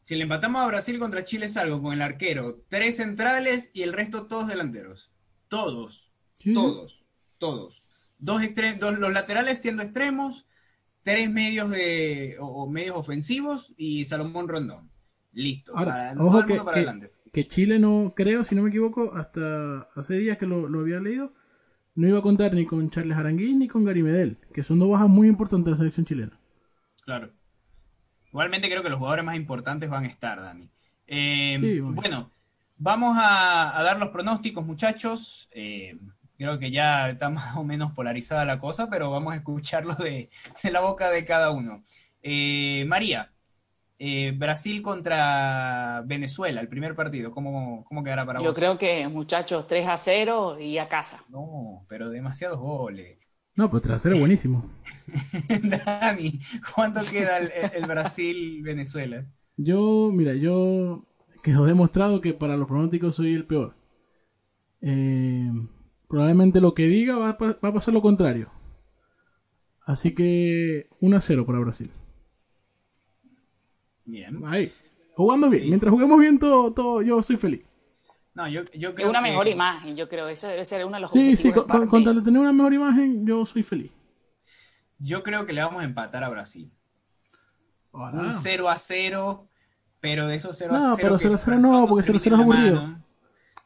Si 0.03 0.15
le 0.15 0.25
empatamos 0.25 0.63
a 0.63 0.67
Brasil 0.67 0.99
contra 0.99 1.25
Chile 1.25 1.47
es 1.47 1.57
algo 1.57 1.81
con 1.81 1.95
el 1.95 2.03
arquero, 2.03 2.61
tres 2.69 2.97
centrales 2.97 3.71
y 3.73 3.83
el 3.83 3.93
resto 3.93 4.27
todos 4.27 4.49
delanteros. 4.49 5.11
Todos. 5.49 6.13
Todos. 6.55 7.03
Todos 7.39 7.86
dos, 8.19 8.43
dos 8.79 8.99
los 8.99 9.13
laterales 9.13 9.61
siendo 9.61 9.83
extremos, 9.83 10.47
tres 11.03 11.31
medios 11.31 11.71
de 11.71 12.37
o, 12.41 12.69
medios 12.69 12.97
ofensivos 12.97 13.73
y 13.77 14.05
Salomón 14.05 14.49
Rondón. 14.49 14.91
Listo. 15.33 15.77
Ahora, 15.77 16.15
ojo 16.19 16.47
que, 16.47 16.61
que, 17.33 17.47
Chile 17.47 17.79
no, 17.79 18.15
creo, 18.17 18.43
si 18.43 18.55
no 18.55 18.63
me 18.63 18.71
equivoco, 18.71 19.15
hasta 19.15 19.89
hace 19.95 20.19
días 20.19 20.39
que 20.39 20.47
lo, 20.47 20.67
había 20.81 20.99
leído, 20.99 21.35
no 21.95 22.09
iba 22.09 22.19
a 22.19 22.23
contar 22.23 22.55
ni 22.55 22.65
con 22.65 22.91
Charles 22.91 23.17
Aranguín 23.17 23.59
ni 23.59 23.69
con 23.69 23.85
Gary 23.85 24.03
Medel, 24.03 24.39
que 24.53 24.63
son 24.63 24.79
dos 24.79 24.91
bajas 24.91 25.09
muy 25.09 25.29
importantes 25.29 25.67
de 25.67 25.71
la 25.73 25.77
selección 25.77 26.07
chilena. 26.07 26.41
Claro. 27.03 27.31
Igualmente 28.29 28.69
creo 28.69 28.83
que 28.83 28.89
los 28.89 28.99
jugadores 28.99 29.25
más 29.25 29.37
importantes 29.37 29.89
van 29.89 30.05
a 30.05 30.09
estar, 30.09 30.41
Dani. 30.41 30.69
Eh, 31.07 31.81
bueno. 31.83 32.33
vamos 32.77 33.17
a, 33.21 33.81
dar 33.85 33.99
los 33.99 34.09
pronósticos, 34.09 34.67
muchachos. 34.67 35.49
Eh, 35.53 35.97
Creo 36.37 36.59
que 36.59 36.71
ya 36.71 37.11
está 37.11 37.29
más 37.31 37.57
o 37.57 37.65
menos 37.65 37.93
polarizada 37.93 38.45
la 38.45 38.59
cosa, 38.59 38.89
pero 38.89 39.11
vamos 39.11 39.33
a 39.33 39.37
escucharlo 39.37 39.95
de, 39.95 40.31
la 40.71 40.81
boca 40.81 41.11
de 41.11 41.25
cada 41.25 41.51
uno. 41.51 41.85
Eh, 42.23 42.85
María, 42.87 43.33
eh, 43.99 44.33
Brasil 44.37 44.83
contra 44.83 46.03
Venezuela, 46.07 46.61
el 46.61 46.69
primer 46.69 46.95
partido, 46.95 47.31
¿cómo, 47.31 47.85
cómo 47.85 48.03
quedará 48.03 48.27
para 48.27 48.41
Yo 48.41 48.47
vos? 48.47 48.55
Yo 48.55 48.55
creo 48.55 48.79
que, 48.79 49.07
muchachos, 49.09 49.67
3 49.67 49.89
a 49.89 49.97
0 49.97 50.59
y 50.61 50.79
a 50.79 50.89
casa. 50.89 51.25
No, 51.29 51.85
pero 51.89 52.11
demasiados 52.11 52.59
goles. 52.59 53.19
No, 53.55 53.71
pues 53.71 53.83
3 53.85 53.97
a 53.97 53.99
0 53.99 54.19
buenísimo. 54.19 54.71
Dani, 55.63 56.41
¿cuánto 56.75 57.05
queda 57.05 57.39
el, 57.39 57.53
el 57.73 57.87
Brasil-Venezuela? 57.87 59.25
Yo, 59.57 60.11
mira, 60.13 60.35
yo 60.35 61.07
quedó 61.43 61.65
demostrado 61.65 62.21
que 62.21 62.35
para 62.35 62.57
los 62.57 62.69
pronósticos 62.69 63.15
soy 63.15 63.35
el 63.35 63.47
peor. 63.47 63.75
Eh, 64.83 65.51
probablemente 66.09 66.61
lo 66.61 66.75
que 66.75 66.87
diga 66.87 67.17
va 67.17 67.31
a, 67.31 67.37
va 67.39 67.69
a 67.69 67.73
pasar 67.73 67.95
lo 67.95 68.03
contrario. 68.03 68.51
Así 69.85 70.15
que 70.15 70.89
1 71.01 71.17
a 71.17 71.21
0 71.21 71.47
para 71.47 71.59
Brasil. 71.61 71.91
Bien. 74.05 74.45
Ahí. 74.47 74.73
Jugando 75.15 75.49
bien. 75.51 75.63
Sí. 75.65 75.69
Mientras 75.69 75.91
juguemos 75.93 76.19
bien, 76.21 76.39
todo, 76.39 76.73
todo, 76.73 77.03
yo 77.03 77.23
soy 77.23 77.37
feliz. 77.37 77.63
No, 78.35 78.47
yo, 78.49 78.63
yo 78.75 78.91
Es 78.91 78.95
creo 78.95 79.09
una 79.11 79.23
que- 79.23 79.31
mejor 79.31 79.49
imagen, 79.49 79.97
yo 79.97 80.09
creo. 80.09 80.29
Ese 80.29 80.49
debe 80.49 80.65
ser 80.65 80.85
uno 80.85 80.97
de 80.97 81.01
los 81.01 81.11
Sí, 81.11 81.37
sí, 81.37 81.49
objetivos 81.49 81.67
con, 81.69 81.79
con, 81.81 81.89
con 81.89 82.05
tal 82.05 82.17
de 82.17 82.23
tener 82.23 82.41
una 82.41 82.53
mejor 82.53 82.75
imagen, 82.75 83.27
yo 83.27 83.47
soy 83.47 83.63
feliz. 83.63 83.91
Yo 84.99 85.23
creo 85.23 85.47
que 85.47 85.53
le 85.53 85.63
vamos 85.63 85.83
a 85.83 85.85
empatar 85.85 86.23
a 86.25 86.29
Brasil. 86.29 86.71
Ojalá. 87.93 88.23
Un 88.23 88.33
0 88.33 88.69
a 88.69 88.77
0, 88.79 89.49
pero 90.01 90.27
de 90.27 90.35
esos 90.35 90.57
0 90.59 90.73
No, 90.73 90.79
a 90.93 90.97
0. 90.97 90.97
pero 91.01 91.17
que 91.17 91.23
0 91.23 91.35
a 91.35 91.39
0 91.39 91.59
no, 91.61 91.87
porque 91.89 92.03
0 92.03 92.17
a 92.17 92.21
0 92.21 92.37
es 92.37 92.43
aburrido. 92.43 92.75
mano. 92.77 93.06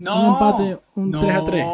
No, 0.01 0.23
Un 0.23 0.29
empate, 0.35 0.81
un 0.97 1.11
no, 1.11 1.21
3 1.21 1.37
a 1.37 1.45
3. 1.45 1.67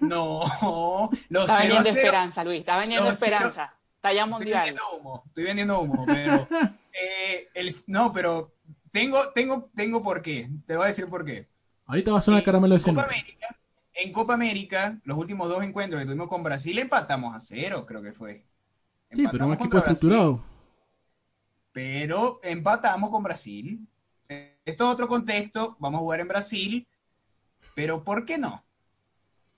No, 0.00 1.10
los 1.30 1.48
Está 1.48 1.58
0 1.58 1.74
a 1.76 1.82
vendiendo 1.82 1.90
0. 1.92 1.96
esperanza, 1.96 2.44
Luis. 2.44 2.60
Está 2.60 2.78
vendiendo 2.78 3.10
esperanza. 3.10 3.74
Está 3.96 4.12
ya 4.12 4.26
Estoy 4.26 4.30
mundial. 4.30 4.64
vendiendo 4.66 4.82
humo, 4.98 5.22
estoy 5.26 5.44
vendiendo 5.44 5.80
humo, 5.80 6.04
pero 6.06 6.46
eh, 6.92 7.48
el, 7.54 7.74
no, 7.88 8.12
pero 8.12 8.52
tengo, 8.92 9.30
tengo, 9.34 9.70
tengo 9.74 10.02
por 10.02 10.22
qué. 10.22 10.50
Te 10.66 10.76
voy 10.76 10.84
a 10.84 10.88
decir 10.88 11.08
por 11.08 11.24
qué. 11.24 11.48
Ahorita 11.86 12.12
va 12.12 12.18
a 12.18 12.22
sonar 12.22 12.40
En 12.40 12.44
caramelo 12.44 12.74
de 12.74 12.80
Copa. 12.80 13.04
América, 13.04 13.56
en 13.94 14.12
Copa 14.12 14.34
América, 14.34 15.00
los 15.04 15.16
últimos 15.18 15.48
dos 15.48 15.62
encuentros 15.64 16.00
que 16.00 16.06
tuvimos 16.06 16.28
con 16.28 16.42
Brasil 16.42 16.78
empatamos 16.78 17.34
a 17.34 17.40
cero, 17.40 17.86
creo 17.86 18.02
que 18.02 18.12
fue. 18.12 18.46
Sí, 19.12 19.26
pero 19.28 19.46
un 19.46 19.52
Empatamos 19.52 19.54
equipo 19.54 19.80
Brasil, 19.80 19.92
estructurado. 19.94 20.44
pero 21.72 22.40
empatamos 22.42 23.10
con 23.10 23.22
Brasil. 23.22 23.80
Esto 24.28 24.84
es 24.84 24.90
otro 24.90 25.08
contexto, 25.08 25.76
vamos 25.78 25.98
a 25.98 26.02
jugar 26.02 26.20
en 26.20 26.28
Brasil, 26.28 26.86
pero 27.74 28.04
¿por 28.04 28.24
qué 28.24 28.38
no? 28.38 28.64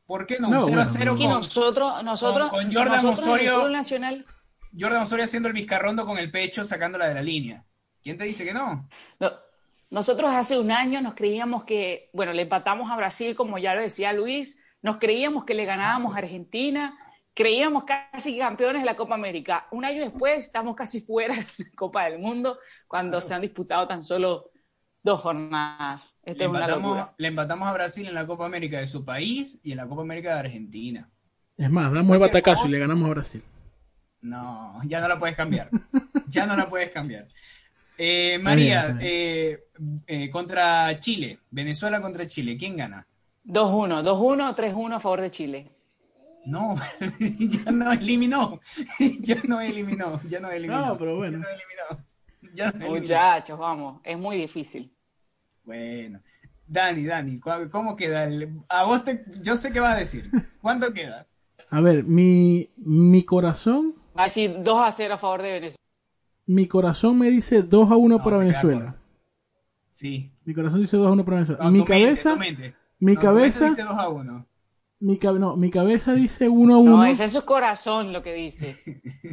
¿Por 0.06 0.26
qué 0.26 0.38
no? 0.38 0.48
No, 0.48 0.66
un 0.66 0.70
0 0.70 0.80
a 0.80 0.84
bueno, 0.84 0.90
0 0.98 1.12
Aquí 1.14 1.22
con 1.24 1.32
nosotros, 1.32 2.04
nosotros, 2.04 2.50
con 2.50 2.72
Jordan 2.72 3.02
nosotros 3.02 3.02
en 3.02 3.06
el 3.08 3.12
Osorio- 3.40 3.56
fútbol 3.56 3.72
nacional, 3.72 4.24
Jordan 4.78 5.02
Osorio 5.02 5.24
haciendo 5.24 5.48
el 5.48 5.54
vizcarrondo 5.54 6.04
con 6.06 6.18
el 6.18 6.30
pecho, 6.30 6.64
sacándola 6.64 7.08
de 7.08 7.14
la 7.14 7.22
línea. 7.22 7.64
¿Quién 8.02 8.16
te 8.18 8.24
dice 8.24 8.44
que 8.44 8.52
no? 8.52 8.88
no- 9.18 9.32
nosotros 9.90 10.30
hace 10.32 10.58
un 10.58 10.70
año 10.72 11.00
nos 11.00 11.14
creíamos 11.14 11.64
que, 11.64 12.10
bueno, 12.12 12.32
le 12.32 12.42
empatamos 12.42 12.90
a 12.90 12.96
Brasil, 12.96 13.34
como 13.36 13.56
ya 13.58 13.74
lo 13.74 13.80
decía 13.80 14.12
Luis, 14.12 14.58
nos 14.82 14.98
creíamos 14.98 15.44
que 15.44 15.54
le 15.54 15.64
ganábamos 15.64 16.14
a 16.14 16.18
Argentina, 16.18 16.98
creíamos 17.34 17.84
casi 17.84 18.36
campeones 18.38 18.82
de 18.82 18.86
la 18.86 18.96
Copa 18.96 19.14
América. 19.14 19.66
Un 19.70 19.84
año 19.84 20.02
después 20.02 20.40
estamos 20.40 20.74
casi 20.76 21.00
fuera 21.00 21.34
de 21.34 21.42
la 21.58 21.70
Copa 21.76 22.04
del 22.04 22.18
Mundo 22.18 22.58
cuando 22.88 23.20
se 23.20 23.32
han 23.34 23.42
disputado 23.42 23.86
tan 23.88 24.02
solo 24.04 24.50
dos 25.06 25.20
jornadas. 25.20 26.18
Esto 26.22 26.38
Le 26.40 26.44
es 26.44 26.50
una 26.50 26.58
empatamos, 26.60 26.82
locura. 26.96 27.14
le 27.16 27.28
empatamos 27.28 27.68
a 27.68 27.72
Brasil 27.72 28.06
en 28.08 28.14
la 28.14 28.26
Copa 28.26 28.44
América 28.46 28.78
de 28.80 28.86
su 28.88 29.04
país 29.04 29.58
y 29.62 29.70
en 29.72 29.78
la 29.78 29.86
Copa 29.88 30.02
América 30.02 30.34
de 30.34 30.40
Argentina. 30.40 31.08
Es 31.56 31.70
más, 31.70 31.92
damos 31.92 32.12
el 32.14 32.20
batacazo 32.20 32.66
y 32.66 32.70
le 32.70 32.78
ganamos 32.80 33.06
a 33.06 33.10
Brasil. 33.10 33.42
No, 34.20 34.80
ya 34.84 35.00
no 35.00 35.08
la 35.08 35.18
puedes 35.18 35.36
cambiar. 35.36 35.70
ya 36.28 36.46
no 36.46 36.56
la 36.56 36.68
puedes 36.68 36.90
cambiar. 36.90 37.28
Eh, 37.98 38.38
María, 38.42 38.80
está 38.88 38.92
bien. 38.94 39.08
eh, 39.10 39.64
eh, 40.06 40.30
contra 40.30 40.98
Chile, 41.00 41.40
Venezuela 41.50 42.00
contra 42.00 42.26
Chile, 42.26 42.56
¿quién 42.58 42.76
gana? 42.76 43.06
2-1, 43.44 44.02
2-1, 44.02 44.54
3-1 44.56 44.94
a 44.96 45.00
favor 45.00 45.20
de 45.22 45.30
Chile. 45.30 45.72
No, 46.44 46.74
ya 47.20 47.70
no 47.72 47.92
eliminó. 47.92 48.60
ya 49.20 49.36
no 49.44 49.60
eliminó. 49.60 50.20
Ya 50.28 50.40
no 50.40 50.50
eliminó. 50.50 50.86
No, 50.88 50.98
pero 50.98 51.16
bueno. 51.16 51.38
Ya 51.38 51.44
no 51.44 51.48
eliminó. 51.48 52.06
Ya 52.54 52.72
no 52.72 52.86
eliminó. 52.86 53.00
Muchachos, 53.00 53.58
vamos, 53.58 54.00
es 54.04 54.18
muy 54.18 54.36
difícil. 54.38 54.95
Bueno. 55.66 56.20
Dani, 56.66 57.04
Dani, 57.04 57.38
¿cu- 57.38 57.68
¿cómo 57.70 57.94
queda? 57.96 58.24
el- 58.24 58.60
A 58.68 58.84
vos 58.84 59.04
te, 59.04 59.24
yo 59.42 59.56
sé 59.56 59.72
qué 59.72 59.80
vas 59.80 59.96
a 59.96 60.00
decir. 60.00 60.24
¿Cuánto 60.62 60.92
queda? 60.92 61.26
A 61.70 61.80
ver, 61.80 62.04
mi, 62.04 62.70
mi 62.76 63.24
corazón, 63.24 63.94
Va 64.18 64.22
a 64.22 64.26
decir 64.26 64.56
2 64.62 64.78
a 64.80 64.90
0 64.92 65.14
a 65.14 65.18
favor 65.18 65.42
de 65.42 65.48
Venezuela. 65.52 65.76
mi 66.46 66.66
corazón 66.66 67.18
me 67.18 67.28
dice 67.28 67.62
2 67.62 67.90
a 67.90 67.96
1 67.96 68.16
No, 68.18 68.24
para 68.24 68.38
Venezuela. 68.38 68.96
Sí. 69.92 70.32
Mi 70.44 70.54
corazón 70.54 70.80
dice 70.80 70.96
2 70.96 71.06
a 71.06 71.10
1 71.10 71.24
para 71.24 71.36
Venezuela. 71.38 71.64
No, 71.64 71.70
mi 71.70 71.78
mente, 71.78 71.92
cabeza, 71.92 72.36
mente. 72.36 72.74
mi 72.98 73.14
No, 73.14 73.20
cabeza, 73.20 73.68
dice 73.68 73.82
2 73.82 73.90
a 73.98 74.08
1. 74.08 74.46
mi, 75.00 75.18
cab- 75.18 75.38
no, 75.38 75.56
mi 75.56 75.70
cabeza 75.70 76.14
dice 76.14 76.48
1 76.48 76.74
a 76.74 76.78
1. 76.78 76.96
No, 76.96 77.04
ese 77.04 77.24
es 77.24 77.32
su 77.32 77.44
corazón 77.44 78.12
lo 78.12 78.22
que 78.22 78.32
dice. 78.34 78.76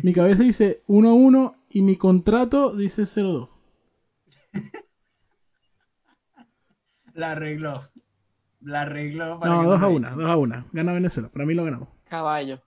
Mi 0.04 0.14
cabeza 0.14 0.44
dice 0.44 0.82
1 0.88 1.10
a 1.10 1.14
1 1.14 1.56
y 1.70 1.82
mi 1.82 1.96
contrato 1.98 2.76
dice 2.76 3.06
0 3.06 3.30
a 3.30 3.34
2. 3.34 3.50
La 7.14 7.32
arregló. 7.32 7.82
La 8.62 8.82
arregló. 8.82 9.40
para 9.40 9.54
No, 9.54 9.62
que 9.62 9.68
2 9.68 9.76
a 9.78 9.80
se 9.80 9.92
1, 9.92 10.16
2 10.16 10.30
a 10.30 10.38
1. 10.38 10.66
Gana 10.72 10.94
Venezuela. 10.94 11.30
Para 11.30 11.46
mí 11.46 11.54
lo 11.54 11.64
ganamos. 11.66 11.90
Caballo. 12.08 12.62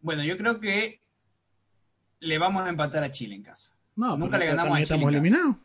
Bueno, 0.00 0.24
yo 0.24 0.36
creo 0.36 0.58
que 0.60 1.00
le 2.20 2.38
vamos 2.38 2.64
a 2.64 2.68
empatar 2.68 3.04
a 3.04 3.10
Chile 3.12 3.34
en 3.36 3.42
casa. 3.42 3.74
No, 3.96 4.16
Nunca 4.16 4.38
le 4.38 4.46
ganamos 4.46 4.72
a 4.72 4.74
Chile 4.76 4.82
estamos 4.84 5.02
en 5.02 5.08
casa. 5.08 5.18
eliminados. 5.18 5.56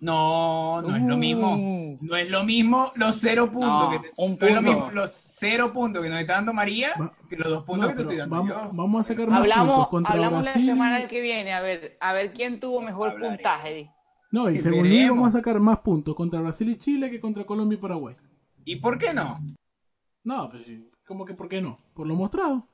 No, 0.00 0.80
no 0.80 0.96
es 0.96 1.02
lo 1.02 1.16
mismo. 1.18 1.56
Uh. 1.56 1.98
No 2.00 2.16
es 2.16 2.30
lo 2.30 2.42
mismo 2.44 2.90
los 2.96 3.16
cero 3.20 3.50
puntos 3.52 3.68
No, 3.84 3.90
que 3.90 3.98
te- 4.08 4.14
un 4.16 4.38
no 4.40 4.46
es 4.46 4.52
lo 4.54 4.56
punto. 4.62 4.70
mismo 4.72 4.90
los 4.92 5.10
cero 5.10 5.72
puntos 5.74 6.02
que 6.02 6.08
nos 6.08 6.20
está 6.22 6.32
dando 6.34 6.54
María 6.54 6.92
Va- 6.98 7.12
que 7.28 7.36
los 7.36 7.48
dos 7.50 7.64
puntos 7.64 7.82
No, 7.82 7.88
que 7.90 7.94
te 7.96 8.02
estoy 8.02 8.16
dando 8.16 8.36
vamos, 8.36 8.48
yo. 8.64 8.72
vamos 8.72 9.00
a 9.00 9.08
sacar 9.08 9.28
más 9.28 9.40
puntos 9.40 9.52
Hablamos, 9.56 9.88
contra 9.88 10.12
hablamos 10.14 10.44
la 10.46 10.52
semana 10.52 11.06
que 11.06 11.20
viene, 11.20 11.52
a 11.52 11.60
ver, 11.60 11.98
a 12.00 12.12
ver 12.14 12.32
quién 12.32 12.60
tuvo 12.60 12.80
mejor 12.80 13.10
Hablaremos. 13.10 13.36
puntaje. 13.36 13.90
No, 14.30 14.48
y 14.50 14.58
según 14.58 14.82
veremos. 14.84 15.16
vamos 15.16 15.34
a 15.34 15.38
sacar 15.38 15.58
más 15.60 15.78
puntos 15.80 16.14
contra 16.14 16.40
Brasil 16.40 16.68
y 16.68 16.78
Chile 16.78 17.10
que 17.10 17.20
contra 17.20 17.44
Colombia 17.44 17.76
y 17.76 17.80
Paraguay. 17.80 18.14
¿Y 18.64 18.76
por 18.76 18.98
qué 18.98 19.12
no? 19.12 19.40
No, 20.24 20.48
pues 20.50 20.64
sí. 20.66 20.88
¿Cómo 21.06 21.24
que 21.24 21.34
por 21.34 21.48
qué 21.48 21.60
no? 21.60 21.78
Por 21.94 22.06
lo 22.06 22.14
mostrado. 22.14 22.66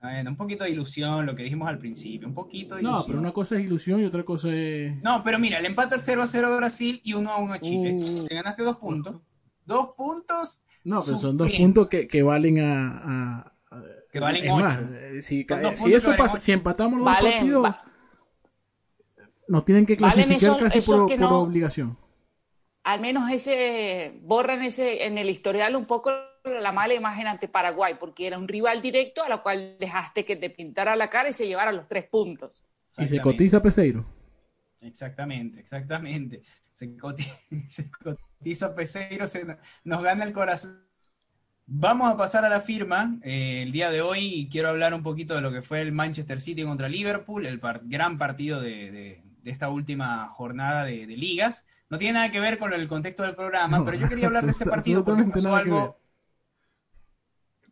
Bueno, 0.00 0.30
un 0.30 0.36
poquito 0.36 0.64
de 0.64 0.70
ilusión, 0.70 1.26
lo 1.26 1.34
que 1.34 1.42
dijimos 1.42 1.68
al 1.68 1.78
principio, 1.78 2.28
un 2.28 2.34
poquito 2.34 2.76
de 2.76 2.82
ilusión. 2.82 3.00
No, 3.00 3.06
pero 3.06 3.18
una 3.18 3.32
cosa 3.32 3.56
es 3.56 3.64
ilusión 3.64 4.00
y 4.00 4.04
otra 4.04 4.22
cosa 4.24 4.48
es... 4.54 5.02
No, 5.02 5.22
pero 5.24 5.38
mira, 5.40 5.58
el 5.58 5.66
empate 5.66 5.96
0 5.98 6.22
a 6.22 6.26
0 6.26 6.46
a 6.52 6.56
Brasil 6.56 7.00
y 7.02 7.14
1 7.14 7.30
a 7.30 7.36
1 7.38 7.52
a 7.54 7.58
Chile. 7.60 7.98
Uh. 8.00 8.26
Te 8.26 8.34
ganaste 8.34 8.62
dos 8.62 8.76
puntos. 8.76 9.16
Dos 9.64 9.88
puntos 9.96 10.62
No, 10.84 11.02
pero 11.04 11.16
son 11.16 11.36
dos 11.36 11.50
puntos 11.50 11.88
que, 11.88 12.06
que 12.06 12.22
valen 12.22 12.60
a... 12.60 12.98
a- 12.98 13.52
a- 13.70 13.82
Que 14.12 14.20
valen 14.20 14.44
es 14.44 14.50
ocho. 14.52 14.60
más, 14.64 14.78
eh, 14.92 15.22
si, 15.22 15.44
puntos 15.44 15.72
eso 15.72 16.10
que 16.12 16.16
valen 16.16 16.16
pasa, 16.16 16.40
si 16.40 16.52
empatamos 16.52 16.98
los 17.00 17.08
Valen- 17.08 17.20
dos 17.22 17.32
partidos, 17.32 17.64
va- 17.64 17.78
nos 19.48 19.64
tienen 19.64 19.86
que 19.86 19.96
clasificar 19.96 20.36
esos- 20.36 20.58
casi 20.58 20.78
esos 20.78 20.94
por, 20.96 21.08
que 21.08 21.16
por 21.16 21.30
no- 21.30 21.40
obligación. 21.40 21.96
Al 22.84 23.00
menos 23.00 23.30
ese, 23.30 24.18
borran 24.22 24.62
ese, 24.62 25.04
en 25.04 25.18
el 25.18 25.28
historial 25.28 25.76
un 25.76 25.84
poco 25.84 26.10
la 26.44 26.72
mala 26.72 26.94
imagen 26.94 27.26
ante 27.26 27.46
Paraguay, 27.48 27.96
porque 28.00 28.26
era 28.26 28.38
un 28.38 28.48
rival 28.48 28.80
directo 28.80 29.22
a 29.22 29.28
la 29.28 29.38
cual 29.42 29.76
dejaste 29.78 30.24
que 30.24 30.36
te 30.36 30.48
pintara 30.48 30.96
la 30.96 31.10
cara 31.10 31.28
y 31.28 31.32
se 31.34 31.46
llevara 31.46 31.72
los 31.72 31.86
tres 31.88 32.04
puntos. 32.08 32.62
Y 32.92 32.94
se 32.94 33.02
Exactamente. 33.16 33.22
cotiza 33.36 33.60
Peseiro. 33.62 34.06
Exactamente, 34.80 35.60
exactamente. 35.60 36.42
Se 36.72 36.96
cotiza, 36.96 37.34
se 37.68 37.90
cotiza 37.90 38.74
Peseiro, 38.74 39.26
se 39.28 39.44
no- 39.44 39.56
nos 39.84 40.02
gana 40.02 40.24
el 40.24 40.32
corazón. 40.32 40.84
Vamos 41.66 42.10
a 42.10 42.16
pasar 42.16 42.46
a 42.46 42.48
la 42.48 42.60
firma. 42.60 43.18
Eh, 43.22 43.62
el 43.64 43.72
día 43.72 43.90
de 43.90 44.00
hoy 44.00 44.48
quiero 44.50 44.68
hablar 44.68 44.94
un 44.94 45.02
poquito 45.02 45.34
de 45.34 45.42
lo 45.42 45.52
que 45.52 45.60
fue 45.60 45.82
el 45.82 45.92
Manchester 45.92 46.40
City 46.40 46.62
contra 46.64 46.88
Liverpool, 46.88 47.44
el 47.44 47.60
par- 47.60 47.82
gran 47.84 48.16
partido 48.16 48.60
de, 48.62 48.90
de- 48.90 49.22
de 49.42 49.50
esta 49.50 49.68
última 49.68 50.28
jornada 50.28 50.84
de, 50.84 51.06
de 51.06 51.16
ligas. 51.16 51.66
No 51.90 51.98
tiene 51.98 52.14
nada 52.14 52.30
que 52.30 52.40
ver 52.40 52.58
con 52.58 52.72
el 52.72 52.86
contexto 52.88 53.22
del 53.22 53.34
programa, 53.34 53.78
No, 53.78 53.84
pero 53.84 53.96
yo 53.96 54.08
quería 54.08 54.26
hablar 54.26 54.44
de 54.44 54.50
ese 54.50 54.66
partido 54.70 55.04
porque 55.04 55.24
pasó 55.24 55.54
algo. 55.54 55.98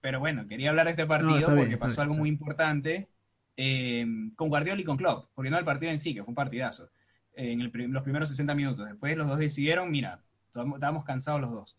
Pero 0.00 0.20
bueno, 0.20 0.46
quería 0.46 0.70
hablar 0.70 0.86
de 0.86 0.92
este 0.92 1.06
partido 1.06 1.32
No, 1.32 1.38
está 1.38 1.52
bien, 1.52 1.64
porque 1.64 1.78
pasó 1.78 2.02
algo 2.02 2.14
muy 2.14 2.28
importante 2.28 3.08
eh, 3.56 4.06
con 4.36 4.48
Guardiola 4.48 4.80
y 4.80 4.84
con 4.84 4.96
Klopp, 4.96 5.30
porque 5.34 5.50
no 5.50 5.58
el 5.58 5.64
partido 5.64 5.90
en 5.90 5.98
sí, 5.98 6.14
que 6.14 6.22
fue 6.22 6.30
un 6.30 6.34
partidazo 6.34 6.90
eh, 7.34 7.52
en 7.52 7.60
el 7.60 7.72
los 7.90 8.02
primeros 8.02 8.28
60 8.28 8.54
minutos. 8.54 8.86
Después 8.86 9.16
los 9.16 9.26
dos 9.26 9.38
decidieron, 9.38 9.90
mira, 9.90 10.20
estábamos 10.46 10.76
estábamos 10.76 11.04
cansados 11.04 11.40
los 11.40 11.50
dos. 11.50 11.76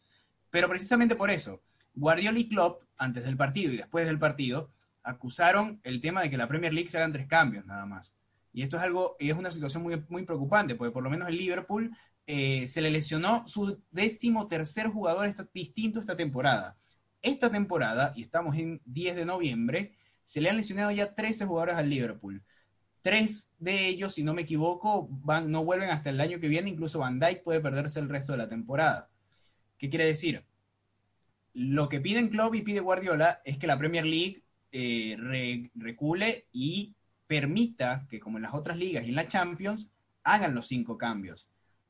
Pero 0.49 0.69
precisamente 0.69 1.15
por 1.15 1.31
eso, 1.31 1.61
Guardiola 1.95 2.39
y 2.39 2.49
Klopp, 2.49 2.83
antes 2.97 3.25
del 3.25 3.37
partido 3.37 3.73
y 3.73 3.77
después 3.77 4.05
del 4.05 4.19
partido, 4.19 4.69
acusaron 5.03 5.79
el 5.83 6.01
tema 6.01 6.21
de 6.21 6.29
que 6.29 6.37
la 6.37 6.47
Premier 6.47 6.73
League 6.73 6.89
se 6.89 6.97
hagan 6.97 7.13
tres 7.13 7.27
cambios 7.27 7.65
nada 7.65 7.85
más. 7.85 8.13
Y 8.57 8.63
esto 8.63 8.77
es 8.77 8.81
algo, 8.81 9.15
y 9.19 9.29
es 9.29 9.37
una 9.37 9.51
situación 9.51 9.83
muy, 9.83 10.03
muy 10.09 10.25
preocupante, 10.25 10.73
porque 10.73 10.91
por 10.91 11.03
lo 11.03 11.11
menos 11.11 11.27
el 11.27 11.37
Liverpool 11.37 11.95
eh, 12.25 12.65
se 12.65 12.81
le 12.81 12.89
lesionó 12.89 13.47
su 13.47 13.79
décimo 13.91 14.47
tercer 14.47 14.87
jugador 14.87 15.35
distinto 15.53 15.99
esta 15.99 16.17
temporada. 16.17 16.75
Esta 17.21 17.51
temporada, 17.51 18.13
y 18.15 18.23
estamos 18.23 18.57
en 18.57 18.81
10 18.85 19.15
de 19.15 19.25
noviembre, 19.25 19.93
se 20.23 20.41
le 20.41 20.49
han 20.49 20.57
lesionado 20.57 20.89
ya 20.89 21.13
13 21.13 21.45
jugadores 21.45 21.75
al 21.75 21.87
Liverpool. 21.87 22.41
Tres 23.03 23.53
de 23.59 23.89
ellos, 23.89 24.15
si 24.15 24.23
no 24.23 24.33
me 24.33 24.41
equivoco, 24.41 25.07
van, 25.07 25.51
no 25.51 25.63
vuelven 25.63 25.91
hasta 25.91 26.09
el 26.09 26.19
año 26.19 26.39
que 26.39 26.47
viene, 26.47 26.71
incluso 26.71 26.97
Van 26.97 27.19
Dijk 27.19 27.43
puede 27.43 27.59
perderse 27.59 27.99
el 27.99 28.09
resto 28.09 28.31
de 28.31 28.39
la 28.39 28.49
temporada. 28.49 29.07
¿Qué 29.77 29.87
quiere 29.91 30.07
decir? 30.07 30.43
Lo 31.53 31.89
que 31.89 32.01
piden 32.01 32.29
Klopp 32.29 32.55
y 32.55 32.63
pide 32.63 32.79
Guardiola 32.79 33.39
es 33.45 33.59
que 33.59 33.67
la 33.67 33.77
Premier 33.77 34.07
League 34.07 34.41
eh, 34.71 35.69
recule 35.75 36.47
y 36.51 36.95
permita 37.27 38.07
que, 38.09 38.19
como 38.19 38.37
en 38.37 38.43
las 38.43 38.53
otras 38.53 38.77
ligas 38.77 39.05
y 39.05 39.09
en 39.09 39.15
la 39.15 39.27
Champions, 39.27 39.89
hagan 40.23 40.55
los 40.55 40.67
cinco 40.67 40.97
cambios. 40.97 41.47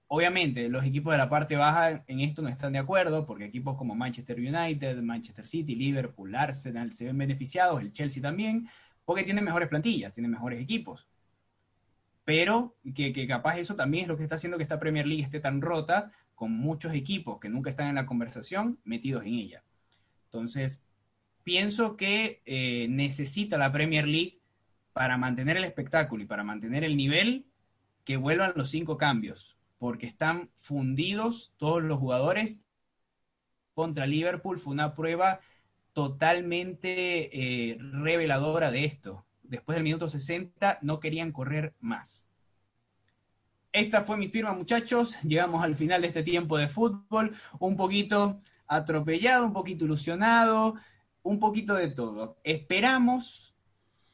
Obviamente, 0.07 0.69
los 0.69 0.85
equipos 0.85 1.13
de 1.13 1.17
la 1.17 1.29
parte 1.29 1.55
baja 1.55 2.03
en 2.07 2.19
esto 2.21 2.41
no 2.41 2.49
están 2.49 2.73
de 2.73 2.79
acuerdo, 2.79 3.25
porque 3.25 3.45
equipos 3.45 3.77
como 3.77 3.95
Manchester 3.95 4.37
United, 4.39 5.01
Manchester 5.01 5.47
City, 5.47 5.75
Liverpool, 5.75 6.33
Arsenal 6.35 6.93
se 6.93 7.05
ven 7.05 7.17
beneficiados, 7.17 7.81
el 7.81 7.93
Chelsea 7.93 8.21
también, 8.21 8.69
porque 9.05 9.23
tienen 9.23 9.43
mejores 9.43 9.69
plantillas, 9.69 10.13
tienen 10.13 10.31
mejores 10.31 10.61
equipos. 10.61 11.07
Pero 12.23 12.75
que, 12.95 13.13
que 13.13 13.27
capaz 13.27 13.57
eso 13.57 13.75
también 13.75 14.03
es 14.03 14.07
lo 14.07 14.17
que 14.17 14.23
está 14.23 14.35
haciendo 14.35 14.57
que 14.57 14.63
esta 14.63 14.79
Premier 14.79 15.07
League 15.07 15.23
esté 15.23 15.39
tan 15.39 15.61
rota, 15.61 16.11
con 16.35 16.51
muchos 16.51 16.93
equipos 16.93 17.39
que 17.39 17.49
nunca 17.49 17.71
están 17.71 17.87
en 17.87 17.95
la 17.95 18.05
conversación 18.05 18.77
metidos 18.83 19.25
en 19.25 19.33
ella. 19.33 19.63
Entonces, 20.25 20.79
pienso 21.43 21.97
que 21.97 22.43
eh, 22.45 22.85
necesita 22.89 23.57
la 23.57 23.71
Premier 23.71 24.07
League 24.07 24.39
para 24.97 25.15
mantener 25.15 25.57
el 25.57 25.63
espectáculo 25.63 26.23
y 26.23 26.25
para 26.25 26.43
mantener 26.43 26.83
el 26.83 26.97
nivel 26.97 27.45
que 28.03 28.17
vuelvan 28.17 28.53
los 28.55 28.71
cinco 28.71 28.97
cambios 28.97 29.55
porque 29.77 30.07
están 30.07 30.49
fundidos 30.59 31.53
todos 31.57 31.83
los 31.83 31.99
jugadores. 31.99 32.59
Contra 33.75 34.07
Liverpool 34.07 34.59
fue 34.59 34.73
una 34.73 34.95
prueba 34.95 35.39
totalmente 35.93 37.29
eh, 37.31 37.77
reveladora 37.79 38.71
de 38.71 38.85
esto. 38.85 39.23
Después 39.43 39.75
del 39.75 39.83
minuto 39.83 40.09
60 40.09 40.79
no 40.81 40.99
querían 40.99 41.31
correr 41.31 41.75
más. 41.79 42.25
Esta 43.71 44.01
fue 44.01 44.17
mi 44.17 44.29
firma, 44.29 44.53
muchachos. 44.53 45.21
Llegamos 45.21 45.63
al 45.63 45.75
final 45.75 46.01
de 46.01 46.07
este 46.07 46.23
tiempo 46.23 46.57
de 46.57 46.69
fútbol. 46.69 47.35
Un 47.59 47.77
poquito 47.77 48.41
atropellado, 48.65 49.45
un 49.45 49.53
poquito 49.53 49.85
ilusionado, 49.85 50.73
un 51.21 51.39
poquito 51.39 51.75
de 51.75 51.91
todo. 51.91 52.39
Esperamos, 52.43 53.46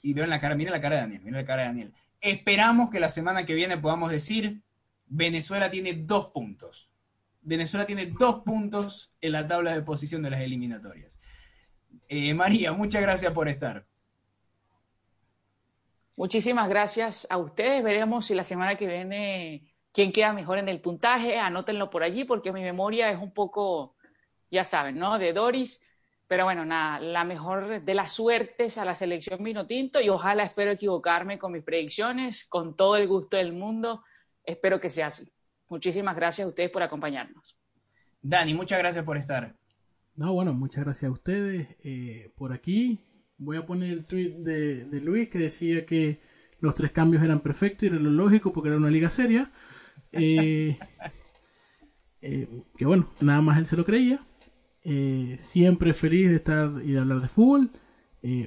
y 0.03 0.13
veo 0.13 0.25
en 0.25 0.29
la 0.29 0.39
cara, 0.39 0.53
mira 0.53 0.69
la 0.69 0.81
cara 0.81 0.97
de 0.97 1.01
Daniel, 1.01 1.21
mira 1.23 1.37
la 1.39 1.47
cara 1.47 1.61
de 1.63 1.67
Daniel. 1.69 1.93
Esperamos 2.21 2.91
que 2.91 2.99
la 2.99 3.09
semana 3.09 3.45
que 3.45 3.55
viene 3.55 3.77
podamos 3.77 4.11
decir 4.11 4.61
Venezuela 5.07 5.71
tiene 5.71 5.93
dos 5.93 6.27
puntos. 6.27 6.89
Venezuela 7.41 7.85
tiene 7.85 8.05
dos 8.05 8.43
puntos 8.43 9.11
en 9.21 9.31
la 9.31 9.47
tabla 9.47 9.73
de 9.73 9.81
posición 9.81 10.21
de 10.21 10.29
las 10.29 10.41
eliminatorias. 10.41 11.19
Eh, 12.07 12.33
María, 12.33 12.73
muchas 12.73 13.01
gracias 13.01 13.31
por 13.33 13.47
estar. 13.47 13.85
Muchísimas 16.15 16.69
gracias 16.69 17.25
a 17.29 17.37
ustedes. 17.37 17.83
Veremos 17.83 18.25
si 18.25 18.35
la 18.35 18.43
semana 18.43 18.75
que 18.75 18.87
viene 18.87 19.73
quién 19.91 20.11
queda 20.11 20.33
mejor 20.33 20.57
en 20.57 20.69
el 20.69 20.81
puntaje. 20.81 21.39
Anótenlo 21.39 21.89
por 21.89 22.03
allí 22.03 22.23
porque 22.25 22.51
mi 22.51 22.61
memoria 22.61 23.09
es 23.09 23.19
un 23.19 23.33
poco, 23.33 23.95
ya 24.51 24.63
saben, 24.63 24.97
¿no? 24.97 25.17
De 25.17 25.33
Doris. 25.33 25.83
Pero 26.27 26.45
bueno, 26.45 26.65
nada, 26.65 26.99
la 26.99 27.23
mejor 27.23 27.83
de 27.83 27.93
las 27.93 28.11
suertes 28.13 28.77
a 28.77 28.85
la 28.85 28.95
selección 28.95 29.43
Minotinto 29.43 30.01
y 30.01 30.09
ojalá 30.09 30.43
espero 30.43 30.71
equivocarme 30.71 31.37
con 31.37 31.51
mis 31.51 31.63
predicciones, 31.63 32.45
con 32.45 32.75
todo 32.75 32.95
el 32.95 33.07
gusto 33.07 33.37
del 33.37 33.53
mundo. 33.53 34.03
Espero 34.43 34.79
que 34.79 34.89
sea 34.89 35.07
así. 35.07 35.31
Muchísimas 35.69 36.15
gracias 36.15 36.45
a 36.45 36.49
ustedes 36.49 36.69
por 36.69 36.83
acompañarnos. 36.83 37.57
Dani, 38.21 38.53
muchas 38.53 38.79
gracias 38.79 39.03
por 39.03 39.17
estar. 39.17 39.55
No, 40.15 40.33
bueno, 40.33 40.53
muchas 40.53 40.83
gracias 40.83 41.09
a 41.09 41.11
ustedes 41.11 41.67
eh, 41.83 42.31
por 42.35 42.53
aquí. 42.53 42.99
Voy 43.37 43.57
a 43.57 43.65
poner 43.65 43.91
el 43.91 44.05
tweet 44.05 44.35
de, 44.37 45.01
Luis 45.01 45.29
que 45.29 45.39
decía 45.39 45.85
que 45.85 46.21
los 46.59 46.75
tres 46.75 46.91
cambios 46.91 47.23
eran 47.23 47.41
perfectos 47.41 47.83
y 47.83 47.87
era 47.87 47.97
lo 47.97 48.11
lógico 48.11 48.53
porque 48.53 48.69
era 48.69 48.77
una 48.77 48.89
liga 48.89 49.09
seria. 49.09 49.51
Eh, 50.11 50.77
eh, 52.21 52.47
que 52.77 52.85
bueno, 52.85 53.09
nada 53.19 53.41
más 53.41 53.57
él 53.57 53.65
se 53.65 53.75
lo 53.75 53.83
creía. 53.83 54.25
Siempre 55.37 55.93
feliz 55.93 56.29
de 56.29 56.35
estar 56.35 56.69
y 56.83 56.91
de 56.91 56.99
hablar 56.99 57.21
de 57.21 57.27
fútbol. 57.27 57.71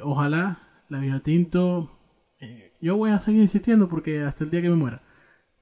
ojalá 0.02 0.58
la 0.88 0.98
Vino 1.00 1.20
Tinto. 1.22 1.98
yo 2.80 2.96
voy 2.96 3.10
a 3.10 3.20
seguir 3.20 3.40
insistiendo 3.40 3.88
porque 3.88 4.22
hasta 4.22 4.44
el 4.44 4.50
día 4.50 4.62
que 4.62 4.70
me 4.70 4.76
muera 4.76 5.02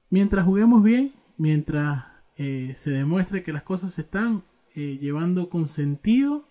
mientras 0.09 0.45
juguemos 0.45 0.83
bien, 0.83 1.13
mientras 1.37 2.05
eh, 2.37 2.71
se 2.75 2.91
demuestre 2.91 3.43
que 3.43 3.53
las 3.53 3.63
cosas 3.63 3.93
se 3.93 4.01
están 4.01 4.43
eh, 4.73 4.97
llevando 5.01 5.49
con 5.49 5.67
sentido, 5.67 6.47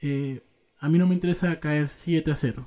eh, 0.00 0.42
a 0.78 0.88
mí 0.88 0.98
no 0.98 1.06
me 1.06 1.14
interesa 1.14 1.60
caer 1.60 1.88
7 1.88 2.30
a 2.32 2.36
0. 2.36 2.66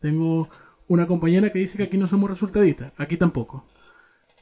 Tengo 0.00 0.48
una 0.86 1.06
compañera 1.06 1.52
que 1.52 1.60
dice 1.60 1.76
que 1.76 1.84
aquí 1.84 1.96
no 1.96 2.06
somos 2.06 2.30
resultadistas, 2.30 2.92
aquí 2.96 3.16
tampoco. 3.16 3.64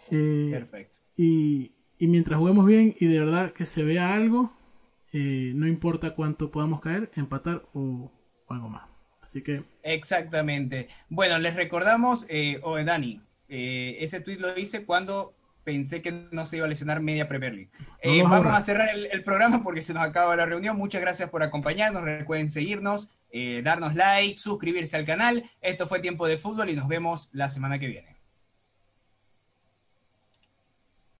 Perfecto. 0.09 0.99
Y, 1.17 1.75
y, 1.99 2.07
mientras 2.07 2.39
juguemos 2.39 2.65
bien 2.67 2.95
y 2.99 3.07
de 3.07 3.19
verdad 3.19 3.53
que 3.53 3.67
se 3.67 3.83
vea 3.83 4.15
algo, 4.15 4.51
no 5.19 5.67
importa 5.67 6.14
cuánto 6.14 6.51
podamos 6.51 6.81
caer, 6.81 7.11
empatar 7.17 7.62
o, 7.75 8.12
algo 8.49 8.69
más. 8.69 8.89
Así 9.21 9.43
que. 9.43 9.62
Exactamente. 9.83 10.89
Bueno, 11.09 11.39
les 11.39 11.55
recordamos, 11.55 12.27
eh, 12.29 12.61
oh, 12.62 12.83
Dani, 12.83 13.21
eh, 13.49 13.97
ese 14.01 14.21
tweet 14.21 14.39
lo 14.39 14.57
hice 14.57 14.85
cuando 14.85 15.35
pensé 15.67 16.01
que 16.01 16.12
no 16.31 16.47
se 16.47 16.59
iba 16.59 16.67
a 16.67 16.69
lesionar 16.69 17.01
media 17.01 17.27
Premier 17.29 17.53
League. 17.53 17.71
Eh, 18.01 18.23
vamos 18.23 18.55
a 18.55 18.61
cerrar 18.61 18.89
el, 18.89 19.23
programa 19.25 19.64
porque 19.64 19.83
se 19.83 19.93
nos 19.93 20.05
acaba 20.05 20.37
la 20.37 20.47
reunión. 20.47 20.77
Muchas 20.77 21.01
gracias 21.01 21.29
por 21.29 21.43
acompañarnos. 21.43 22.03
Recuerden 22.03 22.49
seguirnos, 22.49 23.11
eh, 23.33 23.62
darnos 23.64 23.97
like, 23.97 24.39
suscribirse 24.39 24.97
al 24.97 25.05
canal. 25.05 25.51
Esto 25.61 25.89
fue 25.89 25.99
Tiempo 25.99 26.29
de 26.29 26.39
Fútbol 26.39 26.71
y 26.71 26.77
nos 26.77 26.87
vemos 26.87 27.31
la 27.33 27.49
semana 27.49 27.81
que 27.81 27.89
viene. 27.89 28.16